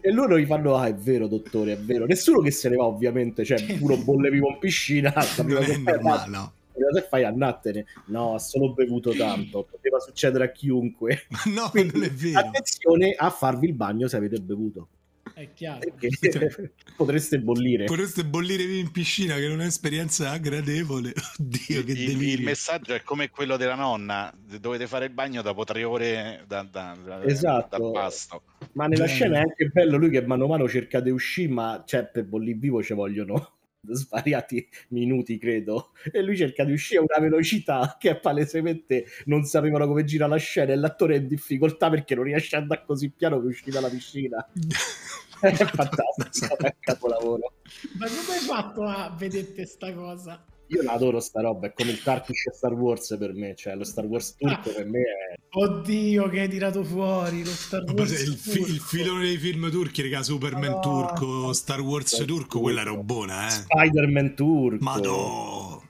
E 0.00 0.12
loro 0.12 0.38
gli 0.38 0.46
fanno: 0.46 0.76
Ah, 0.76 0.86
è 0.86 0.94
vero, 0.94 1.26
dottore, 1.26 1.72
è 1.72 1.78
vero. 1.78 2.06
Nessuno 2.06 2.40
che 2.40 2.50
se 2.50 2.68
ne 2.68 2.76
va, 2.76 2.84
ovviamente. 2.84 3.44
Cioè, 3.44 3.78
uno 3.80 3.96
bolle 3.98 4.30
vivo 4.30 4.48
in 4.48 4.58
piscina. 4.58 5.12
Non 5.42 5.62
è 5.62 5.76
normale, 5.76 6.30
no 6.30 6.52
se 6.92 7.02
fai 7.02 7.24
annattene 7.24 7.84
no 8.06 8.34
ha 8.34 8.38
solo 8.38 8.72
bevuto 8.72 9.12
tanto 9.12 9.64
poteva 9.70 9.98
succedere 9.98 10.44
a 10.44 10.50
chiunque 10.50 11.26
no 11.54 11.68
Quindi, 11.70 11.92
non 11.94 12.04
è 12.04 12.10
vero 12.10 12.38
attenzione 12.38 13.14
a 13.16 13.30
farvi 13.30 13.66
il 13.66 13.74
bagno 13.74 14.08
se 14.08 14.16
avete 14.16 14.40
bevuto 14.40 14.88
È 15.34 15.52
chiaro. 15.54 15.80
Perché 15.98 16.72
potreste 16.96 17.38
bollire. 17.38 17.84
Potreste 17.84 18.24
bollire 18.24 18.62
in 18.62 18.90
piscina, 18.90 19.34
che 19.36 19.48
non 19.48 19.58
è 19.58 19.62
un'esperienza 19.62 20.36
gradevole. 20.36 21.12
Oddio, 21.38 21.84
che 21.84 21.92
il, 21.92 22.22
il, 22.22 22.42
messaggio 22.42 22.94
è 22.94 23.02
come 23.02 23.30
quello 23.30 23.56
della 23.56 23.74
nonna: 23.74 24.32
dovete 24.60 24.86
fare 24.86 25.06
il 25.06 25.12
bagno 25.12 25.42
dopo 25.42 25.64
tre 25.64 25.84
ore 25.84 26.44
da, 26.46 26.62
da, 26.62 26.96
da, 27.02 27.22
esatto. 27.24 27.78
dal 27.78 27.90
pasto. 27.92 28.42
Ma 28.72 28.86
nella 28.86 29.04
Bene. 29.04 29.16
scena 29.16 29.38
è 29.38 29.40
anche 29.40 29.66
bello 29.66 29.96
lui 29.96 30.10
che 30.10 30.24
mano 30.26 30.44
a 30.44 30.48
mano 30.48 30.68
cerca 30.68 31.00
di 31.00 31.10
uscire, 31.10 31.52
ma 31.52 31.82
cioè, 31.86 32.04
per 32.04 32.24
bollire 32.24 32.58
vivo 32.58 32.82
ci 32.82 32.94
vogliono 32.94 33.60
svariati 33.90 34.66
minuti, 34.88 35.38
credo. 35.38 35.90
E 36.10 36.22
lui 36.22 36.36
cerca 36.36 36.64
di 36.64 36.72
uscire 36.72 37.00
a 37.00 37.02
una 37.02 37.18
velocità 37.18 37.96
che 37.98 38.16
palesemente 38.16 39.06
non 39.26 39.44
sapevano 39.44 39.86
come 39.86 40.04
gira 40.04 40.26
la 40.26 40.36
scena 40.36 40.72
e 40.72 40.76
l'attore 40.76 41.16
è 41.16 41.18
in 41.18 41.26
difficoltà 41.26 41.90
perché 41.90 42.14
non 42.14 42.24
riesce 42.24 42.56
ad 42.56 42.62
andare 42.62 42.84
così 42.86 43.10
piano 43.10 43.38
per 43.38 43.46
uscire 43.46 43.72
dalla 43.72 43.88
piscina. 43.88 44.46
è 45.40 45.52
fantastico, 45.52 46.56
è 46.58 46.76
capolavoro. 46.78 47.54
Ma 47.98 48.06
come 48.06 48.38
hai 48.38 48.44
fatto 48.44 48.82
a 48.84 49.14
vedere 49.18 49.66
sta 49.66 49.92
cosa? 49.92 50.44
Io 50.74 50.82
la 50.82 50.92
adoro 50.92 51.20
sta 51.20 51.42
roba, 51.42 51.66
è 51.66 51.72
come 51.74 51.90
il 51.90 52.02
Turkish 52.02 52.50
Star 52.50 52.72
Wars 52.72 53.14
per 53.18 53.34
me, 53.34 53.54
cioè 53.54 53.74
lo 53.74 53.84
Star 53.84 54.06
Wars 54.06 54.34
turco 54.36 54.72
per 54.72 54.86
me 54.86 55.00
è... 55.00 55.38
Oddio 55.50 56.30
che 56.30 56.40
hai 56.40 56.48
tirato 56.48 56.82
fuori 56.82 57.44
lo 57.44 57.50
Star 57.50 57.84
Wars 57.92 58.22
il, 58.22 58.34
fi- 58.34 58.60
il, 58.60 58.80
filone 58.80 59.24
dei 59.24 59.36
film 59.36 59.70
turchi, 59.70 60.00
raga, 60.00 60.22
Superman 60.22 60.72
oh, 60.72 60.80
turco, 60.80 61.52
Star 61.52 61.82
Wars 61.82 62.12
turco, 62.12 62.24
turco, 62.24 62.60
quella 62.60 62.80
era 62.80 62.96
buona, 62.96 63.48
eh. 63.48 63.50
Spider-Man 63.50 64.34
turco. 64.34 64.82
Madò. 64.82 65.82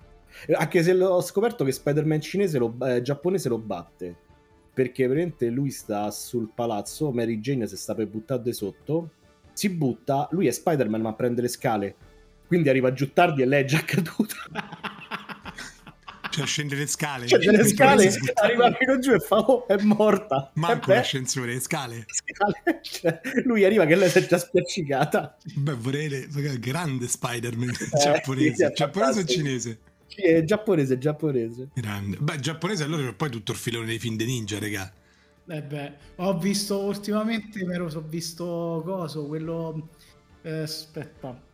Anche 0.53 0.83
se 0.83 1.01
ho 1.01 1.23
scoperto 1.23 1.63
che 1.63 1.71
Spider-Man 1.71 2.21
cinese 2.21 2.59
lo, 2.59 2.75
eh, 2.85 3.03
giapponese 3.03 3.49
lo 3.49 3.59
batte. 3.59 4.17
Perché 4.75 5.07
veramente 5.07 5.49
lui 5.49 5.71
sta 5.71 6.11
sul 6.11 6.51
palazzo, 6.53 7.13
Mary 7.13 7.39
Jane 7.39 7.69
si 7.69 7.77
sta 7.77 7.95
per 7.95 8.09
buttare 8.09 8.53
sotto, 8.53 9.11
si 9.53 9.69
butta, 9.69 10.27
lui 10.33 10.49
è 10.49 10.51
Spider-Man 10.51 11.03
ma 11.03 11.13
prende 11.13 11.43
le 11.43 11.49
scale 11.49 11.97
quindi 12.53 12.69
arriva 12.69 12.93
giù 12.93 13.15
tardi 13.15 13.41
e 13.41 13.47
lei 13.47 13.63
è 13.63 13.65
già 13.65 13.83
caduta. 13.83 14.37
Cioè 16.29 16.45
scende 16.45 16.75
le 16.75 16.87
scale. 16.87 17.27
Cioè, 17.27 17.39
le 17.39 17.65
scale, 17.65 18.13
arriva 18.35 18.71
fino 18.73 18.99
giù 18.99 19.13
e 19.13 19.21
fa, 19.21 19.39
oh, 19.39 19.67
è 19.67 19.81
morta. 19.83 20.51
Manco 20.57 20.93
l'ascensore, 20.93 21.55
le 21.55 21.61
scale. 21.61 22.05
scale. 22.09 22.81
Cioè, 22.83 23.21
lui 23.45 23.65
arriva 23.65 23.87
che 23.87 23.97
lei 23.97 24.11
si 24.11 24.19
è 24.19 24.27
già 24.27 24.37
spiaccicata. 24.37 25.39
Beh, 25.55 25.75
vorrei... 25.77 26.29
Grande 26.59 27.09
Spider-Man 27.09 27.71
eh, 27.71 27.89
giapponese. 27.99 28.67
Sì, 28.67 28.73
giapponese 28.75 29.21
o 29.21 29.25
cinese? 29.25 29.79
Sì, 30.09 30.23
è 30.23 30.45
giapponese, 30.45 30.99
giapponese. 30.99 31.69
Grande. 31.73 32.19
Beh, 32.19 32.39
giapponese 32.39 32.85
allora 32.85 33.03
c'è 33.03 33.15
poi 33.15 33.31
tutto 33.31 33.53
il 33.53 33.59
filone 33.59 33.87
dei 33.87 33.99
film 33.99 34.17
di 34.17 34.27
ninja, 34.27 34.59
regà. 34.59 34.93
Eh 35.49 35.63
beh, 35.63 35.93
ho 36.17 36.39
visto 36.39 36.81
ultimamente, 36.81 37.65
mi 37.65 37.73
ero 37.73 37.89
visto 38.09 38.83
coso, 38.85 39.27
quello... 39.27 39.89
Eh, 40.43 40.61
aspetta, 40.61 41.51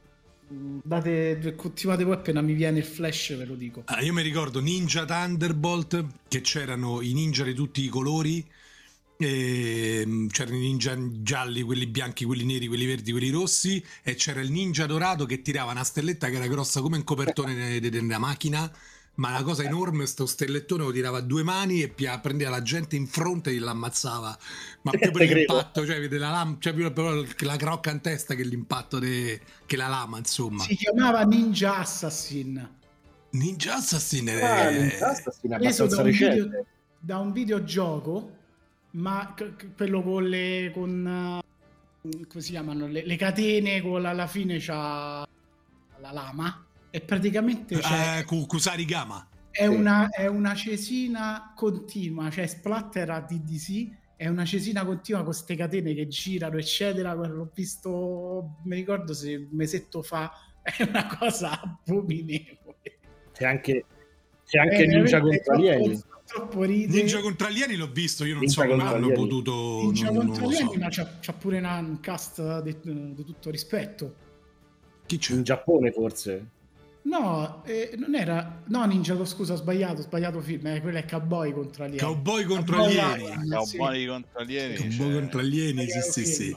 Date, 0.51 1.55
continuate 1.57 2.05
poi 2.05 2.15
appena 2.15 2.41
mi 2.41 2.55
viene 2.55 2.79
il 2.79 2.85
flash 2.85 3.37
ve 3.37 3.45
lo 3.45 3.55
dico. 3.55 3.83
Ah, 3.85 4.01
io 4.01 4.15
mi 4.15 4.23
ricordo 4.23 4.61
Ninja 4.61 5.05
Thunderbolt 5.05 6.07
che 6.27 6.41
c'erano 6.41 7.03
i 7.03 7.13
ninja 7.13 7.45
di 7.45 7.55
tutti 7.55 7.83
i 7.83 7.89
colori. 7.89 8.47
E 9.21 10.01
ehm, 10.01 10.29
c'erano 10.29 10.57
i 10.57 10.61
ninja 10.61 10.97
gialli, 11.23 11.63
quelli 11.63 11.87
bianchi, 11.87 12.25
quelli 12.25 12.45
neri, 12.45 12.69
quelli 12.69 12.87
verdi, 12.87 13.11
quelli 13.11 13.31
rossi 13.31 13.85
e 14.03 14.15
c'era 14.15 14.41
il 14.41 14.51
ninja 14.51 14.87
dorato 14.87 15.27
che 15.27 15.43
tirava 15.43 15.73
una 15.73 15.83
stelletta 15.83 16.29
che 16.31 16.37
era 16.37 16.47
grossa 16.47 16.81
come 16.81 16.97
un 16.97 17.05
copertone 17.05 17.81
della 17.91 18.19
macchina 18.19 18.73
ma 19.19 19.33
la 19.33 19.43
cosa 19.43 19.65
enorme, 19.65 20.07
sto 20.07 20.27
stellettone 20.27 20.85
lo 20.85 20.93
tirava 20.93 21.19
a 21.19 21.21
due 21.21 21.43
mani 21.43 21.83
e 21.83 21.89
prendeva 21.89 22.51
la 22.51 22.63
gente 22.63 22.95
in 22.95 23.07
fronte 23.07 23.51
e 23.51 23.59
l'ammazzava. 23.59 24.39
Ma 24.83 24.91
più 24.97 25.11
per 25.11 25.33
l'impatto, 25.33 25.85
cioè, 25.85 25.99
vede 25.99 26.19
la, 26.19 26.31
lam- 26.31 26.61
cioè 26.61 26.73
più 26.73 26.91
per 26.93 27.35
la 27.41 27.57
crocca 27.57 27.91
in 27.91 28.01
testa 28.01 28.35
che 28.35 28.45
l'impatto 28.45 28.99
de- 28.99 29.41
che 29.67 29.77
la 29.77 29.89
lama, 29.89 30.19
insomma. 30.19 30.63
Si 30.63 30.77
chiamava 30.77 31.23
Ninja 31.23 31.79
Assassin. 31.79 32.77
Ninja 33.31 33.75
Assassin 33.75 34.27
è... 34.29 34.43
Ah, 34.43 34.71
Ninja 34.71 35.09
Assassin 35.11 35.51
è 35.51 35.55
abbastanza 35.57 35.97
da 35.97 36.03
un, 36.03 36.11
video, 36.11 36.65
da 36.99 37.19
un 37.19 37.33
videogioco, 37.33 38.37
ma 38.93 39.35
c- 39.37 39.75
quello 39.77 40.03
con 40.03 40.29
le... 40.29 40.71
Con, 40.73 41.43
uh, 42.03 42.27
come 42.29 42.43
si 42.43 42.51
chiamano? 42.53 42.87
Le, 42.87 43.05
le 43.05 43.17
catene, 43.17 43.83
con 43.83 44.01
la, 44.01 44.11
alla 44.11 44.29
fine 44.29 44.59
c'ha 44.61 45.27
la 46.01 46.13
lama 46.13 46.63
e 46.91 47.01
praticamente 47.01 47.81
cioè, 47.81 48.19
eh, 48.19 48.25
Kusarigama 48.25 49.29
è, 49.51 49.63
sì. 49.63 49.69
una, 49.69 50.09
è 50.09 50.27
una 50.27 50.55
cesina 50.55 51.53
continua 51.55 52.31
cioè 52.31 52.47
Splatter 52.47 53.11
a 53.11 53.21
DDC 53.21 53.97
è 54.17 54.27
una 54.29 54.45
cesina 54.45 54.85
continua 54.85 55.21
con 55.23 55.31
queste 55.31 55.55
catene 55.55 55.95
che 55.95 56.09
girano 56.09 56.57
eccetera 56.57 57.13
l'ho 57.13 57.51
visto 57.55 58.61
mi 58.65 58.77
ricordo 58.77 59.13
se 59.13 59.35
un 59.37 59.49
mesetto 59.53 60.03
fa 60.03 60.33
è 60.63 60.83
una 60.83 61.07
cosa 61.07 61.61
abominevole 61.61 62.99
c'è 63.33 63.45
anche 63.45 63.85
c'è 64.47 64.59
anche 64.59 64.85
eh, 64.85 64.87
Ninja 64.87 65.21
contro 65.21 65.55
alieni 65.55 66.03
Ninja 66.67 67.21
contro 67.21 67.47
alieni 67.47 67.75
l'ho 67.75 67.91
visto, 67.91 68.25
io 68.25 68.35
non 68.35 68.43
Ninja 68.43 68.63
so 68.63 68.69
come 68.69 68.83
hanno 68.83 69.13
potuto. 69.13 69.81
Ninja 69.81 70.11
non, 70.11 70.27
contro 70.27 70.45
alieni, 70.45 70.73
so. 70.75 70.79
ma 70.79 70.89
c'ha, 70.91 71.19
c'ha, 71.21 71.33
pure 71.33 71.57
una, 71.57 71.79
un 71.79 72.01
cast 72.01 72.63
di 72.63 73.25
tutto 73.25 73.51
rispetto. 73.51 74.15
Chi 75.07 75.17
c'è? 75.17 75.33
In 75.33 75.43
Giappone 75.43 75.91
forse. 75.91 76.49
No, 77.09 77.63
eh, 77.65 77.95
non 77.97 78.15
era. 78.15 78.63
No, 78.67 78.85
Ninja, 78.85 79.25
scusa, 79.25 79.55
ho 79.55 79.57
sbagliato, 79.57 80.01
ho 80.01 80.03
sbagliato 80.03 80.43
film. 80.43 80.67
Eh, 80.67 80.81
quello 80.83 80.99
è 80.99 81.07
Cowboy 81.07 81.53
contro 81.53 81.85
alieni. 81.85 82.03
Cowboy 82.03 82.45
contro 82.45 82.85
alieni. 82.85 83.49
Cowboy 83.49 84.07
contro 84.07 84.41
alieni. 84.41 84.77
Cowboy 84.77 85.13
cioè... 85.13 85.21
contro 85.21 85.39
alieni, 85.41 85.89
sì, 85.89 86.01
sì, 86.03 86.25
sì. 86.27 86.57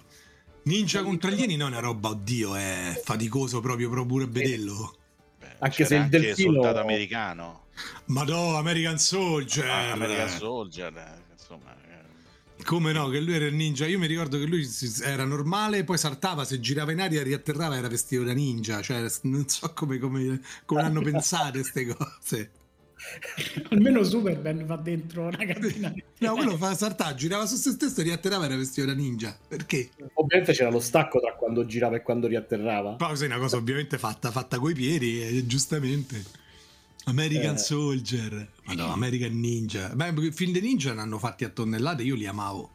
Ninja 0.63 1.03
contro 1.03 1.29
alieni 1.29 1.55
non 1.55 1.69
è 1.69 1.71
una 1.71 1.79
roba, 1.79 2.09
oddio, 2.09 2.55
è 2.55 3.01
faticoso 3.01 3.61
proprio, 3.61 3.89
proprio 3.89 4.25
pure 4.25 4.27
vederlo. 4.27 4.95
Beh, 5.39 5.55
anche 5.59 5.85
se 5.85 5.95
il 5.95 6.01
anche 6.01 6.19
delfino... 6.19 6.53
soldato 6.53 6.79
americano. 6.79 7.63
Madò, 8.07 8.57
American 8.57 8.99
Soldier. 8.99 9.69
Ah, 9.69 9.91
American 9.93 10.29
Soldier, 10.29 11.23
insomma 11.31 11.73
come 12.63 12.91
no, 12.91 13.07
che 13.09 13.19
lui 13.19 13.33
era 13.33 13.45
il 13.45 13.53
ninja. 13.53 13.85
Io 13.85 13.99
mi 13.99 14.07
ricordo 14.07 14.37
che 14.37 14.45
lui 14.45 14.67
era 15.03 15.25
normale, 15.25 15.83
poi 15.83 15.97
saltava, 15.97 16.43
se 16.45 16.59
girava 16.59 16.91
in 16.91 17.01
aria, 17.01 17.23
riatterrava, 17.23 17.77
era 17.77 17.87
vestito 17.87 18.23
da 18.23 18.33
ninja. 18.33 18.81
Cioè, 18.81 19.05
non 19.23 19.47
so 19.47 19.71
come, 19.73 19.97
come, 19.97 20.41
come 20.65 20.81
hanno 20.81 21.01
pensato 21.01 21.59
queste 21.59 21.85
cose. 21.85 22.51
Almeno 23.69 24.03
Superman 24.03 24.65
va 24.65 24.75
dentro 24.77 25.23
una 25.23 25.37
cabina. 25.45 25.93
No, 26.19 26.33
quello 26.33 26.55
fa 26.57 26.75
saltare, 26.75 27.15
girava 27.15 27.45
su 27.45 27.55
se 27.55 27.71
stesso 27.71 27.99
e 28.01 28.03
riatterrava 28.03 28.45
era 28.45 28.55
vestito 28.55 28.85
da 28.85 28.93
ninja. 28.93 29.37
Perché? 29.47 29.89
Ovviamente 30.13 30.53
c'era 30.53 30.69
lo 30.69 30.79
stacco 30.79 31.19
tra 31.19 31.33
quando 31.33 31.65
girava 31.65 31.95
e 31.95 32.01
quando 32.01 32.27
riatterrava. 32.27 32.93
Poi 32.93 33.19
è 33.19 33.25
una 33.25 33.39
cosa 33.39 33.57
ovviamente 33.57 33.97
fatta, 33.97 34.31
fatta 34.31 34.59
coi 34.59 34.73
piedi, 34.73 35.21
eh, 35.21 35.45
giustamente. 35.45 36.39
American 37.05 37.55
eh. 37.55 37.57
Soldier, 37.57 38.51
Madonna, 38.65 38.93
American 38.93 39.39
Ninja. 39.39 39.89
Beh, 39.89 40.09
i 40.09 40.31
film 40.31 40.51
di 40.51 40.61
ninja 40.61 40.93
ne 40.93 41.01
hanno 41.01 41.17
fatti 41.17 41.43
a 41.43 41.49
tonnellate, 41.49 42.03
io 42.03 42.15
li 42.15 42.27
amavo. 42.27 42.71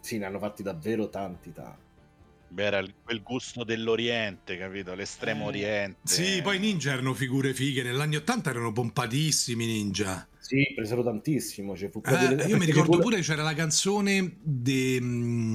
Sì, 0.00 0.18
ne 0.18 0.26
hanno 0.26 0.38
fatti 0.38 0.62
davvero 0.62 1.08
tanti, 1.08 1.52
tanti. 1.52 1.88
Beh, 2.48 2.64
era 2.64 2.84
quel 3.04 3.22
gusto 3.22 3.62
dell'Oriente, 3.62 4.58
capito? 4.58 4.94
L'estremo 4.94 5.44
eh. 5.44 5.48
Oriente. 5.48 5.98
Sì, 6.02 6.42
poi 6.42 6.56
i 6.56 6.58
ninja 6.58 6.92
erano 6.92 7.14
figure 7.14 7.54
fighe. 7.54 7.82
Negli 7.84 8.00
anni 8.00 8.16
Ottanta 8.16 8.50
erano 8.50 8.72
pompatissimi 8.72 9.66
ninja. 9.66 10.26
Sì, 10.40 10.72
presero 10.74 11.04
tantissimo. 11.04 11.76
Cioè, 11.76 11.90
eh, 12.06 12.28
delle... 12.28 12.44
Io 12.46 12.56
mi 12.56 12.64
ricordo 12.64 12.98
pure 12.98 13.20
c'era 13.20 13.44
la 13.44 13.54
canzone 13.54 14.38
de, 14.42 14.98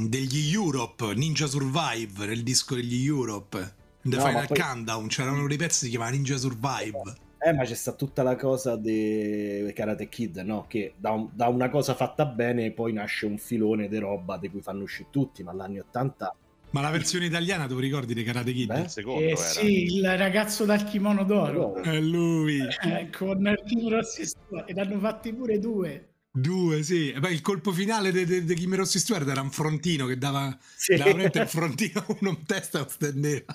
degli 0.08 0.54
Europe, 0.54 1.14
Ninja 1.16 1.48
Survive, 1.48 2.28
nel 2.28 2.44
disco 2.44 2.76
degli 2.76 3.06
Europe. 3.06 3.76
The 4.02 4.16
no, 4.16 4.26
Final 4.26 4.48
poi... 4.48 4.58
Countdown, 4.58 5.08
c'erano 5.08 5.48
dei 5.48 5.58
pezzi 5.58 5.80
che 5.80 5.86
si 5.86 5.90
chiamavano 5.90 6.16
Ninja 6.16 6.38
Survive. 6.38 7.24
Eh, 7.38 7.54
ma 7.54 7.64
c'è 7.64 7.76
sta 7.76 7.92
tutta 7.92 8.24
la 8.24 8.36
cosa 8.36 8.76
di 8.76 9.72
Karate 9.76 10.10
Kid, 10.10 10.38
no? 10.38 10.66
Che 10.68 10.94
da, 10.98 11.12
un, 11.12 11.30
da, 11.32 11.48
una 11.48 11.70
cosa 11.70 11.94
fatta 11.94 12.26
bene 12.26 12.72
poi 12.72 12.94
nasce 12.94 13.26
un 13.26 13.38
filone 13.38 13.88
di 13.88 13.98
roba 13.98 14.38
di 14.38 14.50
cui 14.50 14.62
fanno 14.62 14.84
uscire 14.84 15.10
tutti, 15.12 15.44
ma 15.44 15.54
agli 15.58 15.80
80... 15.80 16.36
Ma 16.72 16.82
la 16.82 16.90
versione 16.90 17.26
italiana, 17.26 17.68
tu 17.68 17.80
ricordi 17.80 18.14
di 18.14 18.24
Karate 18.24 18.52
Kid? 18.52 18.68
Beh, 18.68 18.88
secondo 18.90 19.22
eh, 19.22 19.36
sì, 19.38 19.96
il 19.96 20.18
ragazzo 20.18 20.66
dal 20.66 20.84
kimono 20.84 21.24
d'oro. 21.24 21.76
È 21.76 22.00
lui. 22.02 22.60
Eh, 22.60 23.10
con 23.16 23.48
il 23.48 23.64
Kim 23.66 23.90
Rossi 23.90 24.24
e 24.66 24.74
ne 24.74 24.82
hanno 24.82 25.00
fatti 25.00 25.32
pure 25.32 25.58
due. 25.58 26.10
Due, 26.38 26.84
sì. 26.84 27.12
E 27.12 27.20
beh, 27.20 27.32
il 27.32 27.40
colpo 27.40 27.72
finale 27.72 28.12
di 28.12 28.54
Kim 28.56 28.76
Rossi 28.76 29.00
Stuart 29.00 29.26
era 29.26 29.40
un 29.40 29.52
frontino 29.52 30.06
che 30.06 30.18
dava, 30.18 30.58
sì. 30.76 30.96
dava 30.96 31.24
il 31.24 31.48
frontino 31.48 32.04
uno 32.20 32.32
in 32.32 32.46
testa 32.46 32.80
lo 32.80 32.88
stendeva. 32.90 33.46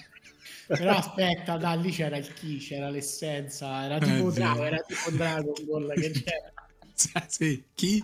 Però 0.77 0.93
aspetta, 0.97 1.57
da 1.57 1.75
lì 1.75 1.91
c'era 1.91 2.17
il 2.17 2.33
chi, 2.33 2.59
c'era 2.59 2.91
l'essenza, 2.91 3.85
era 3.85 3.99
tipo, 3.99 4.29
eh, 4.29 4.33
Drago, 4.33 4.63
era 4.63 4.79
tipo 4.79 5.11
Dragon 5.11 5.53
Ball 5.67 5.93
che 5.95 6.11
c'era. 6.95 7.27
sì, 7.27 7.65
chi? 7.75 8.01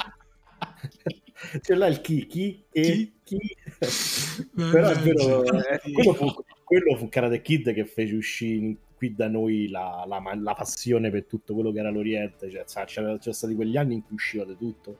C'è 1.61 1.75
là 1.75 1.87
il 1.87 2.01
chi, 2.01 2.27
chi 2.27 2.65
e 2.73 2.83
chi. 2.83 3.15
chi. 3.23 3.57
Però 4.53 4.89
è 4.89 4.99
vero, 4.99 5.45
eh, 5.45 5.81
quello, 5.93 6.15
fu, 6.15 6.45
quello 6.65 6.97
fu 6.97 7.09
Karate 7.09 7.41
Kid 7.41 7.73
che 7.73 7.85
fece 7.85 8.17
uscire 8.17 8.77
qui 8.97 9.15
da 9.15 9.29
noi 9.29 9.69
la, 9.69 10.05
la, 10.09 10.21
la, 10.35 10.55
passione 10.55 11.11
per 11.11 11.27
tutto 11.27 11.55
quello 11.55 11.71
che 11.71 11.79
era 11.79 11.91
l'Oriente. 11.91 12.51
Cioè, 12.51 12.85
c'erano 12.87 13.19
stati 13.21 13.55
quegli 13.55 13.77
anni 13.77 13.95
in 13.95 14.03
cui 14.03 14.17
usciva 14.17 14.45
di 14.45 14.57
tutto, 14.57 14.99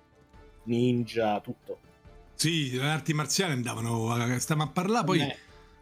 ninja, 0.65 1.41
tutto. 1.41 1.81
Sì, 2.35 2.77
le 2.77 2.85
arti 2.85 3.13
marziali 3.13 3.55
andavano, 3.55 4.39
stavamo 4.39 4.69
a 4.69 4.73
parlare, 4.73 5.05
poi... 5.05 5.19
Beh. 5.19 5.37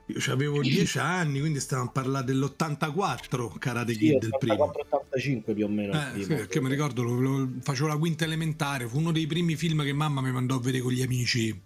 Io 0.06 0.32
avevo 0.32 0.60
10 0.60 0.98
anni, 0.98 1.40
quindi 1.40 1.60
stavamo 1.60 1.88
a 1.88 1.92
parlare 1.92 2.26
dell'84 2.26 3.58
Karate 3.58 3.94
Kid 3.94 4.20
sì, 4.20 4.26
il 4.26 4.36
primo. 4.38 4.64
85 4.64 5.54
più 5.54 5.64
o 5.64 5.68
meno. 5.68 5.92
Eh, 5.94 6.22
sì, 6.22 6.26
perché 6.26 6.60
mi 6.60 6.68
ricordo, 6.68 7.02
lo, 7.02 7.18
lo, 7.18 7.48
facevo 7.60 7.88
la 7.88 7.96
quinta 7.96 8.24
elementare, 8.24 8.86
fu 8.86 8.98
uno 8.98 9.12
dei 9.12 9.26
primi 9.26 9.56
film 9.56 9.82
che 9.82 9.94
mamma 9.94 10.20
mi 10.20 10.30
mandò 10.30 10.56
a 10.56 10.60
vedere 10.60 10.82
con 10.82 10.92
gli 10.92 11.00
amici, 11.00 11.58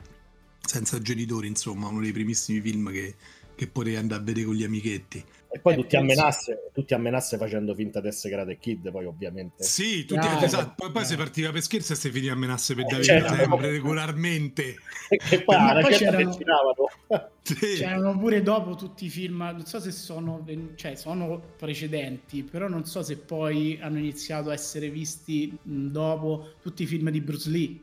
senza 0.60 1.00
genitori, 1.00 1.48
insomma, 1.48 1.88
uno 1.88 2.00
dei 2.00 2.12
primissimi 2.12 2.60
film 2.60 2.92
che, 2.92 3.16
che 3.58 3.66
potevi 3.66 3.96
andare 3.96 4.20
a 4.20 4.24
vedere 4.24 4.46
con 4.46 4.54
gli 4.54 4.62
amichetti. 4.62 5.24
E 5.50 5.58
poi 5.58 5.72
eh, 5.72 5.76
tutti, 5.76 5.96
a 5.96 6.02
menasse, 6.02 6.70
tutti 6.72 6.94
a 6.94 6.98
menasse 6.98 7.36
facendo 7.38 7.74
finta 7.74 8.00
di 8.00 8.06
essere 8.06 8.34
Karate 8.34 8.58
Kid, 8.58 8.88
poi 8.92 9.06
ovviamente. 9.06 9.64
Sì, 9.64 10.04
tutti, 10.04 10.28
no, 10.28 10.40
esatto. 10.40 10.74
Poi, 10.76 10.92
poi 10.92 11.04
si 11.04 11.16
partiva 11.16 11.50
per 11.50 11.62
scherzo 11.62 11.94
e 11.94 11.96
si 11.96 12.10
finiva 12.10 12.34
a 12.34 12.36
menasse 12.36 12.76
per 12.76 12.84
Davide 12.84 13.02
certo. 13.02 13.34
sempre, 13.34 13.70
regolarmente. 13.70 14.76
che 15.08 15.42
poi, 15.42 15.56
Ma 15.56 15.80
poi 15.80 15.92
c'erano, 15.94 16.32
sì. 17.42 17.56
c'erano 17.56 18.16
pure 18.16 18.42
dopo 18.42 18.76
tutti 18.76 19.06
i 19.06 19.08
film, 19.08 19.38
non 19.38 19.66
so 19.66 19.80
se 19.80 19.90
sono, 19.90 20.46
cioè, 20.76 20.94
sono 20.94 21.42
precedenti, 21.56 22.44
però 22.44 22.68
non 22.68 22.84
so 22.84 23.02
se 23.02 23.16
poi 23.16 23.76
hanno 23.82 23.98
iniziato 23.98 24.50
a 24.50 24.52
essere 24.52 24.88
visti 24.88 25.58
dopo 25.62 26.52
tutti 26.62 26.84
i 26.84 26.86
film 26.86 27.10
di 27.10 27.20
Bruce 27.20 27.50
Lee. 27.50 27.80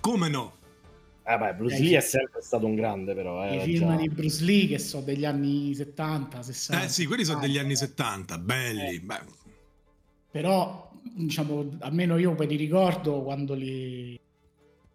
Come 0.00 0.28
no? 0.28 0.57
Eh 1.30 1.36
beh, 1.36 1.54
Bruce 1.56 1.76
eh, 1.76 1.80
Lee 1.80 1.98
è 1.98 2.00
sempre 2.00 2.40
stato 2.40 2.64
un 2.64 2.74
grande, 2.74 3.14
però. 3.14 3.44
Eh, 3.44 3.56
I 3.56 3.60
film 3.60 3.90
già... 3.90 3.96
di 3.96 4.08
Bruce 4.08 4.42
Lee 4.42 4.66
che 4.66 4.78
sono 4.78 5.02
degli 5.02 5.26
anni 5.26 5.74
70, 5.74 6.42
60. 6.42 6.84
Eh 6.84 6.88
sì, 6.88 7.04
quelli 7.04 7.22
sono 7.22 7.38
degli 7.38 7.58
anni 7.58 7.76
70, 7.76 8.38
belli. 8.38 8.94
Eh. 8.94 9.20
Però, 10.30 10.90
diciamo, 11.02 11.76
almeno 11.80 12.16
io 12.16 12.32
me 12.32 12.46
li 12.46 12.56
ricordo 12.56 13.22
quando 13.22 13.52
li, 13.52 14.18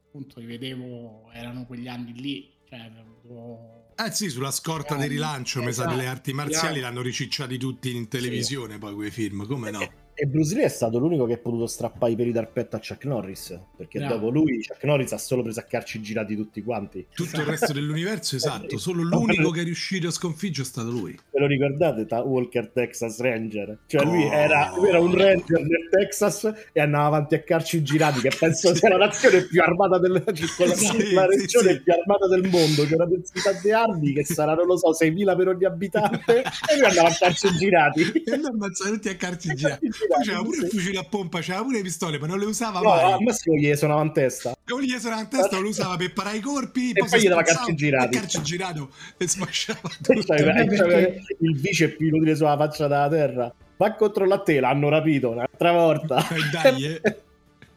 appunto, 0.07 0.39
li 0.39 0.47
vedevo, 0.47 1.29
erano 1.33 1.67
quegli 1.67 1.87
anni 1.87 2.13
lì. 2.13 2.51
Cioè, 2.67 2.79
avevo... 2.79 3.91
Eh 3.95 4.11
sì, 4.11 4.27
sulla 4.31 4.49
scorta 4.49 4.95
del 4.95 5.09
rilancio, 5.09 5.61
esatto. 5.61 5.67
mi 5.67 5.73
sa, 5.73 5.95
delle 5.95 6.09
arti 6.09 6.33
marziali 6.33 6.79
l'hanno 6.79 7.03
ricicciati 7.03 7.59
tutti 7.59 7.95
in 7.95 8.07
televisione, 8.07 8.73
sì. 8.73 8.79
poi 8.79 8.95
quei 8.95 9.11
film, 9.11 9.45
come 9.45 9.69
no? 9.69 9.87
E 10.15 10.27
Bruce 10.27 10.53
Lee 10.53 10.65
è 10.65 10.69
stato 10.69 10.99
l'unico 10.99 11.25
che 11.25 11.33
ha 11.33 11.37
potuto 11.37 11.65
strappare 11.65 12.11
i 12.11 12.15
peli 12.15 12.31
dal 12.31 12.47
petto 12.47 12.75
a 12.75 12.79
Chuck 12.79 13.05
Norris, 13.05 13.59
perché 13.75 13.99
no. 13.99 14.09
dopo 14.09 14.29
lui 14.29 14.63
Chuck 14.63 14.83
Norris 14.83 15.11
ha 15.11 15.17
solo 15.17 15.41
preso 15.41 15.59
a 15.59 15.63
carci 15.63 16.01
girati 16.01 16.35
tutti 16.35 16.61
quanti. 16.61 17.07
Tutto 17.13 17.39
il 17.39 17.47
resto 17.47 17.73
dell'universo, 17.73 18.35
esatto, 18.37 18.77
solo 18.77 19.01
l'unico 19.01 19.49
che 19.49 19.61
è 19.61 19.63
riuscito 19.63 20.07
a 20.07 20.11
sconfiggere 20.11 20.67
è 20.67 20.69
stato 20.69 20.91
lui. 20.91 21.17
Ve 21.31 21.39
lo 21.39 21.47
ricordate? 21.47 22.05
Ta- 22.05 22.21
Walker 22.21 22.69
Texas 22.69 23.19
Ranger? 23.19 23.79
Cioè 23.87 24.03
lui, 24.03 24.23
oh. 24.23 24.31
era, 24.31 24.71
lui, 24.77 24.89
era, 24.89 24.99
un 24.99 25.17
ranger 25.17 25.61
nel 25.61 25.89
Texas 25.89 26.51
e 26.71 26.79
andava 26.79 27.05
avanti 27.05 27.33
a 27.33 27.41
carci 27.41 27.81
girati, 27.81 28.21
che 28.21 28.31
penso 28.37 28.73
sia 28.75 28.89
la 28.89 28.97
nazione 28.97 29.45
più 29.45 29.61
armata 29.61 29.97
del 29.97 30.23
sì, 30.75 31.13
la 31.13 31.25
regione 31.25 31.69
sì, 31.69 31.73
sì. 31.73 31.81
più 31.81 31.93
armata 31.93 32.27
del 32.27 32.47
mondo, 32.49 32.85
c'è 32.85 32.93
una 32.93 33.07
densità 33.07 33.51
di 33.59 33.71
armi 33.71 34.13
che 34.13 34.23
sarà, 34.23 34.53
non 34.53 34.67
lo 34.67 34.77
so, 34.77 34.91
6.000 34.91 35.35
per 35.35 35.47
ogni 35.47 35.65
abitante 35.65 36.41
e 36.41 36.77
lui 36.77 36.85
andava 36.87 37.09
a 37.09 37.15
carci 37.17 37.51
girati. 37.57 38.01
e 38.01 38.37
lui 38.37 38.45
ammazzava 38.45 38.91
tutti 38.91 39.09
a 39.09 39.15
carci 39.15 39.55
girati 39.55 39.89
c'era 40.23 40.41
pure 40.41 40.57
il 40.57 40.69
fucile 40.69 40.97
a 40.97 41.03
pompa, 41.03 41.39
c'era 41.39 41.61
pure 41.61 41.77
le 41.77 41.83
pistole, 41.83 42.19
ma 42.19 42.27
non 42.27 42.39
le 42.39 42.45
usava 42.45 42.79
no, 42.79 42.89
mai. 42.89 43.03
No, 43.03 43.15
a 43.15 43.21
Massimo 43.21 43.55
gli 43.55 43.75
suonava 43.75 44.01
in 44.01 44.13
testa. 44.13 44.55
Non 44.65 44.81
gli 44.81 44.97
suonava 44.97 45.21
in 45.21 45.27
testa, 45.29 45.59
lo 45.59 45.67
usava 45.67 45.95
per 45.97 46.13
parare 46.13 46.37
i 46.37 46.41
corpi, 46.41 46.91
e 46.91 46.99
poi, 46.99 47.09
poi 47.09 47.21
gli 47.21 47.27
dava 47.27 47.43
calci 47.43 47.75
girati. 47.75 48.17
Calci 48.17 48.41
girato 48.41 48.89
e 49.17 49.27
smasciava 49.27 49.89
tutto. 50.01 50.33
il 50.33 51.59
vice 51.59 51.89
più 51.89 52.07
inutile 52.07 52.35
sulla 52.35 52.57
faccia 52.57 52.87
della 52.87 53.09
terra. 53.09 53.53
Va 53.77 53.93
contro 53.93 54.25
la 54.25 54.41
tela, 54.41 54.69
hanno 54.69 54.89
rapito 54.89 55.31
un'altra 55.31 55.71
volta. 55.71 56.25
Dai, 56.51 56.85
eh. 56.85 57.01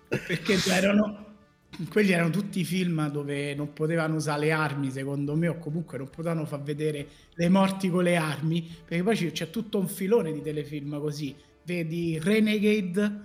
Perché 0.09 0.59
erano 0.71 1.25
quelli 1.91 2.13
erano 2.13 2.31
tutti 2.31 2.61
i 2.61 2.65
film 2.65 3.11
dove 3.11 3.55
non 3.55 3.73
potevano 3.73 4.15
usare 4.15 4.47
le 4.47 4.53
armi, 4.53 4.91
secondo 4.91 5.37
me, 5.37 5.49
o 5.49 5.59
comunque 5.59 5.99
non 5.99 6.09
potevano 6.09 6.47
far 6.47 6.63
vedere 6.63 7.07
le 7.35 7.49
morti 7.49 7.91
con 7.91 8.05
le 8.05 8.17
armi, 8.17 8.67
perché 8.87 9.03
poi 9.03 9.33
c'è 9.33 9.51
tutto 9.51 9.79
un 9.79 9.89
filone 9.89 10.33
di 10.33 10.41
telefilm 10.41 10.99
così 10.99 11.35
vedi 11.67 12.19
Renegade, 12.19 13.21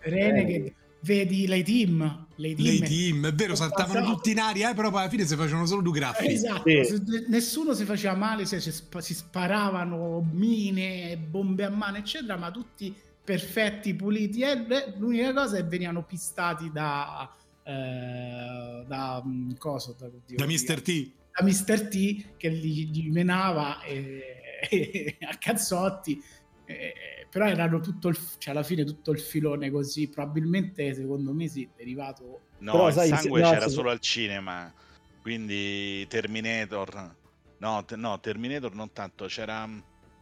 Renegade 0.00 0.66
eh. 0.66 0.74
vedi 1.00 1.46
le 1.46 1.62
team. 1.62 2.26
Le 2.34 2.54
team, 2.54 2.84
team 2.84 3.26
è 3.26 3.32
vero, 3.32 3.54
saltavano 3.56 4.14
tutti 4.14 4.30
in 4.30 4.38
aria, 4.38 4.70
eh, 4.70 4.74
però 4.74 4.90
poi 4.90 5.00
alla 5.00 5.08
fine 5.08 5.24
si 5.24 5.34
facevano 5.34 5.66
solo 5.66 5.82
due 5.82 5.98
graffi. 5.98 6.26
Esatto, 6.26 6.62
sì. 6.84 7.24
nessuno 7.28 7.74
si 7.74 7.84
faceva 7.84 8.14
male, 8.14 8.44
se 8.44 8.60
si 8.60 9.14
sparavano 9.14 10.28
mine, 10.32 11.16
bombe 11.16 11.64
a 11.64 11.70
mano, 11.70 11.96
eccetera, 11.96 12.36
ma 12.36 12.50
tutti 12.50 12.94
perfetti, 13.24 13.94
puliti. 13.94 14.42
E 14.42 14.94
l'unica 14.98 15.32
cosa 15.32 15.56
è 15.56 15.62
che 15.62 15.68
venivano 15.68 16.04
pistati 16.04 16.70
da... 16.70 17.28
Eh, 17.64 18.84
da 18.86 19.22
mm, 19.26 19.50
cosa? 19.58 19.94
Da, 19.98 20.08
da 20.08 20.46
Mr. 20.46 20.80
T. 20.80 21.10
Da 21.36 21.44
Mr. 21.44 21.88
T 21.88 22.36
che 22.36 22.50
gli, 22.50 22.88
gli 22.90 23.10
menava 23.10 23.82
e, 23.82 24.22
e, 24.70 25.16
a 25.28 25.36
cazzotti. 25.36 26.22
E, 26.64 26.94
però 27.30 27.46
erano 27.46 27.80
tutto 27.80 28.08
il, 28.08 28.18
cioè 28.38 28.54
alla 28.54 28.62
fine 28.62 28.84
tutto 28.84 29.10
il 29.10 29.20
filone 29.20 29.70
così, 29.70 30.08
probabilmente 30.08 30.94
secondo 30.94 31.32
me 31.32 31.48
sì, 31.48 31.68
derivato... 31.76 32.40
No, 32.58 32.72
però, 32.72 32.88
il 32.88 32.94
sai, 32.94 33.08
sangue 33.08 33.44
se, 33.44 33.50
c'era 33.50 33.68
se... 33.68 33.70
solo 33.70 33.90
al 33.90 34.00
cinema, 34.00 34.72
quindi 35.20 36.06
Terminator... 36.08 37.16
No, 37.58 37.84
te, 37.84 37.96
no, 37.96 38.18
Terminator 38.20 38.74
non 38.74 38.92
tanto, 38.92 39.26
c'era... 39.26 39.68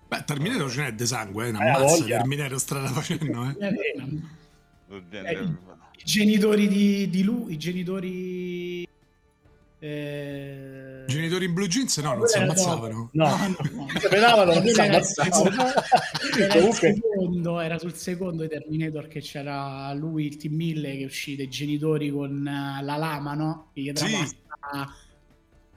Beh, 0.08 0.24
Terminator 0.24 0.70
ce 0.70 0.82
n'è 0.82 0.92
di 0.92 1.06
sangue, 1.06 1.46
eh, 1.46 1.50
una 1.50 1.66
eh, 1.66 1.70
mazza 1.80 2.04
Terminator 2.04 2.58
strada 2.58 2.88
facendo, 2.88 3.54
eh. 3.58 3.66
eh, 5.10 5.18
eh 5.18 5.42
I 5.42 6.04
genitori 6.04 6.68
di, 6.68 7.08
di 7.08 7.22
lui, 7.22 7.52
i 7.52 7.58
genitori 7.58 8.86
eh... 9.78 11.04
Genitori 11.06 11.44
in 11.44 11.52
blue 11.52 11.68
jeans 11.68 11.96
no, 11.98 12.14
non 12.14 12.26
si 12.26 12.38
ammazzavano. 12.38 13.10
No, 13.12 13.28
no, 13.28 13.56
no. 13.72 13.86
Speravano, 13.98 14.54
non 14.54 14.66
si 14.66 14.80
ammazzavano. 14.80 15.64
Era, 16.38 16.54
il 16.54 16.72
secondo, 16.72 17.60
era 17.60 17.78
sul 17.78 17.94
secondo 17.94 18.42
di 18.42 18.48
Terminator 18.48 19.06
che 19.08 19.20
c'era 19.20 19.92
lui, 19.92 20.26
il 20.26 20.36
team 20.36 20.54
1000 20.54 20.96
che 20.96 21.04
uscì 21.04 21.36
dei 21.36 21.48
genitori 21.48 22.10
con 22.10 22.40
uh, 22.40 22.84
la 22.84 22.96
lama, 22.96 23.34
no? 23.34 23.70
Che 23.72 23.80
gli 23.80 23.92
sì. 23.94 24.28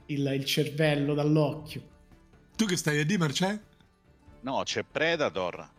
il, 0.06 0.32
il 0.34 0.44
cervello 0.44 1.14
dall'occhio. 1.14 1.82
Tu 2.56 2.64
che 2.66 2.76
stai 2.76 3.00
a 3.00 3.04
dire, 3.04 3.18
Marcè? 3.18 3.58
No, 4.42 4.62
c'è 4.64 4.84
Predator 4.90 5.78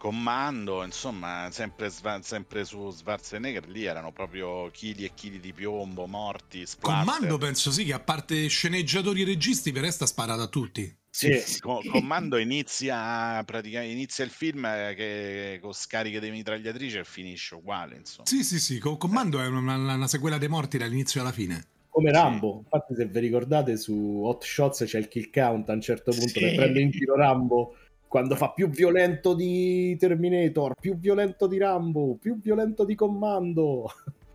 Commando, 0.00 0.82
insomma, 0.82 1.50
sempre, 1.50 1.90
sempre 1.90 2.64
su 2.64 2.90
Schwarzenegger 2.90 3.68
lì 3.68 3.84
erano 3.84 4.12
proprio 4.12 4.70
chili 4.70 5.04
e 5.04 5.10
chili 5.12 5.38
di 5.38 5.52
piombo, 5.52 6.06
morti, 6.06 6.64
splatter. 6.64 7.04
Comando 7.04 7.36
penso 7.36 7.70
sì 7.70 7.84
che 7.84 7.92
a 7.92 8.00
parte 8.00 8.46
sceneggiatori 8.46 9.20
e 9.20 9.24
registi 9.26 9.72
per 9.72 9.82
resta 9.82 10.06
sparato 10.06 10.40
a 10.40 10.46
tutti. 10.46 10.90
Sì. 11.10 11.38
Com- 11.58 11.86
Comando 11.86 12.38
inizia, 12.38 13.44
praticamente, 13.44 13.92
inizia 13.92 14.24
il 14.24 14.30
film 14.30 14.62
che, 14.94 15.58
con 15.60 15.74
scariche 15.74 16.18
di 16.18 16.30
mitragliatrice 16.30 17.00
e 17.00 17.04
finisce 17.04 17.56
uguale, 17.56 17.96
insomma. 17.96 18.26
Sì, 18.26 18.42
sì, 18.42 18.58
sì, 18.58 18.78
Comando 18.78 19.42
è 19.42 19.46
una, 19.48 19.74
una 19.74 20.08
sequela 20.08 20.38
dei 20.38 20.48
morti 20.48 20.78
dall'inizio 20.78 21.20
alla 21.20 21.32
fine 21.32 21.66
come 21.90 22.10
Rambo. 22.10 22.52
Sì. 22.52 22.58
Infatti, 22.58 22.94
se 22.94 23.04
vi 23.04 23.18
ricordate, 23.18 23.76
su 23.76 24.22
Hot 24.24 24.42
Shots 24.42 24.84
c'è 24.86 24.98
il 24.98 25.08
kill 25.08 25.28
count 25.30 25.68
a 25.68 25.74
un 25.74 25.82
certo 25.82 26.10
punto 26.12 26.28
sì. 26.28 26.40
per 26.40 26.54
prendere 26.54 26.80
in 26.80 26.90
giro 26.90 27.16
Rambo 27.16 27.74
quando 28.10 28.34
fa 28.34 28.50
più 28.50 28.68
violento 28.68 29.34
di 29.34 29.96
Terminator, 29.96 30.74
più 30.74 30.98
violento 30.98 31.46
di 31.46 31.58
Rambo, 31.58 32.16
più 32.20 32.40
violento 32.40 32.84
di 32.84 32.96
Commando. 32.96 33.88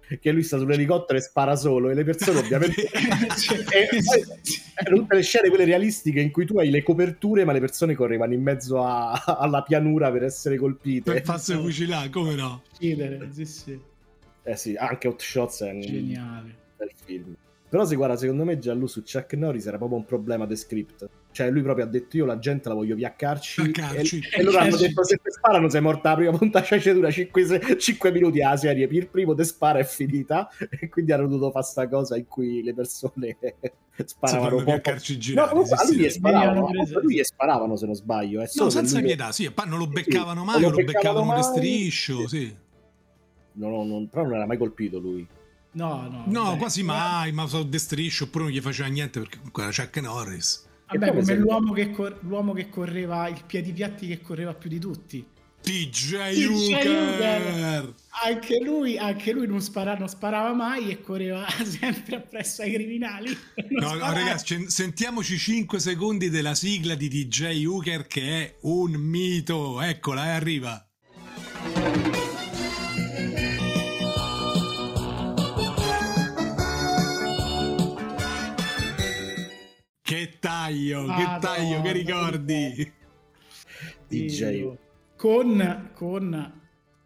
che 0.21 0.31
lui 0.31 0.43
sta 0.43 0.57
sull'elicottero 0.57 1.17
e 1.17 1.21
spara 1.21 1.57
solo 1.57 1.89
e 1.89 1.93
le 1.93 2.05
persone 2.05 2.39
ovviamente 2.39 2.83
e, 2.87 3.89
erano 4.75 5.01
tutte 5.01 5.15
le 5.15 5.23
scene 5.23 5.49
quelle 5.49 5.65
realistiche 5.65 6.21
in 6.21 6.31
cui 6.31 6.45
tu 6.45 6.57
hai 6.57 6.69
le 6.69 6.83
coperture 6.83 7.43
ma 7.43 7.51
le 7.51 7.59
persone 7.59 7.95
correvano 7.95 8.33
in 8.33 8.43
mezzo 8.43 8.81
a, 8.81 9.11
alla 9.25 9.61
pianura 9.61 10.09
per 10.09 10.23
essere 10.23 10.55
colpite. 10.55 11.11
Per 11.11 11.23
farsi 11.23 11.53
fucilare 11.55 12.09
come 12.09 12.35
no? 12.35 12.61
Cidere, 12.79 13.27
sì, 13.33 13.45
sì. 13.45 13.77
eh 14.43 14.55
sì 14.55 14.75
anche 14.77 15.09
Hot 15.09 15.21
Shots 15.21 15.63
è 15.63 15.71
un 15.71 15.81
geniale. 15.81 16.55
bel 16.77 16.91
film 17.03 17.35
però 17.67 17.85
se 17.85 17.95
guarda 17.95 18.15
secondo 18.15 18.43
me 18.43 18.57
già 18.57 18.73
lui 18.73 18.87
su 18.87 19.01
Chuck 19.01 19.33
Norris 19.33 19.65
era 19.65 19.77
proprio 19.77 19.97
un 19.97 20.05
problema 20.05 20.45
di 20.45 20.55
script 20.55 21.09
cioè, 21.35 21.51
lui 21.51 21.61
proprio 21.63 21.83
ha 21.83 21.87
detto: 21.89 22.15
Io 22.15 22.25
la 22.25 22.39
gente 22.39 22.69
la 22.69 22.75
voglio 22.75 22.95
viaccarci. 22.95 23.73
E, 23.75 24.37
e, 24.37 24.41
loro 24.41 24.57
hanno 24.59 24.77
detto: 24.79 25.03
Se 25.03 25.17
ti 25.17 25.29
sparano, 25.29 25.67
sei 25.67 25.81
morta 25.81 26.11
la 26.11 26.15
prima 26.15 26.31
punta. 26.31 26.63
Cioè, 26.63 26.93
dura 26.93 27.11
5, 27.11 27.77
5 27.77 28.11
minuti 28.13 28.41
alla 28.41 28.55
serie. 28.55 28.87
Il 28.89 29.09
primo 29.09 29.35
te 29.35 29.43
spara 29.43 29.79
è 29.79 29.83
finita. 29.83 30.49
E 30.69 30.87
quindi 30.87 31.11
hanno 31.11 31.27
dovuto 31.27 31.51
fare 31.51 31.65
questa 31.65 31.89
cosa 31.89 32.15
in 32.15 32.25
cui 32.25 32.63
le 32.63 32.73
persone 32.73 33.37
sparavano 34.05 34.63
poco. 34.63 34.95
Girati, 34.95 35.33
no, 35.33 35.47
comunque, 35.49 35.75
a 35.75 35.85
lui 35.85 35.97
gli 35.97 36.09
sparavano, 36.09 36.67
a 36.67 36.99
lui 37.01 37.15
gli 37.15 37.23
sparavano, 37.23 37.75
se 37.75 37.85
non 37.85 37.95
sbaglio. 37.95 38.41
È 38.41 38.49
no, 38.53 38.69
senza 38.69 38.99
lui... 38.99 39.07
pietà, 39.07 39.33
sì. 39.33 39.51
Non 39.65 39.77
lo 39.77 39.87
beccavano 39.87 40.39
sì, 40.39 40.45
mai, 40.45 40.61
lo, 40.61 40.69
lo 40.69 40.83
beccavano 40.85 41.25
mai. 41.25 41.43
striscio, 41.43 42.29
sì. 42.29 42.55
No, 43.57 43.67
no, 43.67 43.83
non, 43.83 44.07
però 44.07 44.23
non 44.23 44.35
era 44.35 44.45
mai 44.45 44.57
colpito 44.57 44.99
lui. 44.99 45.27
No, 45.75 46.07
no, 46.09 46.23
no 46.25 46.57
quasi 46.57 46.83
mai, 46.83 47.33
ma 47.33 47.47
so 47.47 47.63
destriscio 47.63 48.25
oppure 48.25 48.45
non 48.45 48.53
gli 48.53 48.61
faceva 48.61 48.87
niente 48.87 49.19
perché 49.19 49.37
comunque 49.37 49.63
era 49.63 49.73
Chuck 49.73 49.97
Norris. 49.97 50.65
Vabbè, 50.87 51.13
come 51.13 51.35
l'uomo 51.35 51.73
che, 51.73 51.91
cor- 51.91 52.17
l'uomo 52.21 52.53
che 52.53 52.69
correva, 52.69 53.27
il 53.27 53.43
piedi 53.45 53.73
piatti 53.73 54.07
che 54.07 54.21
correva 54.21 54.53
più 54.53 54.69
di 54.69 54.79
tutti. 54.79 55.25
DJ 55.61 56.45
Uker! 56.45 57.93
Anche 58.23 58.59
lui, 58.63 58.97
anche 58.97 59.31
lui 59.31 59.47
non, 59.47 59.59
spara, 59.61 59.97
non, 59.97 60.07
sparava 60.07 60.53
mai 60.53 60.91
e 60.91 61.01
correva 61.01 61.45
sempre 61.65 62.17
appresso 62.17 62.61
ai 62.61 62.71
criminali. 62.71 63.35
No, 63.69 63.95
no, 63.95 64.13
ragazzi, 64.13 64.69
sentiamoci 64.69 65.37
5 65.37 65.79
secondi 65.79 66.29
della 66.29 66.53
sigla 66.53 66.93
di 66.93 67.09
DJ 67.09 67.65
Uker 67.65 68.05
che 68.05 68.21
è 68.21 68.55
un 68.61 68.91
mito. 68.91 69.81
Eccola, 69.81 70.27
eh, 70.27 70.29
arriva. 70.29 70.87
Che 80.15 80.37
taglio, 80.39 81.05
ah, 81.07 81.17
che 81.17 81.45
taglio, 81.45 81.75
no, 81.75 81.81
che 81.81 81.91
ricordi. 81.91 82.93
DJ. 84.07 84.71
Con, 85.17 85.89
con 85.93 86.61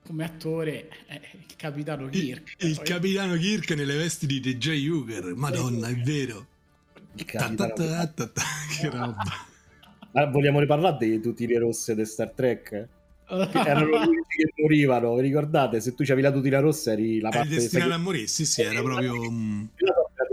come 0.06 0.24
attore 0.26 0.90
eh, 1.08 1.20
il 1.34 1.56
capitano 1.56 2.08
Kirk. 2.10 2.54
Il, 2.60 2.70
il 2.70 2.82
capitano 2.84 3.34
Kirk 3.34 3.72
nelle 3.72 3.96
vesti 3.98 4.28
di 4.28 4.40
DJ 4.40 4.88
Uger, 4.90 5.34
madonna, 5.36 5.88
è 5.88 5.96
vero. 5.96 6.46
Ta 7.26 7.52
ta 7.56 7.68
ta 7.72 8.32
che 8.80 8.90
roba. 8.92 9.24
Ma 10.12 10.26
vogliamo 10.30 10.60
riparlare 10.60 11.10
di 11.10 11.20
tutine 11.20 11.58
rosse 11.58 11.96
di 11.96 12.06
Star 12.06 12.30
Trek? 12.30 12.70
Che 12.70 12.88
erano 13.26 14.02
unici 14.06 14.38
che 14.38 14.54
morivano, 14.62 15.16
vi 15.16 15.22
ricordate? 15.22 15.82
Se 15.82 15.96
tu 15.96 16.04
c'avevi 16.04 16.22
la 16.22 16.32
tutina 16.32 16.60
rossa 16.60 16.92
eri 16.92 17.20
la 17.20 17.30
parte... 17.30 17.48
Eri 17.48 17.56
destinato 17.56 17.94
a 17.94 17.98
morire, 17.98 18.28
sì 18.28 18.46
sì, 18.46 18.62
era 18.62 18.84
proprio 18.84 19.16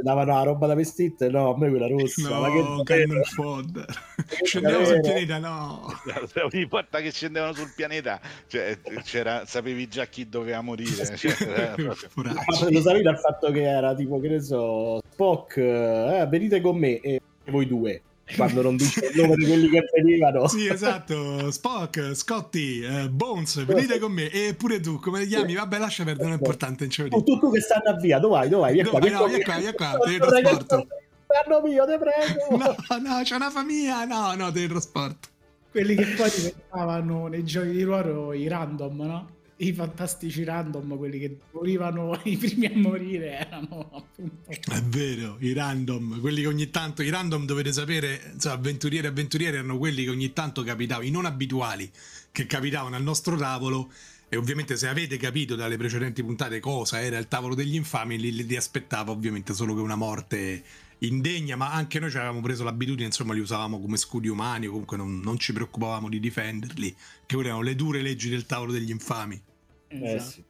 davano 0.02 0.32
la 0.34 0.42
roba 0.42 0.66
da 0.66 0.74
vestire, 0.74 1.28
no, 1.30 1.54
a 1.54 1.58
me 1.58 1.68
quella 1.68 1.86
rossa. 1.86 2.28
No, 2.28 2.40
ma 2.40 2.50
che 2.50 2.82
Cannon 2.84 3.22
Fodder. 3.22 3.86
Scendevano 4.42 4.84
sul 4.84 5.00
pianeta, 5.00 5.38
no. 5.38 5.86
Ogni 6.52 6.64
volta 6.66 7.00
che 7.00 7.10
scendevano 7.10 7.52
sul 7.52 7.72
pianeta, 7.74 8.20
cioè, 8.46 8.78
c'era, 9.02 9.44
sapevi 9.46 9.88
già 9.88 10.06
chi 10.06 10.28
doveva 10.28 10.60
morire. 10.60 11.16
Cioè, 11.16 11.74
ma 12.14 12.34
lo 12.70 12.80
sapevi 12.80 13.02
dal 13.02 13.18
fatto 13.18 13.50
che 13.50 13.62
era 13.62 13.94
tipo, 13.94 14.20
che 14.20 14.28
ne 14.28 14.40
so, 14.40 15.00
Spock, 15.10 15.56
eh, 15.56 16.26
venite 16.28 16.60
con 16.60 16.76
me 16.76 17.00
e 17.00 17.20
voi 17.46 17.66
due 17.66 18.02
quando 18.34 18.62
non 18.62 18.76
dice 18.76 19.06
il 19.06 19.20
nome 19.20 19.36
di 19.36 19.46
quelli 19.46 19.68
che 19.68 19.84
venivano. 19.94 20.48
Sì, 20.48 20.66
esatto. 20.66 21.50
Spock, 21.50 22.14
Scotty, 22.14 22.84
uh, 22.84 23.08
Bones, 23.08 23.64
venite 23.64 23.98
con 23.98 24.12
me. 24.12 24.30
E 24.30 24.54
pure 24.54 24.80
tu, 24.80 24.98
come 24.98 25.20
ti 25.22 25.28
chiami? 25.28 25.54
Vabbè, 25.54 25.78
lascia 25.78 26.04
perdere, 26.04 26.24
non 26.24 26.32
è 26.32 26.38
importante. 26.38 26.88
Non 26.96 27.08
tu, 27.10 27.22
tu, 27.22 27.38
tu 27.38 27.52
che 27.52 27.60
stanno 27.60 27.90
a 27.90 28.00
via, 28.00 28.18
dove 28.18 28.34
vai? 28.34 28.48
Dove 28.48 28.62
vai? 28.62 28.72
Via 28.72 28.88
qua, 28.88 28.98
no, 28.98 29.26
via 29.26 29.44
qua, 29.44 29.58
via 29.58 29.74
qua, 29.74 29.98
teletrasporto. 30.02 30.86
Fanno 31.26 31.60
mio, 31.62 31.84
te 31.86 31.98
prego. 31.98 32.56
No, 32.88 32.98
no, 32.98 33.22
c'è 33.22 33.34
una 33.36 33.50
famiglia. 33.50 34.04
No, 34.04 34.34
no, 34.34 34.50
teletrasporto. 34.50 35.28
Quelli 35.70 35.94
che 35.94 36.06
poi 36.16 36.30
diventavano 36.34 37.26
nei 37.26 37.44
giochi 37.44 37.70
di 37.70 37.82
ruolo 37.82 38.32
i 38.32 38.48
random, 38.48 39.02
no? 39.02 39.35
I 39.58 39.72
fantastici 39.72 40.44
random, 40.44 40.96
quelli 40.96 41.18
che 41.18 41.38
morivano 41.52 42.20
i 42.24 42.36
primi 42.36 42.66
a 42.66 42.72
morire, 42.74 43.38
erano 43.38 43.90
appunto. 43.92 44.50
È 44.50 44.82
vero, 44.82 45.36
i 45.40 45.52
random, 45.52 46.20
quelli 46.20 46.42
che 46.42 46.48
ogni 46.48 46.70
tanto, 46.70 47.02
i 47.02 47.08
random 47.08 47.46
dovete 47.46 47.72
sapere, 47.72 48.32
insomma, 48.34 48.54
avventurieri 48.54 49.06
e 49.06 49.10
avventurieri 49.10 49.56
erano 49.56 49.78
quelli 49.78 50.04
che 50.04 50.10
ogni 50.10 50.32
tanto 50.32 50.62
capitavano, 50.62 51.06
i 51.06 51.10
non 51.10 51.24
abituali 51.24 51.90
che 52.32 52.46
capitavano 52.46 52.96
al 52.96 53.02
nostro 53.02 53.36
tavolo. 53.36 53.90
E 54.28 54.36
ovviamente 54.36 54.76
se 54.76 54.88
avete 54.88 55.18
capito 55.18 55.54
dalle 55.54 55.76
precedenti 55.76 56.20
puntate 56.22 56.58
cosa 56.58 57.00
era 57.00 57.16
il 57.16 57.28
tavolo 57.28 57.54
degli 57.54 57.76
infami, 57.76 58.18
li, 58.18 58.44
li 58.44 58.56
aspettava 58.56 59.12
ovviamente 59.12 59.54
solo 59.54 59.72
che 59.72 59.80
una 59.80 59.94
morte 59.94 60.64
indegna, 60.98 61.56
ma 61.56 61.72
anche 61.72 61.98
noi 61.98 62.10
ci 62.10 62.16
avevamo 62.16 62.40
preso 62.40 62.64
l'abitudine, 62.64 63.06
insomma, 63.06 63.34
li 63.34 63.40
usavamo 63.40 63.80
come 63.80 63.96
scudi 63.96 64.28
umani, 64.28 64.66
o 64.66 64.70
comunque 64.70 64.96
non, 64.96 65.20
non 65.20 65.38
ci 65.38 65.52
preoccupavamo 65.52 66.08
di 66.08 66.20
difenderli, 66.20 66.96
che 67.26 67.38
erano 67.38 67.62
le 67.62 67.74
dure 67.74 68.02
leggi 68.02 68.28
del 68.28 68.46
tavolo 68.46 68.72
degli 68.72 68.90
infami. 68.90 69.40
Eh 69.88 70.14
esatto. 70.14 70.30
sì. 70.30 70.44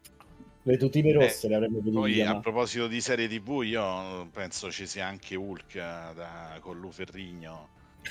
Le 0.63 0.79
tutine 0.79 1.13
rosse 1.13 1.47
eh, 1.47 1.51
le 1.51 1.55
avremmo 1.55 1.79
potuto 1.79 2.01
Poi 2.01 2.15
chiamare. 2.15 2.39
a 2.39 2.41
proposito 2.41 2.89
di 2.89 3.01
serie 3.01 3.29
TV, 3.29 3.63
io 3.63 4.29
penso 4.33 4.69
ci 4.73 4.87
sia 4.87 5.07
anche 5.07 5.37
Hulk 5.37 5.75
da, 5.75 6.59
con 6.61 6.81
Luferrigno. 6.81 7.69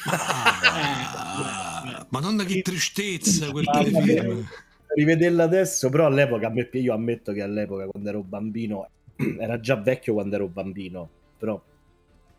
Ah, 0.09 2.05
Madonna 2.09 2.45
che 2.45 2.61
tristezza 2.61 3.51
quel 3.51 3.65
telefilm. 3.65 4.47
Rivederla 4.87 5.43
adesso, 5.43 5.89
però 5.89 6.05
all'epoca, 6.05 6.53
io 6.71 6.93
ammetto 6.93 7.33
che 7.33 7.41
all'epoca 7.41 7.87
quando 7.87 8.07
ero 8.07 8.23
bambino, 8.23 8.87
era 9.37 9.59
già 9.59 9.75
vecchio 9.75 10.13
quando 10.13 10.35
ero 10.35 10.47
bambino, 10.47 11.09
però 11.37 11.61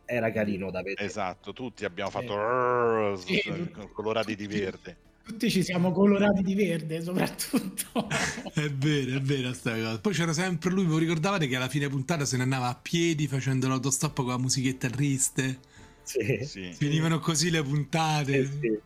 era 0.06 0.30
carino 0.30 0.70
da 0.70 0.82
vedere. 0.82 1.04
Esatto, 1.04 1.52
tutti 1.52 1.84
abbiamo 1.84 2.10
fatto 2.10 3.16
sì. 3.16 3.42
Rrr, 3.44 3.92
colorati 3.92 4.34
di 4.34 4.46
verde. 4.46 4.96
Tutti 5.26 5.50
ci 5.50 5.64
siamo 5.64 5.90
colorati 5.90 6.42
di 6.42 6.54
verde, 6.54 7.02
soprattutto. 7.02 8.08
è 8.54 8.70
vero, 8.70 9.16
è 9.16 9.20
vero 9.20 9.52
sta 9.52 9.72
cosa. 9.72 9.98
Poi 9.98 10.12
c'era 10.12 10.32
sempre 10.32 10.70
lui, 10.70 10.86
vi 10.86 10.98
ricordavate 10.98 11.48
che 11.48 11.56
alla 11.56 11.68
fine 11.68 11.88
puntata 11.88 12.24
se 12.24 12.36
ne 12.36 12.44
andava 12.44 12.68
a 12.68 12.78
piedi 12.80 13.26
facendo 13.26 13.66
l'autostop 13.66 14.14
con 14.14 14.28
la 14.28 14.38
musichetta 14.38 14.88
triste? 14.88 15.58
Sì. 16.04 16.38
sì. 16.44 16.72
Finivano 16.72 17.18
così 17.18 17.50
le 17.50 17.62
puntate. 17.62 18.46
Sì, 18.46 18.58
sì. 18.60 18.80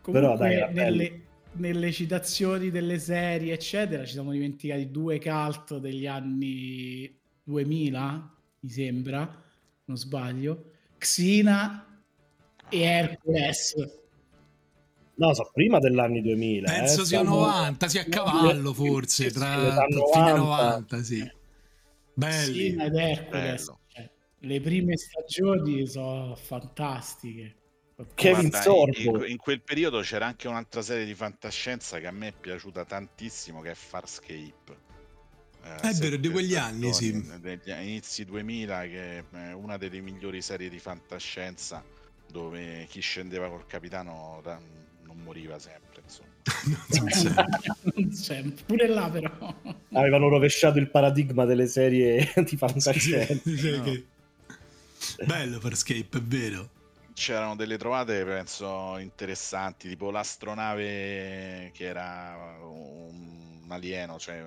Comunque, 0.00 0.12
Però 0.12 0.36
dai, 0.36 0.72
nelle, 0.72 1.20
nelle 1.54 1.90
citazioni 1.90 2.70
delle 2.70 3.00
serie, 3.00 3.52
eccetera, 3.52 4.04
ci 4.04 4.12
siamo 4.12 4.30
dimenticati 4.30 4.88
due 4.90 5.20
cult 5.20 5.78
degli 5.78 6.06
anni 6.06 7.12
2000, 7.42 8.34
mi 8.60 8.70
sembra, 8.70 9.41
non 9.92 9.96
sbaglio, 9.96 10.64
Xina 10.98 12.02
e 12.68 12.80
Hercules 12.80 13.74
No, 15.14 15.34
so, 15.34 15.50
prima 15.52 15.78
degli 15.78 15.98
anni 15.98 16.22
2000. 16.22 16.72
Penso 16.72 17.02
eh, 17.02 17.04
sia 17.04 17.22
90, 17.22 17.86
sia 17.86 18.00
a 18.00 18.04
cavallo 18.06 18.72
forse, 18.72 19.30
tra, 19.30 19.54
tra 19.54 19.86
90. 19.86 20.10
fine 20.12 20.32
90, 20.32 21.02
sì. 21.02 21.32
Belli. 22.14 22.70
Sì, 22.70 22.76
ed 22.76 22.94
Hercules. 22.94 23.72
Cioè, 23.86 24.10
le 24.38 24.60
prime 24.60 24.96
stagioni 24.96 25.86
sono 25.86 26.34
fantastiche. 26.34 27.56
Kevin 28.14 28.50
Sorbo. 28.50 29.24
In, 29.24 29.32
in, 29.32 29.36
quel 29.36 29.62
periodo 29.62 30.00
c'era 30.00 30.26
anche 30.26 30.48
un'altra 30.48 30.82
serie 30.82 31.04
di 31.04 31.14
fantascienza 31.14 32.00
che 32.00 32.06
a 32.06 32.10
me 32.10 32.28
è 32.28 32.32
piaciuta 32.32 32.84
tantissimo, 32.84 33.60
che 33.60 33.70
è 33.70 33.74
Farscape. 33.74 34.81
Eh, 35.64 35.90
è 35.90 35.92
vero, 35.94 36.16
di 36.16 36.28
quegli 36.28 36.56
anni, 36.56 36.92
sì. 36.92 37.24
Degli 37.40 37.70
inizi 37.70 38.24
2000, 38.24 38.80
che 38.82 39.18
è 39.18 39.52
una 39.52 39.76
delle 39.76 40.00
migliori 40.00 40.42
serie 40.42 40.68
di 40.68 40.78
fantascienza 40.78 41.84
dove 42.30 42.86
chi 42.88 43.00
scendeva 43.00 43.48
col 43.48 43.66
capitano 43.66 44.40
non 45.04 45.18
moriva 45.22 45.58
sempre, 45.58 46.02
insomma. 46.02 46.30
non 47.94 48.10
sempre. 48.12 48.64
Pure 48.64 48.88
là 48.88 49.08
però. 49.08 49.54
Avevano 49.92 50.28
rovesciato 50.28 50.78
il 50.78 50.90
paradigma 50.90 51.44
delle 51.44 51.66
serie 51.66 52.32
di 52.44 52.56
fantascienza. 52.56 53.34
Sì, 53.34 53.56
sì, 53.56 53.76
no. 53.76 53.82
che... 53.84 54.06
Bello 55.24 55.60
Farscape, 55.60 56.18
è 56.18 56.20
vero. 56.22 56.70
C'erano 57.14 57.54
delle 57.54 57.76
trovate, 57.76 58.24
penso, 58.24 58.96
interessanti, 58.98 59.88
tipo 59.88 60.10
l'astronave 60.10 61.70
che 61.74 61.84
era 61.84 62.56
un 62.62 63.51
alieno, 63.72 64.18
cioè 64.18 64.44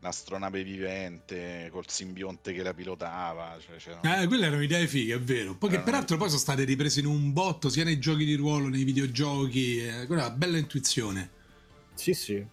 un'astronave 0.00 0.62
vivente 0.62 1.68
col 1.72 1.88
simbionte 1.88 2.52
che 2.52 2.62
la 2.62 2.74
pilotava. 2.74 3.56
Cioè 3.78 3.98
eh, 4.02 4.26
quelle 4.26 4.46
erano 4.46 4.62
idee 4.62 4.86
fighe, 4.86 5.14
è 5.14 5.20
vero. 5.20 5.54
Poi 5.54 5.70
che 5.70 5.80
peraltro 5.80 6.16
poi 6.16 6.28
sono 6.28 6.40
state 6.40 6.64
riprese 6.64 7.00
in 7.00 7.06
un 7.06 7.32
botto 7.32 7.68
sia 7.68 7.84
nei 7.84 7.98
giochi 7.98 8.24
di 8.24 8.34
ruolo, 8.34 8.68
nei 8.68 8.84
videogiochi. 8.84 9.78
Eh, 9.78 10.06
quella 10.06 10.24
è 10.24 10.26
una 10.26 10.34
bella 10.34 10.58
intuizione. 10.58 11.30
Sì, 11.94 12.12
sì. 12.12 12.44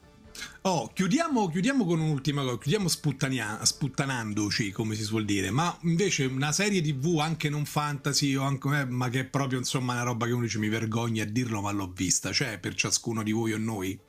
Oh, 0.61 0.91
chiudiamo, 0.93 1.49
chiudiamo 1.49 1.85
con 1.85 1.99
un'ultima 1.99 2.43
cosa, 2.43 2.57
chiudiamo 2.57 2.87
sputtanandoci, 2.87 4.71
come 4.71 4.95
si 4.95 5.03
suol 5.03 5.25
dire, 5.25 5.49
ma 5.51 5.75
invece 5.81 6.25
una 6.25 6.51
serie 6.51 6.81
tv 6.81 7.19
anche 7.19 7.49
non 7.49 7.65
fantasy, 7.65 8.35
o 8.35 8.43
anche, 8.43 8.79
eh, 8.79 8.85
ma 8.85 9.09
che 9.09 9.21
è 9.21 9.25
proprio 9.25 9.59
insomma 9.59 9.93
una 9.93 10.03
roba 10.03 10.25
che 10.25 10.31
uno 10.31 10.43
dice 10.43 10.59
mi 10.59 10.69
vergogna 10.69 11.23
a 11.23 11.25
dirlo, 11.25 11.61
ma 11.61 11.71
l'ho 11.71 11.91
vista, 11.93 12.31
cioè 12.31 12.59
per 12.59 12.75
ciascuno 12.75 13.23
di 13.23 13.31
voi 13.31 13.53
o 13.53 13.57
noi? 13.57 13.99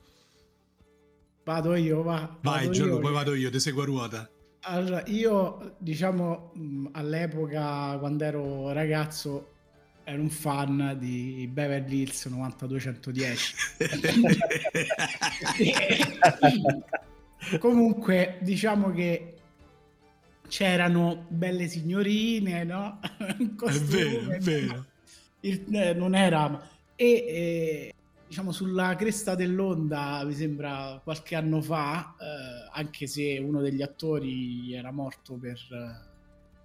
Vado 1.43 1.75
io, 1.75 2.03
va. 2.03 2.37
Vai, 2.41 2.69
Giulio, 2.71 2.99
poi 2.99 3.11
vado 3.11 3.33
io, 3.33 3.49
ti 3.49 3.59
seguo 3.59 3.81
a 3.81 3.85
ruota. 3.85 4.29
Allora, 4.61 5.03
io 5.07 5.75
diciamo 5.77 6.53
all'epoca 6.93 7.97
quando 7.99 8.23
ero 8.23 8.71
ragazzo 8.71 9.49
ero 10.05 10.21
un 10.21 10.29
fan 10.29 10.95
di 10.99 11.49
Beverly 11.51 12.03
Hills 12.03 12.25
90210. 12.27 13.55
Comunque, 17.59 18.37
diciamo 18.39 18.91
che 18.91 19.33
c'erano 20.47 21.25
belle 21.27 21.67
signorine, 21.67 22.63
no? 22.63 22.99
Costume, 23.57 24.35
è 24.37 24.39
vero, 24.39 24.63
è 24.63 24.67
vero. 24.67 24.85
Il, 25.41 25.75
eh, 25.75 25.93
non 25.93 26.15
era... 26.15 26.69
E, 26.95 27.05
e 27.05 27.93
diciamo 28.33 28.51
sulla 28.51 28.95
cresta 28.95 29.35
dell'onda, 29.35 30.23
mi 30.25 30.33
sembra 30.33 30.99
qualche 31.03 31.35
anno 31.35 31.61
fa, 31.61 32.15
eh, 32.19 32.69
anche 32.71 33.05
se 33.05 33.37
uno 33.37 33.61
degli 33.61 33.83
attori 33.83 34.73
era 34.73 34.91
morto 34.91 35.35
per, 35.35 35.59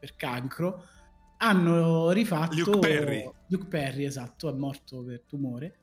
per 0.00 0.16
cancro, 0.16 0.84
hanno 1.36 2.10
rifatto 2.10 2.54
Luke 2.56 2.78
Perry. 2.78 3.30
Luke 3.48 3.66
Perry, 3.66 4.04
esatto, 4.06 4.48
è 4.48 4.52
morto 4.54 5.02
per 5.02 5.20
tumore. 5.28 5.74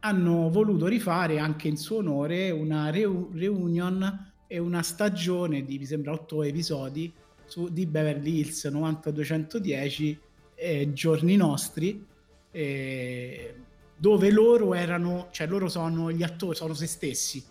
hanno 0.00 0.48
voluto 0.48 0.86
rifare 0.86 1.40
anche 1.40 1.66
in 1.66 1.76
suo 1.76 1.96
onore 1.96 2.52
una 2.52 2.90
reu- 2.90 3.34
reunion 3.34 4.32
e 4.46 4.58
una 4.58 4.82
stagione 4.82 5.64
di, 5.64 5.76
mi 5.76 5.86
sembra, 5.86 6.12
otto 6.12 6.44
episodi 6.44 7.12
su, 7.46 7.66
di 7.72 7.84
Beverly 7.84 8.38
Hills 8.38 8.64
90210 8.66 10.20
eh, 10.54 10.92
giorni 10.92 11.34
nostri 11.34 12.06
eh, 12.52 13.54
dove 13.96 14.30
loro 14.30 14.74
erano 14.74 15.28
cioè 15.30 15.46
loro 15.46 15.68
sono 15.68 16.12
gli 16.12 16.22
attori 16.22 16.56
sono 16.56 16.74
se 16.74 16.86
stessi. 16.86 17.44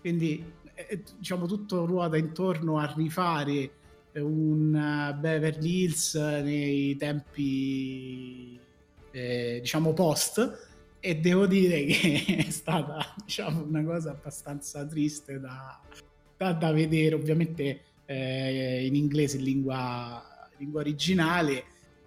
Quindi 0.00 0.44
eh, 0.74 1.02
diciamo 1.18 1.46
tutto 1.46 1.84
ruota 1.84 2.16
intorno 2.16 2.78
a 2.78 2.92
rifare 2.96 3.70
un 4.14 4.74
uh, 4.74 5.18
Beverly 5.18 5.82
Hills 5.82 6.14
nei 6.14 6.96
tempi 6.96 8.58
eh, 9.10 9.58
diciamo 9.60 9.92
post. 9.92 10.72
E 11.00 11.16
devo 11.16 11.46
dire 11.46 11.84
che 11.84 12.24
è 12.46 12.50
stata 12.50 13.14
diciamo 13.22 13.62
una 13.62 13.84
cosa 13.84 14.10
abbastanza 14.10 14.86
triste 14.86 15.38
da, 15.38 15.80
da, 16.36 16.52
da 16.52 16.72
vedere. 16.72 17.14
Ovviamente 17.14 17.80
eh, 18.06 18.86
in 18.86 18.94
inglese 18.94 19.36
in 19.36 19.44
lingua, 19.44 20.48
lingua 20.56 20.80
originale 20.80 21.64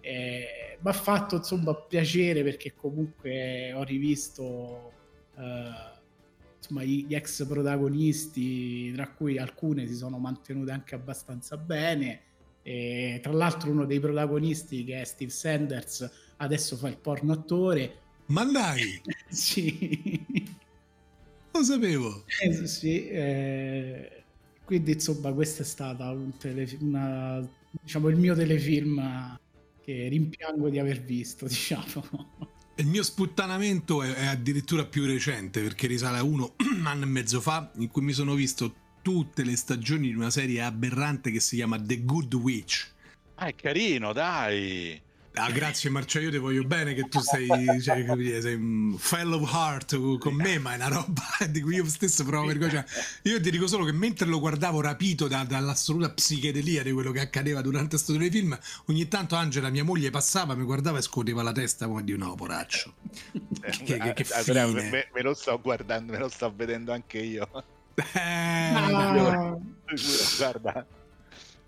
eh, 0.08 0.78
mi 0.80 0.90
ha 0.90 0.94
fatto 0.94 1.36
insomma 1.36 1.76
piacere 1.76 2.42
perché 2.44 2.74
comunque 2.74 3.74
ho 3.74 3.84
rivisto 3.84 4.94
eh, 5.36 5.96
insomma, 6.58 6.84
gli 6.84 7.14
ex 7.14 7.46
protagonisti, 7.46 8.92
tra 8.94 9.10
cui 9.10 9.38
alcune 9.38 9.86
si 9.86 9.96
sono 9.96 10.18
mantenute 10.18 10.72
anche 10.72 10.96
abbastanza 10.96 11.58
bene. 11.58 12.22
E, 12.62 13.20
tra 13.22 13.34
l'altro, 13.34 13.72
uno 13.72 13.86
dei 13.86 14.00
protagonisti, 14.00 14.84
che 14.84 15.02
è 15.02 15.04
Steve 15.04 15.32
Sanders, 15.32 16.10
adesso 16.38 16.78
fa 16.78 16.88
il 16.88 16.98
porno 16.98 17.34
attore. 17.34 18.00
Ma 18.28 18.46
dai! 18.46 19.02
sì, 19.30 20.46
lo 21.52 21.64
sapevo. 21.64 22.24
Eh, 22.42 22.66
sì, 22.66 23.08
eh, 23.08 24.24
quindi 24.64 24.94
insomma, 24.94 25.34
questo 25.34 25.64
è 25.64 25.66
stato 25.66 26.04
un 26.04 26.36
telefilm, 26.38 26.88
una, 26.88 27.50
diciamo, 27.82 28.10
il 28.10 28.18
mio 28.18 28.36
telefilm 28.36 29.38
che 29.88 30.10
rimpiango 30.10 30.68
di 30.68 30.80
aver 30.80 31.02
visto, 31.02 31.48
diciamo. 31.48 32.36
Il 32.76 32.88
mio 32.88 33.04
sputtanamento 33.04 34.04
è, 34.04 34.14
è, 34.14 34.26
addirittura 34.26 34.86
più 34.86 35.06
recente 35.06 35.62
perché 35.62 35.88
risale 35.88 36.18
a 36.18 36.24
uno 36.24 36.56
anno 36.84 37.04
e 37.04 37.08
mezzo 37.08 37.40
fa 37.40 37.72
in 37.78 37.88
cui 37.88 38.02
mi 38.02 38.12
sono 38.12 38.34
visto 38.34 38.76
tutte 39.02 39.46
le 39.46 39.56
stagioni 39.56 40.10
di 40.10 40.16
una 40.16 40.30
serie 40.30 40.62
aberrante 40.62 41.32
che 41.32 41.40
si 41.40 41.56
chiama 41.56 41.82
The 41.82 42.04
Good 42.04 42.34
Witch. 42.34 42.92
Ah, 43.36 43.46
è 43.46 43.56
carino, 43.56 44.12
dai! 44.12 45.02
Ah, 45.38 45.52
grazie 45.52 45.90
Marcia, 45.92 46.20
io 46.20 46.32
ti 46.32 46.38
voglio 46.38 46.64
bene 46.64 46.94
che 46.94 47.08
tu 47.08 47.20
sei, 47.20 47.48
cioè, 47.82 48.04
sei 48.42 48.54
un 48.56 48.96
fellow 48.98 49.46
heart 49.46 50.18
con 50.18 50.34
me, 50.34 50.58
ma 50.58 50.74
è 50.74 50.76
una 50.76 50.88
roba 50.88 51.24
di 51.50 51.62
cui 51.62 51.76
io 51.76 51.86
stesso 51.86 52.24
provo 52.26 52.48
vergogna. 52.48 52.84
Io 53.24 53.40
ti 53.40 53.52
dico 53.52 53.68
solo 53.68 53.86
che 53.86 53.92
mentre 53.92 54.28
lo 54.28 54.40
guardavo 54.40 54.82
rapito 54.82 55.28
da, 55.28 55.44
dall'assoluta 55.44 56.10
psichedelia 56.10 56.82
di 56.82 56.92
quello 56.92 57.12
che 57.12 57.20
accadeva 57.20 57.62
durante 57.62 57.90
questo 57.90 58.14
telefilm, 58.14 58.58
ogni 58.86 59.08
tanto 59.08 59.36
Angela, 59.36 59.70
mia 59.70 59.84
moglie, 59.84 60.10
passava, 60.10 60.56
mi 60.56 60.64
guardava 60.64 60.98
e 60.98 61.02
scuoteva 61.02 61.44
la 61.44 61.52
testa 61.52 61.86
come 61.88 62.04
di 62.04 62.18
no, 62.18 62.34
poraccio. 62.34 62.94
Che, 63.62 63.84
che, 63.84 63.98
che, 63.98 64.14
che 64.14 64.34
Andrea, 64.34 64.68
me, 64.68 65.10
me, 65.14 65.22
lo 65.22 65.34
sto 65.34 65.60
guardando, 65.62 66.14
me 66.14 66.18
lo 66.18 66.30
sto 66.30 66.52
vedendo 66.56 66.92
anche 66.92 67.20
io. 67.20 67.48
Eh, 67.94 68.72
no. 68.90 69.62
Guarda, 70.38 70.86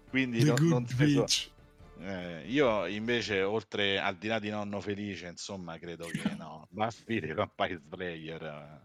quindi 0.09 0.43
no, 0.43 0.55
non 0.57 0.87
so. 0.87 1.57
Eh, 2.01 2.43
io 2.47 2.85
invece, 2.85 3.41
oltre 3.41 3.99
al 3.99 4.15
di 4.15 4.27
là 4.27 4.39
di 4.39 4.49
nonno 4.49 4.79
felice, 4.79 5.27
insomma, 5.27 5.77
credo 5.77 6.05
che 6.05 6.35
no. 6.37 6.67
Buffy 6.69 7.19
the 7.19 7.33
Vampire 7.33 7.81
Slayer. 7.91 8.81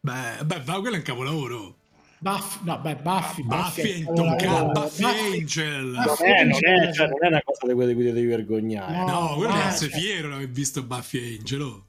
Beh, 0.00 0.44
beh, 0.44 0.62
ma 0.66 0.80
quello 0.80 0.94
è 0.94 0.98
un 0.98 1.04
capolavoro. 1.04 1.76
Buff, 2.20 2.60
no, 2.62 2.78
beh, 2.80 2.96
Buffy, 2.96 3.42
Buffy, 3.44 4.02
Buffy, 4.02 4.04
Buffy, 4.04 4.72
Buffy 4.72 5.04
Angel. 5.04 5.94
È, 5.94 6.44
non, 6.44 6.56
è, 6.56 6.92
cioè, 6.92 7.06
non 7.06 7.24
è, 7.24 7.26
una 7.28 7.42
cosa 7.44 7.66
di 7.66 7.94
cui 7.94 8.04
devi 8.04 8.26
vergognare. 8.26 8.96
No, 8.96 9.06
no 9.06 9.34
quello 9.36 9.52
deve 9.52 9.64
essere 9.64 9.90
fiero 9.92 10.28
di 10.28 10.34
aver 10.34 10.48
visto 10.48 10.82
Buffy 10.82 11.36
Angel. 11.38 11.60
Oh. 11.60 11.86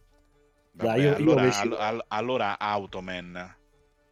Vabbè, 0.74 0.90
Dai, 0.90 1.02
io, 1.02 1.16
allora, 1.16 1.46
io 1.46 1.78
all- 1.78 2.06
allora 2.08 2.60
Automan. 2.60 3.58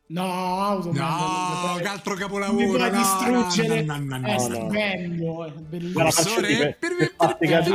No, 0.09 0.23
Automan. 0.23 1.03
No, 1.03 1.75
che 1.81 1.87
altro 1.87 2.15
capolavoro. 2.15 2.77
Mi 2.77 2.77
no, 2.77 2.89
distruggere. 2.89 3.83
No, 3.83 3.97
no, 3.97 4.17
no, 4.17 4.27
è 4.27 4.39
stupendo, 4.39 5.45
è 5.45 5.51
bellissimo. 5.51 6.09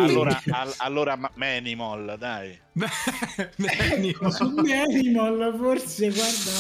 allora, 0.01 0.43
all, 0.49 0.73
allora 0.79 1.31
Manimal, 1.35 2.17
dai. 2.19 2.59
Manimal. 2.73 4.55
Manimal, 4.55 5.57
forse, 5.59 6.11
guarda. 6.11 6.51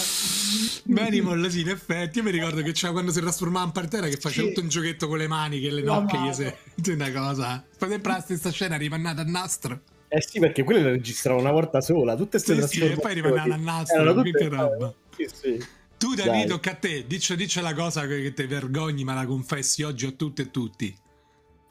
Manimal, 0.84 1.50
sì, 1.50 1.60
in 1.62 1.70
effetti. 1.70 2.18
Io 2.18 2.24
mi 2.24 2.32
ricordo 2.32 2.60
che 2.60 2.72
c'era 2.72 2.92
quando 2.92 3.10
si 3.10 3.20
trasformava 3.20 3.64
in 3.64 3.72
partera 3.72 4.08
che 4.08 4.18
faceva 4.18 4.48
sì. 4.48 4.52
tutto 4.52 4.60
un 4.60 4.68
giochetto 4.68 5.08
con 5.08 5.16
le 5.16 5.26
mani, 5.26 5.58
che 5.58 5.70
le 5.70 5.82
nocche 5.82 6.18
gli 6.18 6.32
se... 6.32 6.56
Una 6.92 7.10
cosa. 7.12 7.64
Poi 7.78 7.88
sempre 7.88 8.12
la 8.12 8.20
stessa 8.20 8.50
scena 8.50 8.76
rimannata 8.76 9.22
a 9.22 9.24
nastro. 9.24 9.80
Eh 10.08 10.20
sì, 10.20 10.38
perché 10.38 10.64
quelle 10.64 10.82
le 10.82 10.90
registrava 10.90 11.40
una 11.40 11.52
volta 11.52 11.80
sola, 11.80 12.14
tutte 12.14 12.42
queste 12.42 12.66
sì, 12.66 12.80
sì, 12.80 12.84
e 12.84 12.96
poi 12.96 13.14
rimannava 13.14 13.54
a 13.54 13.56
nastro, 13.56 14.20
che 14.20 14.48
roba. 14.48 14.94
Sì, 15.16 15.28
sì. 15.32 15.64
Tu 15.98 16.14
David, 16.14 16.48
tocca 16.48 16.72
a 16.72 16.74
te, 16.74 17.06
dice, 17.06 17.36
dice 17.36 17.60
la 17.60 17.74
cosa 17.74 18.06
che 18.06 18.32
ti 18.32 18.46
vergogni 18.46 19.04
ma 19.04 19.14
la 19.14 19.24
confessi 19.24 19.84
oggi 19.84 20.06
a 20.06 20.10
tutte 20.10 20.42
e 20.42 20.50
tutti. 20.50 20.96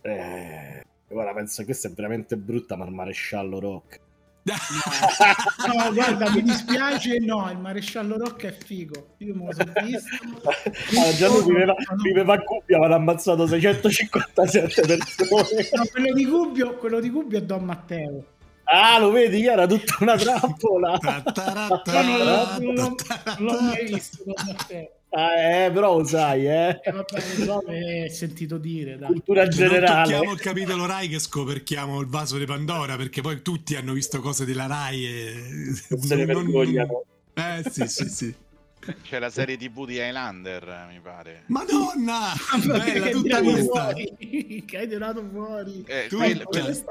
Eh, 0.04 0.86
guarda, 1.10 1.34
penso 1.34 1.58
che 1.60 1.66
questa 1.66 1.90
è 1.90 1.92
veramente 1.92 2.38
brutta, 2.38 2.78
ma 2.78 2.86
il 2.86 2.92
maresciallo 2.92 3.60
Rock. 3.60 4.00
No, 4.44 4.54
no, 5.68 5.94
guarda, 5.94 6.32
mi 6.32 6.42
dispiace, 6.42 7.20
no, 7.20 7.50
il 7.52 7.60
maresciallo 7.60 8.18
Rock 8.18 8.46
è 8.46 8.52
figo. 8.52 9.16
Io 9.18 9.36
me 9.36 9.46
lo 9.46 9.54
sono 9.54 9.74
visto. 9.86 10.10
Ah, 11.00 11.14
Gianluca 11.14 11.46
viveva, 11.46 11.76
viveva 12.02 12.34
a 12.34 12.38
Gubbio, 12.38 12.78
aveva 12.78 12.96
ammazzato 12.96 13.46
657 13.46 14.98
persone. 14.98 15.70
No, 15.74 15.86
quello 15.92 16.14
di 16.14 16.26
Gubbio, 16.26 16.76
quello 16.78 17.00
di 17.00 17.10
Gubbio 17.10 17.38
è 17.38 17.44
Don 17.44 17.64
Matteo. 17.64 18.26
Ah, 18.74 18.98
lo 19.00 19.12
vedi, 19.12 19.46
era 19.46 19.68
tutta 19.68 19.98
una 20.00 20.16
trappola. 20.18 20.98
non 23.38 23.56
l'ho 23.56 23.62
mai 23.62 23.86
visto 23.86 24.24
Ah, 25.14 25.66
eh, 25.66 25.72
però 25.72 25.98
lo 25.98 26.06
sai, 26.06 26.48
eh. 26.48 26.80
eh 26.82 26.92
vabbè, 26.92 27.20
so, 27.20 27.62
sentito 28.10 28.58
dire. 28.58 28.98
Dai. 28.98 29.10
Cultura 29.10 29.46
generale. 29.50 29.94
Non 29.94 30.04
tocchiamo 30.04 30.32
il 30.32 30.40
capitolo 30.40 30.86
Rai 30.86 31.10
che 31.10 31.20
scoperchiamo 31.20 32.00
il 32.00 32.08
vaso 32.08 32.38
di 32.38 32.46
Pandora, 32.46 32.96
perché 32.96 33.20
poi 33.20 33.42
tutti 33.42 33.76
hanno 33.76 33.92
visto 33.92 34.22
cose 34.22 34.46
della 34.46 34.68
Rai 34.68 35.06
e... 35.06 35.34
Non 35.90 36.00
se 36.00 36.16
ne 36.16 36.26
vergognano. 36.26 37.04
Eh, 37.34 37.70
sì, 37.70 37.88
sì, 37.88 38.10
sì. 38.10 38.36
C'è 39.04 39.20
la 39.20 39.30
serie 39.30 39.58
TV 39.58 39.86
di 39.86 39.96
Highlander, 39.96 40.88
mi 40.90 41.02
pare. 41.02 41.44
Madonna! 41.48 42.34
Bella, 42.66 43.10
tutta 43.10 43.42
vista. 43.42 43.94
Che 43.94 44.78
hai 44.78 44.88
tirato 44.88 45.28
fuori. 45.30 45.84
Eh, 45.88 46.08
quel, 46.10 46.44
quel, 46.46 46.84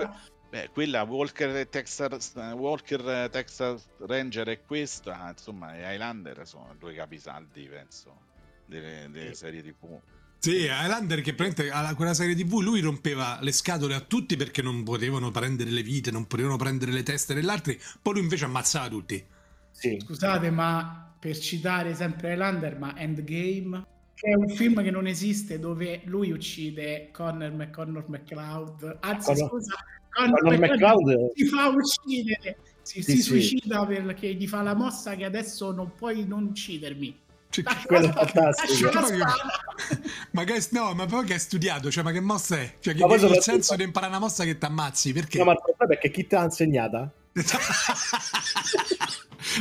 Beh, 0.51 0.71
quella 0.73 1.03
Walker 1.03 1.69
Texas, 1.69 2.35
Walker 2.35 3.29
Texas 3.31 3.87
Ranger 3.99 4.49
e 4.49 4.63
questa, 4.65 5.29
insomma, 5.31 5.77
e 5.77 5.95
Highlander 5.95 6.45
sono 6.45 6.75
due 6.77 6.93
capisaldi, 6.93 7.69
penso, 7.69 8.23
delle, 8.67 9.09
delle 9.13 9.35
serie 9.35 9.63
TV. 9.63 10.01
Sì, 10.39 10.65
Highlander 10.65 11.21
che 11.21 11.35
praticamente 11.35 11.71
alla 11.71 11.95
quella 11.95 12.15
serie 12.15 12.35
TV 12.35 12.61
lui 12.61 12.81
rompeva 12.81 13.39
le 13.43 13.53
scatole 13.53 13.95
a 13.95 14.01
tutti 14.01 14.37
perché 14.37 14.61
non 14.61 14.83
potevano 14.83 15.31
prendere 15.31 15.71
le 15.71 15.83
vite, 15.83 16.11
non 16.11 16.27
potevano 16.27 16.57
prendere 16.57 16.91
le 16.91 17.05
teste 17.05 17.33
degli 17.33 17.49
altri, 17.49 17.81
poi 18.03 18.15
lui 18.15 18.23
invece 18.23 18.47
ammazzava 18.47 18.89
tutti. 18.89 19.25
Sì. 19.71 20.01
Scusate, 20.01 20.51
ma 20.51 21.15
per 21.17 21.39
citare 21.39 21.95
sempre 21.95 22.33
Highlander, 22.33 22.77
ma 22.77 22.99
Endgame 22.99 23.87
che 24.21 24.29
è 24.29 24.35
un 24.35 24.49
film 24.51 24.83
che 24.83 24.91
non 24.91 25.07
esiste 25.07 25.59
dove 25.59 26.03
lui 26.05 26.31
uccide 26.31 27.09
Connor 27.11 27.53
McConnor 27.53 28.07
McCloud, 28.09 28.99
anzi 29.01 29.33
Connor, 29.33 29.49
scusa, 29.49 29.75
Conor 30.11 30.59
McCloud 30.59 31.33
si 31.35 31.47
fa 31.47 31.69
uccidere, 31.75 32.59
si, 32.83 33.03
sì, 33.03 33.13
si 33.13 33.17
sì. 33.17 33.23
suicida 33.23 33.87
perché 33.87 34.35
gli 34.35 34.47
fa 34.47 34.63
la 34.63 34.75
mossa 34.75 35.15
che 35.15 35.25
adesso 35.25 35.73
non 35.73 35.95
puoi 35.95 36.27
non 36.27 36.45
uccidermi. 36.45 37.19
Cioè, 37.51 37.65
quello 37.85 38.07
è 38.09 38.13
fantastico. 38.13 38.91
ma 40.31 40.45
che, 40.45 40.65
no, 40.71 40.95
ma 40.95 41.07
poi 41.07 41.25
che 41.25 41.33
hai 41.33 41.39
studiato, 41.41 41.91
cioè, 41.91 42.05
ma 42.05 42.13
che 42.13 42.21
mossa 42.21 42.57
è? 42.57 42.77
Cioè, 42.79 42.95
che, 42.95 43.05
che 43.05 43.27
il 43.27 43.43
senso 43.43 43.75
di 43.75 43.83
imparare 43.83 44.13
una 44.13 44.21
mossa 44.21 44.45
che 44.45 44.57
ti 44.57 44.65
ammazzi? 44.65 45.13
Perché? 45.13 45.39
No, 45.39 45.45
ma 45.45 45.53
il 45.53 45.61
problema 45.63 45.95
è 45.95 45.99
che 45.99 46.11
chi 46.11 46.27
ti 46.29 46.35
ha 46.37 46.45
insegnata? 46.45 47.13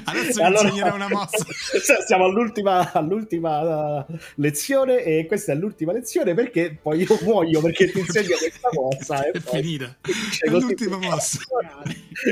Adesso 0.05 0.43
allora, 0.43 0.67
insegnerò 0.67 0.95
una 0.95 1.09
mossa. 1.09 1.45
Siamo 2.05 2.25
all'ultima, 2.25 2.91
all'ultima 2.91 3.99
uh, 3.99 4.05
lezione 4.35 5.03
e 5.03 5.25
questa 5.25 5.53
è 5.53 5.55
l'ultima 5.55 5.91
lezione 5.91 6.33
perché 6.33 6.77
poi 6.81 7.01
io 7.01 7.17
muoio 7.21 7.61
perché 7.61 7.91
ti 7.91 7.99
insegno 7.99 8.35
questa 8.39 8.69
mossa. 8.73 9.29
è 9.29 9.39
finita. 9.39 9.95
È 10.39 10.49
l'ultima 10.49 10.97
mossa. 10.97 11.39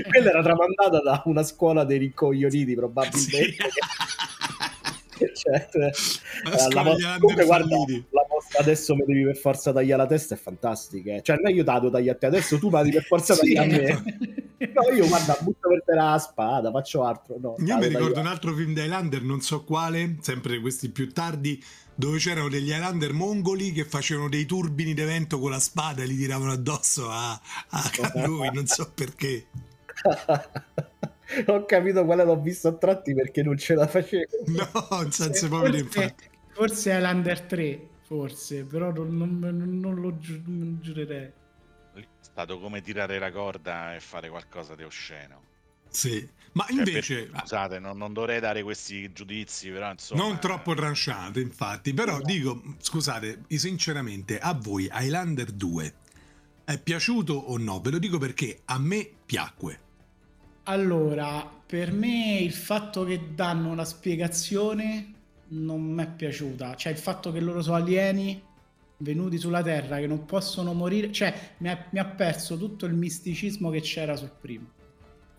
Quella 0.08 0.30
era 0.30 0.41
tramandata 0.41 1.01
da 1.01 1.22
una 1.26 1.43
scuola 1.43 1.84
dei 1.84 1.97
ricoglioniti 1.97 2.76
probabilmente. 2.76 3.51
Sì. 3.51 3.55
cioè, 5.34 5.68
la, 6.74 6.84
la 6.84 7.18
comunque, 7.20 7.45
guarda, 7.45 7.76
la 8.09 8.26
mossa 8.30 8.59
adesso 8.59 8.95
mi 8.95 9.03
devi 9.05 9.24
per 9.24 9.38
forza 9.38 9.74
tagliare 9.74 10.01
la 10.01 10.07
testa 10.07 10.36
è 10.36 10.38
fantastica. 10.38 11.15
Eh. 11.15 11.22
Cioè, 11.22 11.36
non 11.38 11.51
è 11.51 11.53
io 11.53 11.63
dato 11.63 11.89
tagliare 11.89 12.18
a 12.18 12.20
te, 12.20 12.26
adesso 12.28 12.57
tu 12.57 12.70
mi 12.70 12.78
devi 12.78 12.91
per 12.91 13.03
forza 13.03 13.36
tagliare 13.38 13.91
a 13.91 14.01
me. 14.03 14.28
no, 14.74 14.95
io 14.95 15.07
guarda, 15.07 15.38
butto 15.39 15.70
per 15.70 15.84
te 15.86 15.93
la 15.93 16.18
spada, 16.18 16.72
faccio 16.72 17.03
altro. 17.03 17.38
No, 17.39 17.55
io 17.57 17.78
mi 17.78 17.88
ricordo 17.88 18.20
un 18.20 18.28
altro 18.28 18.53
film 18.53 18.74
di 18.74 18.82
Highlander, 18.82 19.22
non 19.22 19.41
so 19.41 19.63
quale, 19.63 20.18
sempre 20.22 20.59
questi 20.59 20.89
più 20.89 21.11
tardi, 21.11 21.63
dove 21.95 22.18
c'erano 22.20 22.49
degli 22.49 22.70
Highlander 22.70 23.13
mongoli 23.13 23.72
che 23.72 23.84
facevano 23.84 24.30
dei 24.30 24.45
turbini 24.45 24.93
d'evento 24.93 25.39
con 25.39 25.51
la 25.51 25.59
spada 25.59 26.03
e 26.03 26.05
li 26.05 26.15
tiravano 26.15 26.51
addosso 26.51 27.09
a, 27.09 27.32
a 27.70 27.91
lui, 28.26 28.49
non 28.53 28.68
so 28.68 28.91
perché. 28.93 29.47
Ho 31.47 31.65
capito 31.65 32.05
quale 32.05 32.23
l'ho 32.23 32.39
visto 32.39 32.69
a 32.69 32.73
tratti 32.73 33.13
perché 33.13 33.43
non 33.43 33.57
ce 33.57 33.75
la 33.75 33.88
facevo. 33.88 34.25
No, 34.47 35.03
in 35.03 35.11
senso 35.11 35.47
proprio 35.47 35.86
forse, 35.86 36.15
forse 36.53 36.91
Highlander 36.91 37.41
3, 37.41 37.88
forse, 38.01 38.63
però 38.63 38.91
non, 38.91 39.39
non, 39.39 39.80
non 39.80 39.95
lo 39.95 40.17
gi- 40.17 40.41
non 40.45 40.80
giurerei. 40.82 41.32
È 41.93 42.05
stato 42.19 42.59
come 42.59 42.82
tirare 42.82 43.19
la 43.19 43.32
corda 43.32 43.95
e 43.95 43.99
fare 43.99 44.30
qualcosa 44.30 44.75
di 44.75 44.84
osceno. 44.84 45.41
Sì, 45.89 46.28
ma 46.53 46.65
cioè, 46.67 46.78
invece... 46.78 47.23
Per, 47.23 47.39
scusate, 47.39 47.80
non, 47.80 47.97
non, 47.97 48.13
dovrei 48.13 48.39
dare 48.39 48.61
questi 48.63 49.11
giudizi, 49.11 49.69
però 49.69 49.91
insomma... 49.91 50.21
Non 50.21 50.39
troppo 50.39 50.73
tranchate, 50.73 51.39
infatti, 51.39 51.93
però 51.93 52.17
no. 52.17 52.23
dico, 52.23 52.61
scusate, 52.78 53.43
sinceramente, 53.47 54.38
a 54.38 54.53
voi 54.53 54.89
Highlander 54.91 55.51
2 55.51 55.93
è 56.65 56.80
piaciuto 56.80 57.34
o 57.34 57.57
no? 57.57 57.80
Ve 57.80 57.91
lo 57.91 57.97
dico 57.97 58.17
perché 58.17 58.61
a 58.65 58.78
me 58.78 59.09
piacque. 59.25 59.86
Allora, 60.70 61.49
per 61.65 61.93
me 61.93 62.39
il 62.39 62.51
fatto 62.51 63.05
che 63.05 63.34
danno 63.34 63.70
una 63.70 63.86
spiegazione 63.86 65.13
non 65.49 65.82
mi 65.82 66.03
è 66.03 66.11
piaciuta. 66.11 66.76
Cioè, 66.76 66.91
il 66.91 66.97
fatto 66.97 67.32
che 67.32 67.39
loro 67.39 67.61
sono 67.61 67.78
alieni 67.78 68.41
venuti 68.97 69.38
sulla 69.38 69.63
Terra, 69.63 69.97
che 69.99 70.07
non 70.07 70.26
possono 70.26 70.74
morire, 70.74 71.09
cioè 71.13 71.34
mi 71.59 71.70
ha, 71.70 71.88
mi 71.91 71.99
ha 71.99 72.05
perso 72.05 72.57
tutto 72.57 72.86
il 72.86 72.95
misticismo 72.95 73.70
che 73.70 73.80
c'era 73.80 74.18
sul 74.18 74.34
primo. 74.38 74.72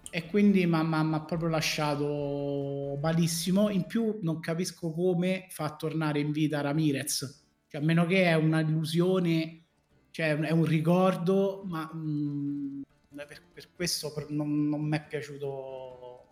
E 0.09 0.27
quindi 0.29 0.65
mi 0.65 0.75
ha 0.75 1.21
proprio 1.21 1.51
lasciato 1.51 2.99
malissimo. 2.99 3.69
In 3.69 3.85
più, 3.85 4.21
non 4.23 4.41
capisco 4.41 4.93
come 4.93 5.45
fa 5.51 5.77
tornare 5.77 6.21
in 6.21 6.31
vita 6.31 6.63
Ramirez. 6.63 7.45
Cioè, 7.69 7.83
a 7.83 7.85
meno 7.85 8.07
che 8.07 8.25
è 8.25 8.33
un'illusione, 8.33 9.65
cioè 10.11 10.39
è 10.39 10.53
un 10.53 10.65
ricordo, 10.65 11.65
ma 11.67 11.91
mh, 11.93 11.99
mm, 11.99 12.83
per, 13.27 13.43
per 13.53 13.69
questo 13.75 14.13
per, 14.13 14.31
non, 14.31 14.69
non 14.69 14.81
mi 14.83 14.97
è 14.97 15.05
piaciuto. 15.07 16.27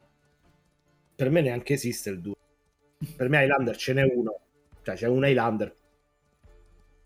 Per 1.14 1.30
me 1.30 1.40
neanche 1.40 1.74
esiste 1.74 2.10
il 2.10 2.20
2. 2.20 2.34
Per 3.16 3.28
me 3.28 3.42
Highlander 3.42 3.76
ce 3.76 3.92
n'è 3.92 4.02
uno, 4.02 4.40
cioè 4.82 4.94
c'è 4.94 5.06
un 5.06 5.24
Highlander. 5.24 5.74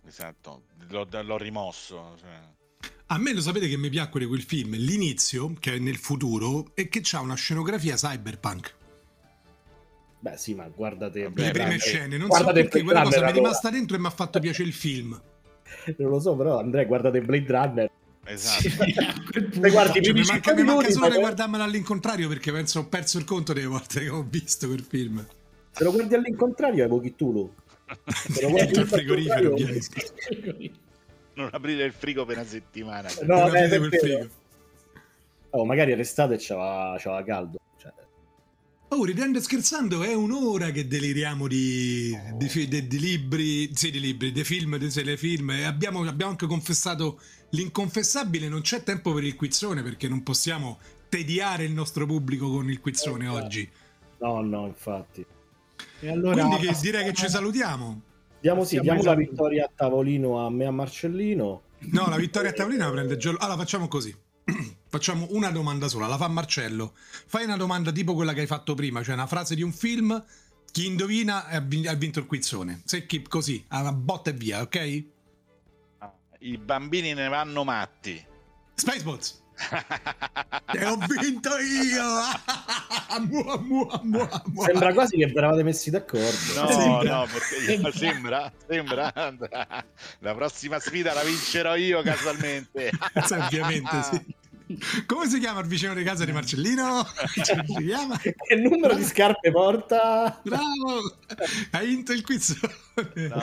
Esatto, 0.06 0.64
l'ho, 0.88 1.06
l'ho 1.10 1.38
rimosso. 1.38 2.16
Cioè. 2.18 2.90
A 3.06 3.18
me 3.18 3.34
lo 3.34 3.40
sapete 3.40 3.68
che 3.68 3.76
mi 3.76 3.88
piacque 3.88 4.20
di 4.20 4.26
quel 4.26 4.42
film, 4.42 4.74
l'inizio, 4.76 5.52
che 5.58 5.74
è 5.74 5.78
nel 5.78 5.96
futuro, 5.96 6.72
e 6.74 6.88
che 6.88 7.02
ha 7.12 7.20
una 7.20 7.34
scenografia 7.34 7.94
cyberpunk. 7.96 8.76
Beh 10.20 10.36
sì, 10.36 10.54
ma 10.54 10.68
guardate... 10.68 11.30
Le 11.34 11.50
prime 11.50 11.78
scene, 11.78 12.16
non 12.16 12.30
so 12.30 12.44
perché 12.52 12.82
quella 12.82 13.02
cosa 13.02 13.22
mi 13.22 13.30
è 13.30 13.32
rimasta 13.32 13.70
dentro 13.70 13.96
e 13.96 14.00
mi 14.00 14.06
ha 14.06 14.10
fatto 14.10 14.38
piacere 14.38 14.68
il 14.68 14.74
film. 14.74 15.20
Non 15.96 16.10
lo 16.10 16.20
so, 16.20 16.36
però 16.36 16.58
Andrea, 16.58 16.84
guardate 16.84 17.20
Blade 17.22 17.46
Runner 17.46 17.89
Esatto. 18.30 18.68
Se 18.68 19.58
guardi, 19.70 20.02
cioè, 20.02 20.12
mi, 20.12 20.22
manca, 20.22 20.54
mi 20.54 20.62
manca 20.62 20.90
solo 20.90 21.08
di 21.08 21.18
guardarmelo 21.18 21.64
all'incontrario 21.64 22.28
perché 22.28 22.52
penso 22.52 22.80
ho 22.80 22.86
perso 22.86 23.18
il 23.18 23.24
conto 23.24 23.52
delle 23.52 23.66
volte 23.66 24.00
che 24.00 24.08
ho 24.08 24.24
visto 24.28 24.68
quel 24.68 24.84
film. 24.88 25.26
Se 25.72 25.82
lo 25.82 25.90
guardi 25.92 26.14
all'incontrario, 26.14 26.84
evochi 26.84 27.16
Tulu. 27.16 27.52
Se 28.06 28.42
lo 28.42 28.50
guardi 28.50 28.78
il 28.78 28.86
frigorifero, 28.86 29.54
non 31.34 31.48
aprire 31.50 31.84
il 31.84 31.92
frigo 31.92 32.24
per 32.24 32.36
una 32.36 32.46
settimana. 32.46 33.08
No, 33.22 33.48
non 33.48 33.56
eh, 33.56 33.68
quel 33.68 33.98
frigo. 33.98 34.28
Oh, 35.50 35.64
magari 35.64 35.96
l'estate 35.96 36.36
c'era, 36.36 36.94
c'era 36.98 37.24
caldo. 37.24 37.58
Oh, 38.92 39.04
ridendo 39.04 39.38
e 39.38 39.40
scherzando, 39.40 40.02
è 40.02 40.14
un'ora 40.14 40.70
che 40.70 40.86
deliriamo 40.86 41.46
di, 41.46 42.12
oh. 42.14 42.36
di, 42.36 42.68
di, 42.68 42.86
di 42.86 42.98
libri, 42.98 43.70
sì, 43.74 43.90
di 43.90 44.00
libri, 44.00 44.32
di 44.32 44.44
film, 44.44 44.76
di 44.76 44.90
telefilm. 44.90 45.50
E 45.50 45.64
abbiamo, 45.64 46.06
abbiamo 46.06 46.32
anche 46.32 46.46
confessato 46.46 47.18
L'inconfessabile 47.50 48.48
non 48.48 48.60
c'è 48.60 48.82
tempo 48.82 49.12
per 49.12 49.24
il 49.24 49.34
quizzone 49.34 49.82
perché 49.82 50.08
non 50.08 50.22
possiamo 50.22 50.78
tediare 51.08 51.64
il 51.64 51.72
nostro 51.72 52.06
pubblico 52.06 52.48
con 52.48 52.70
il 52.70 52.80
quizzone 52.80 53.24
eh, 53.24 53.28
oggi. 53.28 53.68
No, 54.18 54.40
no, 54.40 54.66
infatti. 54.66 55.24
E 56.00 56.08
allora, 56.08 56.44
Quindi 56.44 56.66
che, 56.66 56.76
direi 56.80 57.04
che 57.04 57.12
ci 57.12 57.28
salutiamo. 57.28 58.00
Diamo, 58.38 58.64
sì, 58.64 58.78
diamo 58.78 59.02
la 59.02 59.14
vittoria 59.14 59.64
a 59.64 59.70
tavolino 59.74 60.44
a 60.44 60.50
me 60.50 60.64
a 60.66 60.70
Marcellino. 60.70 61.62
No, 61.78 62.08
la 62.08 62.16
vittoria 62.16 62.50
a 62.50 62.52
tavolino 62.52 62.84
la 62.84 62.90
prende 62.92 63.16
Giorgio. 63.16 63.40
Allora 63.40 63.58
facciamo 63.58 63.88
così. 63.88 64.14
Facciamo 64.90 65.28
una 65.30 65.50
domanda 65.50 65.88
sola, 65.88 66.06
la 66.06 66.16
fa 66.16 66.28
Marcello. 66.28 66.94
Fai 67.26 67.44
una 67.44 67.56
domanda 67.56 67.92
tipo 67.92 68.14
quella 68.14 68.32
che 68.32 68.40
hai 68.40 68.46
fatto 68.46 68.74
prima, 68.74 69.02
cioè 69.02 69.14
una 69.14 69.28
frase 69.28 69.54
di 69.54 69.62
un 69.62 69.72
film, 69.72 70.22
chi 70.72 70.86
indovina 70.86 71.46
ha 71.46 71.60
vinto 71.60 72.18
il 72.18 72.26
quizzone. 72.26 72.82
Se 72.84 73.06
chi 73.06 73.22
così, 73.22 73.64
a 73.68 73.92
botta 73.92 74.30
e 74.30 74.32
via, 74.32 74.60
ok? 74.60 75.04
i 76.40 76.56
bambini 76.56 77.12
ne 77.14 77.28
vanno 77.28 77.64
matti. 77.64 78.24
Spaceballs. 78.74 79.38
e 80.72 80.84
ho 80.86 80.96
vinto 80.96 81.50
io! 81.58 82.04
mua, 83.28 83.58
mua, 83.58 84.00
mua, 84.04 84.64
sembra 84.64 84.94
quasi 84.94 85.18
che 85.18 85.30
eravate 85.34 85.62
messi 85.62 85.90
d'accordo. 85.90 86.54
No, 86.54 86.70
sembra. 86.70 87.16
no, 87.16 87.26
perché 87.26 87.92
sembra, 87.92 88.52
sembra. 88.66 89.12
La 90.20 90.34
prossima 90.34 90.78
sfida 90.80 91.12
la 91.12 91.22
vincerò 91.22 91.76
io 91.76 92.00
casualmente. 92.02 92.90
sì, 93.22 93.34
ovviamente, 93.34 94.02
sì. 94.02 94.34
Come 95.06 95.28
si 95.28 95.38
chiama 95.38 95.60
il 95.60 95.66
vicino 95.66 95.94
di 95.94 96.02
casa 96.02 96.24
di 96.24 96.32
Marcellino? 96.32 97.04
si 97.32 97.84
chiama? 97.84 98.18
Che 98.18 98.34
numero 98.56 98.94
di 98.94 99.04
scarpe 99.04 99.50
porta? 99.50 100.40
Bravo! 100.44 101.16
Hai 101.72 101.86
vinto 101.86 102.12
il 102.12 102.22
quiz. 102.22 102.58
No. 103.14 103.42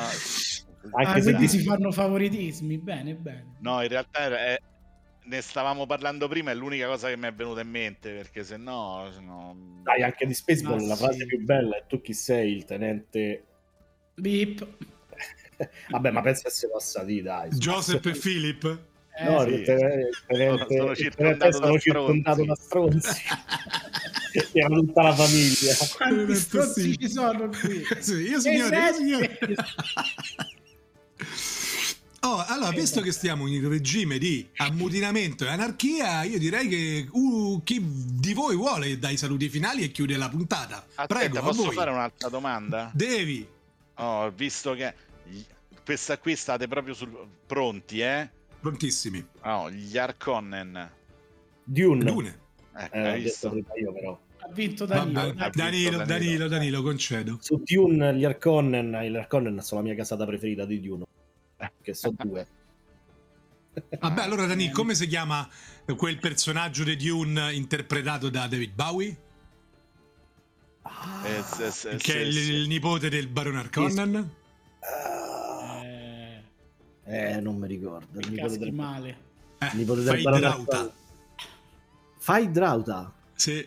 Anche 0.91 1.19
ah, 1.19 1.21
quindi 1.21 1.47
si 1.47 1.63
fanno 1.63 1.91
favoritismi, 1.91 2.77
bene, 2.77 3.13
bene. 3.15 3.57
No, 3.59 3.81
in 3.81 3.89
realtà 3.89 4.37
è, 4.37 4.57
ne 5.23 5.41
stavamo 5.41 5.85
parlando 5.85 6.27
prima, 6.27 6.51
è 6.51 6.55
l'unica 6.55 6.87
cosa 6.87 7.09
che 7.09 7.17
mi 7.17 7.27
è 7.27 7.33
venuta 7.33 7.61
in 7.61 7.69
mente, 7.69 8.13
perché 8.13 8.43
se 8.43 8.55
no... 8.57 9.09
no... 9.19 9.81
Dai, 9.83 10.03
anche 10.03 10.25
di 10.25 10.33
Spaceball 10.33 10.79
ah, 10.79 10.87
la 10.87 10.95
frase 10.95 11.25
più 11.25 11.43
bella 11.43 11.77
è 11.77 11.83
tu 11.87 12.01
chi 12.01 12.13
sei, 12.13 12.55
il 12.55 12.65
tenente... 12.65 13.43
Beep. 14.15 14.65
Vabbè, 15.89 16.11
ma 16.11 16.21
pensa 16.21 16.49
se 16.49 16.69
passati, 16.69 17.21
dai. 17.21 17.49
Joseph 17.49 18.05
e 18.05 18.11
Philip? 18.11 18.79
Eh, 19.19 19.23
no, 19.23 19.41
sì. 19.41 19.49
il 19.49 19.63
tenente, 19.63 20.77
sono 20.77 20.95
circondato, 20.95 21.51
sono 21.51 21.79
circondato 21.79 22.45
da 22.45 22.55
stronzi. 22.55 23.21
Siamo 24.51 24.75
tutta 24.81 25.01
la 25.01 25.15
famiglia. 25.15 25.73
Quanti 25.95 26.35
stronzi 26.35 26.97
ci 26.97 27.09
sono 27.09 27.49
qui? 27.49 27.83
Sì, 27.99 28.13
io 28.13 28.39
signore, 28.39 28.77
io 28.77 28.93
signore. 28.93 29.39
Oh, 32.21 32.43
allora, 32.45 32.71
visto 32.71 32.99
che 32.99 33.13
stiamo 33.13 33.47
in 33.47 33.69
regime 33.69 34.17
di 34.17 34.45
ammutinamento 34.57 35.45
e 35.45 35.49
anarchia, 35.49 36.23
io 36.23 36.37
direi 36.37 36.67
che 36.67 37.07
uh, 37.09 37.61
chi 37.63 37.79
di 37.81 38.33
voi 38.33 38.55
vuole 38.55 38.99
dai 38.99 39.15
saluti 39.15 39.47
finali 39.47 39.83
e 39.83 39.91
chiude 39.91 40.17
la 40.17 40.27
puntata. 40.27 40.85
Aspetta, 40.95 41.05
Prego, 41.05 41.39
posso 41.41 41.71
fare 41.71 41.91
un'altra 41.91 42.27
domanda? 42.27 42.91
Devi. 42.93 43.47
Oh, 43.95 44.29
visto 44.31 44.73
che 44.73 44.93
questa 45.85 46.17
qui 46.17 46.35
state 46.35 46.67
proprio 46.67 46.93
sul... 46.93 47.15
pronti, 47.45 48.01
eh? 48.01 48.29
Prontissimi. 48.67 49.25
Oh, 49.43 49.71
gli 49.71 49.97
Arconnen. 49.97 50.91
Dune. 51.63 52.03
Dune. 52.03 52.39
Eh, 52.75 52.89
eh, 52.91 53.07
hai 53.07 53.21
visto? 53.21 53.55
Io 53.55 53.93
però. 53.93 54.19
Ha 54.39 54.49
vinto 54.49 54.85
Danilo. 54.85 55.21
Vabbè, 55.21 55.41
ha 55.41 55.49
Danilo, 55.49 55.89
vinto 55.89 56.05
Danilo, 56.05 56.05
Danilo, 56.05 56.47
Danilo, 56.47 56.81
concedo. 56.81 57.37
Su 57.39 57.61
Dune, 57.63 58.13
gli 58.15 58.25
Arconnen, 58.25 58.91
gli 59.09 59.15
Arconnen 59.15 59.61
sono 59.61 59.81
la 59.81 59.87
mia 59.87 59.95
casata 59.95 60.25
preferita 60.25 60.65
di 60.65 60.81
Dune 60.81 61.05
che 61.81 61.93
sono 61.93 62.15
due. 62.17 62.47
Vabbè, 63.99 64.21
allora 64.21 64.45
Dani, 64.45 64.69
come 64.69 64.95
si 64.95 65.07
chiama 65.07 65.47
quel 65.95 66.19
personaggio 66.19 66.83
di 66.83 66.97
Dune 66.97 67.53
interpretato 67.53 68.29
da 68.29 68.47
David 68.47 68.73
Bowie? 68.73 69.17
Ah, 70.81 71.25
eh, 71.25 71.41
se, 71.41 71.71
se, 71.71 71.95
che 71.95 72.13
è 72.13 72.19
il, 72.19 72.37
il, 72.37 72.67
nipote 72.67 73.07
del 73.07 73.27
Baron 73.27 73.55
Harkonnen? 73.55 74.15
Eh, 74.15 75.16
eh, 77.07 77.39
non 77.39 77.57
mi 77.57 77.67
ricordo. 77.67 78.19
Il 78.19 78.31
nipote 78.31 78.57
del 78.57 78.73
male. 78.73 79.17
Eh, 79.59 79.69
il 79.73 79.77
nipote 79.77 80.03
del 80.03 80.21
Baron 80.21 80.43
Harkonnen. 80.43 80.91
Fai 82.17 82.51
Drauta. 82.51 83.13
Sì. 83.33 83.65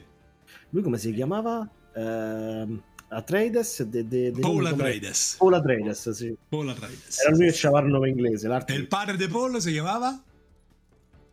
Lui 0.70 0.82
come 0.82 0.98
si 0.98 1.12
chiamava? 1.12 1.68
Eh, 1.94 2.66
Atreides 3.12 3.82
de, 3.82 4.06
de, 4.06 4.30
de 4.30 4.40
Paul 4.40 4.66
Atreides 4.66 5.34
Paul 5.36 5.54
Atreides 5.54 6.10
sì 6.10 6.32
Paul 6.48 6.68
Atreides 6.68 7.18
era 7.18 7.34
lui 7.34 7.46
che 7.46 7.52
c'aveva 7.56 7.80
il 7.80 7.90
nome 7.90 8.08
inglese 8.08 8.48
e 8.66 8.74
il 8.74 8.86
padre 8.86 9.16
di 9.16 9.26
Paul 9.26 9.60
si 9.60 9.72
chiamava? 9.72 10.22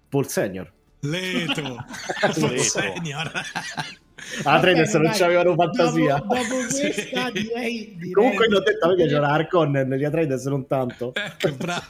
Paul 0.10 0.28
Senior 0.28 0.74
Leto 1.02 1.62
Paul 2.40 2.60
Senior 2.60 3.32
Atreides 4.44 4.94
non 4.96 5.12
c'avevano 5.14 5.56
fantasia 5.56 6.18
dopo, 6.18 6.36
dopo 6.36 6.56
questa 6.56 6.92
sì. 6.92 7.32
direi, 7.32 7.96
direi 7.98 8.12
comunque 8.12 8.48
l'ho 8.48 8.60
detto 8.60 8.86
a 8.86 8.90
me 8.90 8.96
piaceva 8.96 9.28
Harkonnen 9.30 9.94
gli 9.94 10.04
Atreides 10.04 10.46
non 10.46 10.68
tanto 10.68 11.14
ecco 11.16 11.56
bravo 11.56 11.82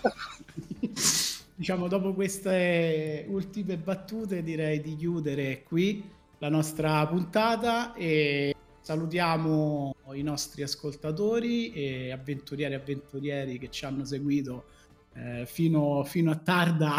diciamo, 1.55 1.87
dopo 1.87 2.13
queste 2.13 3.25
ultime 3.27 3.77
battute 3.77 4.43
direi 4.43 4.79
di 4.79 4.95
chiudere 4.95 5.63
qui 5.63 6.03
la 6.39 6.49
nostra 6.49 7.05
puntata 7.07 7.93
e 7.95 8.53
salutiamo 8.81 9.95
i 10.13 10.21
nostri 10.21 10.61
ascoltatori 10.61 11.73
e 11.73 12.11
avventurieri 12.11 12.73
e 12.73 12.77
avventurieri 12.77 13.57
che 13.57 13.69
ci 13.69 13.85
hanno 13.85 14.05
seguito 14.05 14.65
eh, 15.13 15.45
fino, 15.47 16.03
fino, 16.03 16.31
a 16.31 16.35
tarda 16.35 16.95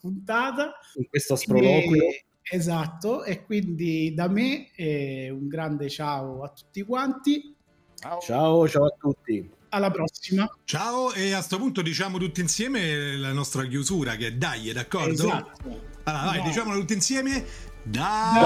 puntata. 0.00 0.72
In 0.94 1.06
questo 1.08 1.36
sproloquio. 1.36 2.02
E, 2.02 2.24
esatto, 2.50 3.24
e 3.24 3.44
quindi 3.44 4.12
da 4.14 4.28
me 4.28 4.70
eh, 4.74 5.30
un 5.30 5.48
grande 5.48 5.88
ciao 5.88 6.42
a 6.42 6.48
tutti 6.48 6.82
quanti. 6.82 7.54
Ciao, 7.98 8.20
ciao, 8.20 8.68
ciao 8.68 8.84
a 8.86 8.94
tutti 8.98 9.50
alla 9.74 9.90
prossima. 9.90 10.48
Ciao 10.64 11.12
e 11.12 11.32
a 11.32 11.36
questo 11.36 11.58
punto 11.58 11.82
diciamo 11.82 12.18
tutti 12.18 12.40
insieme 12.40 13.16
la 13.16 13.32
nostra 13.32 13.64
chiusura 13.66 14.14
che 14.16 14.28
è 14.28 14.32
dai, 14.32 14.72
d'accordo? 14.72 15.12
Esatto. 15.12 15.92
Allora, 16.04 16.24
vai, 16.24 16.38
no. 16.38 16.44
diciamolo 16.44 16.78
tutti 16.78 16.94
insieme. 16.94 17.44
Dai! 17.82 18.40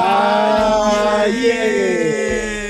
dai! 1.32 2.67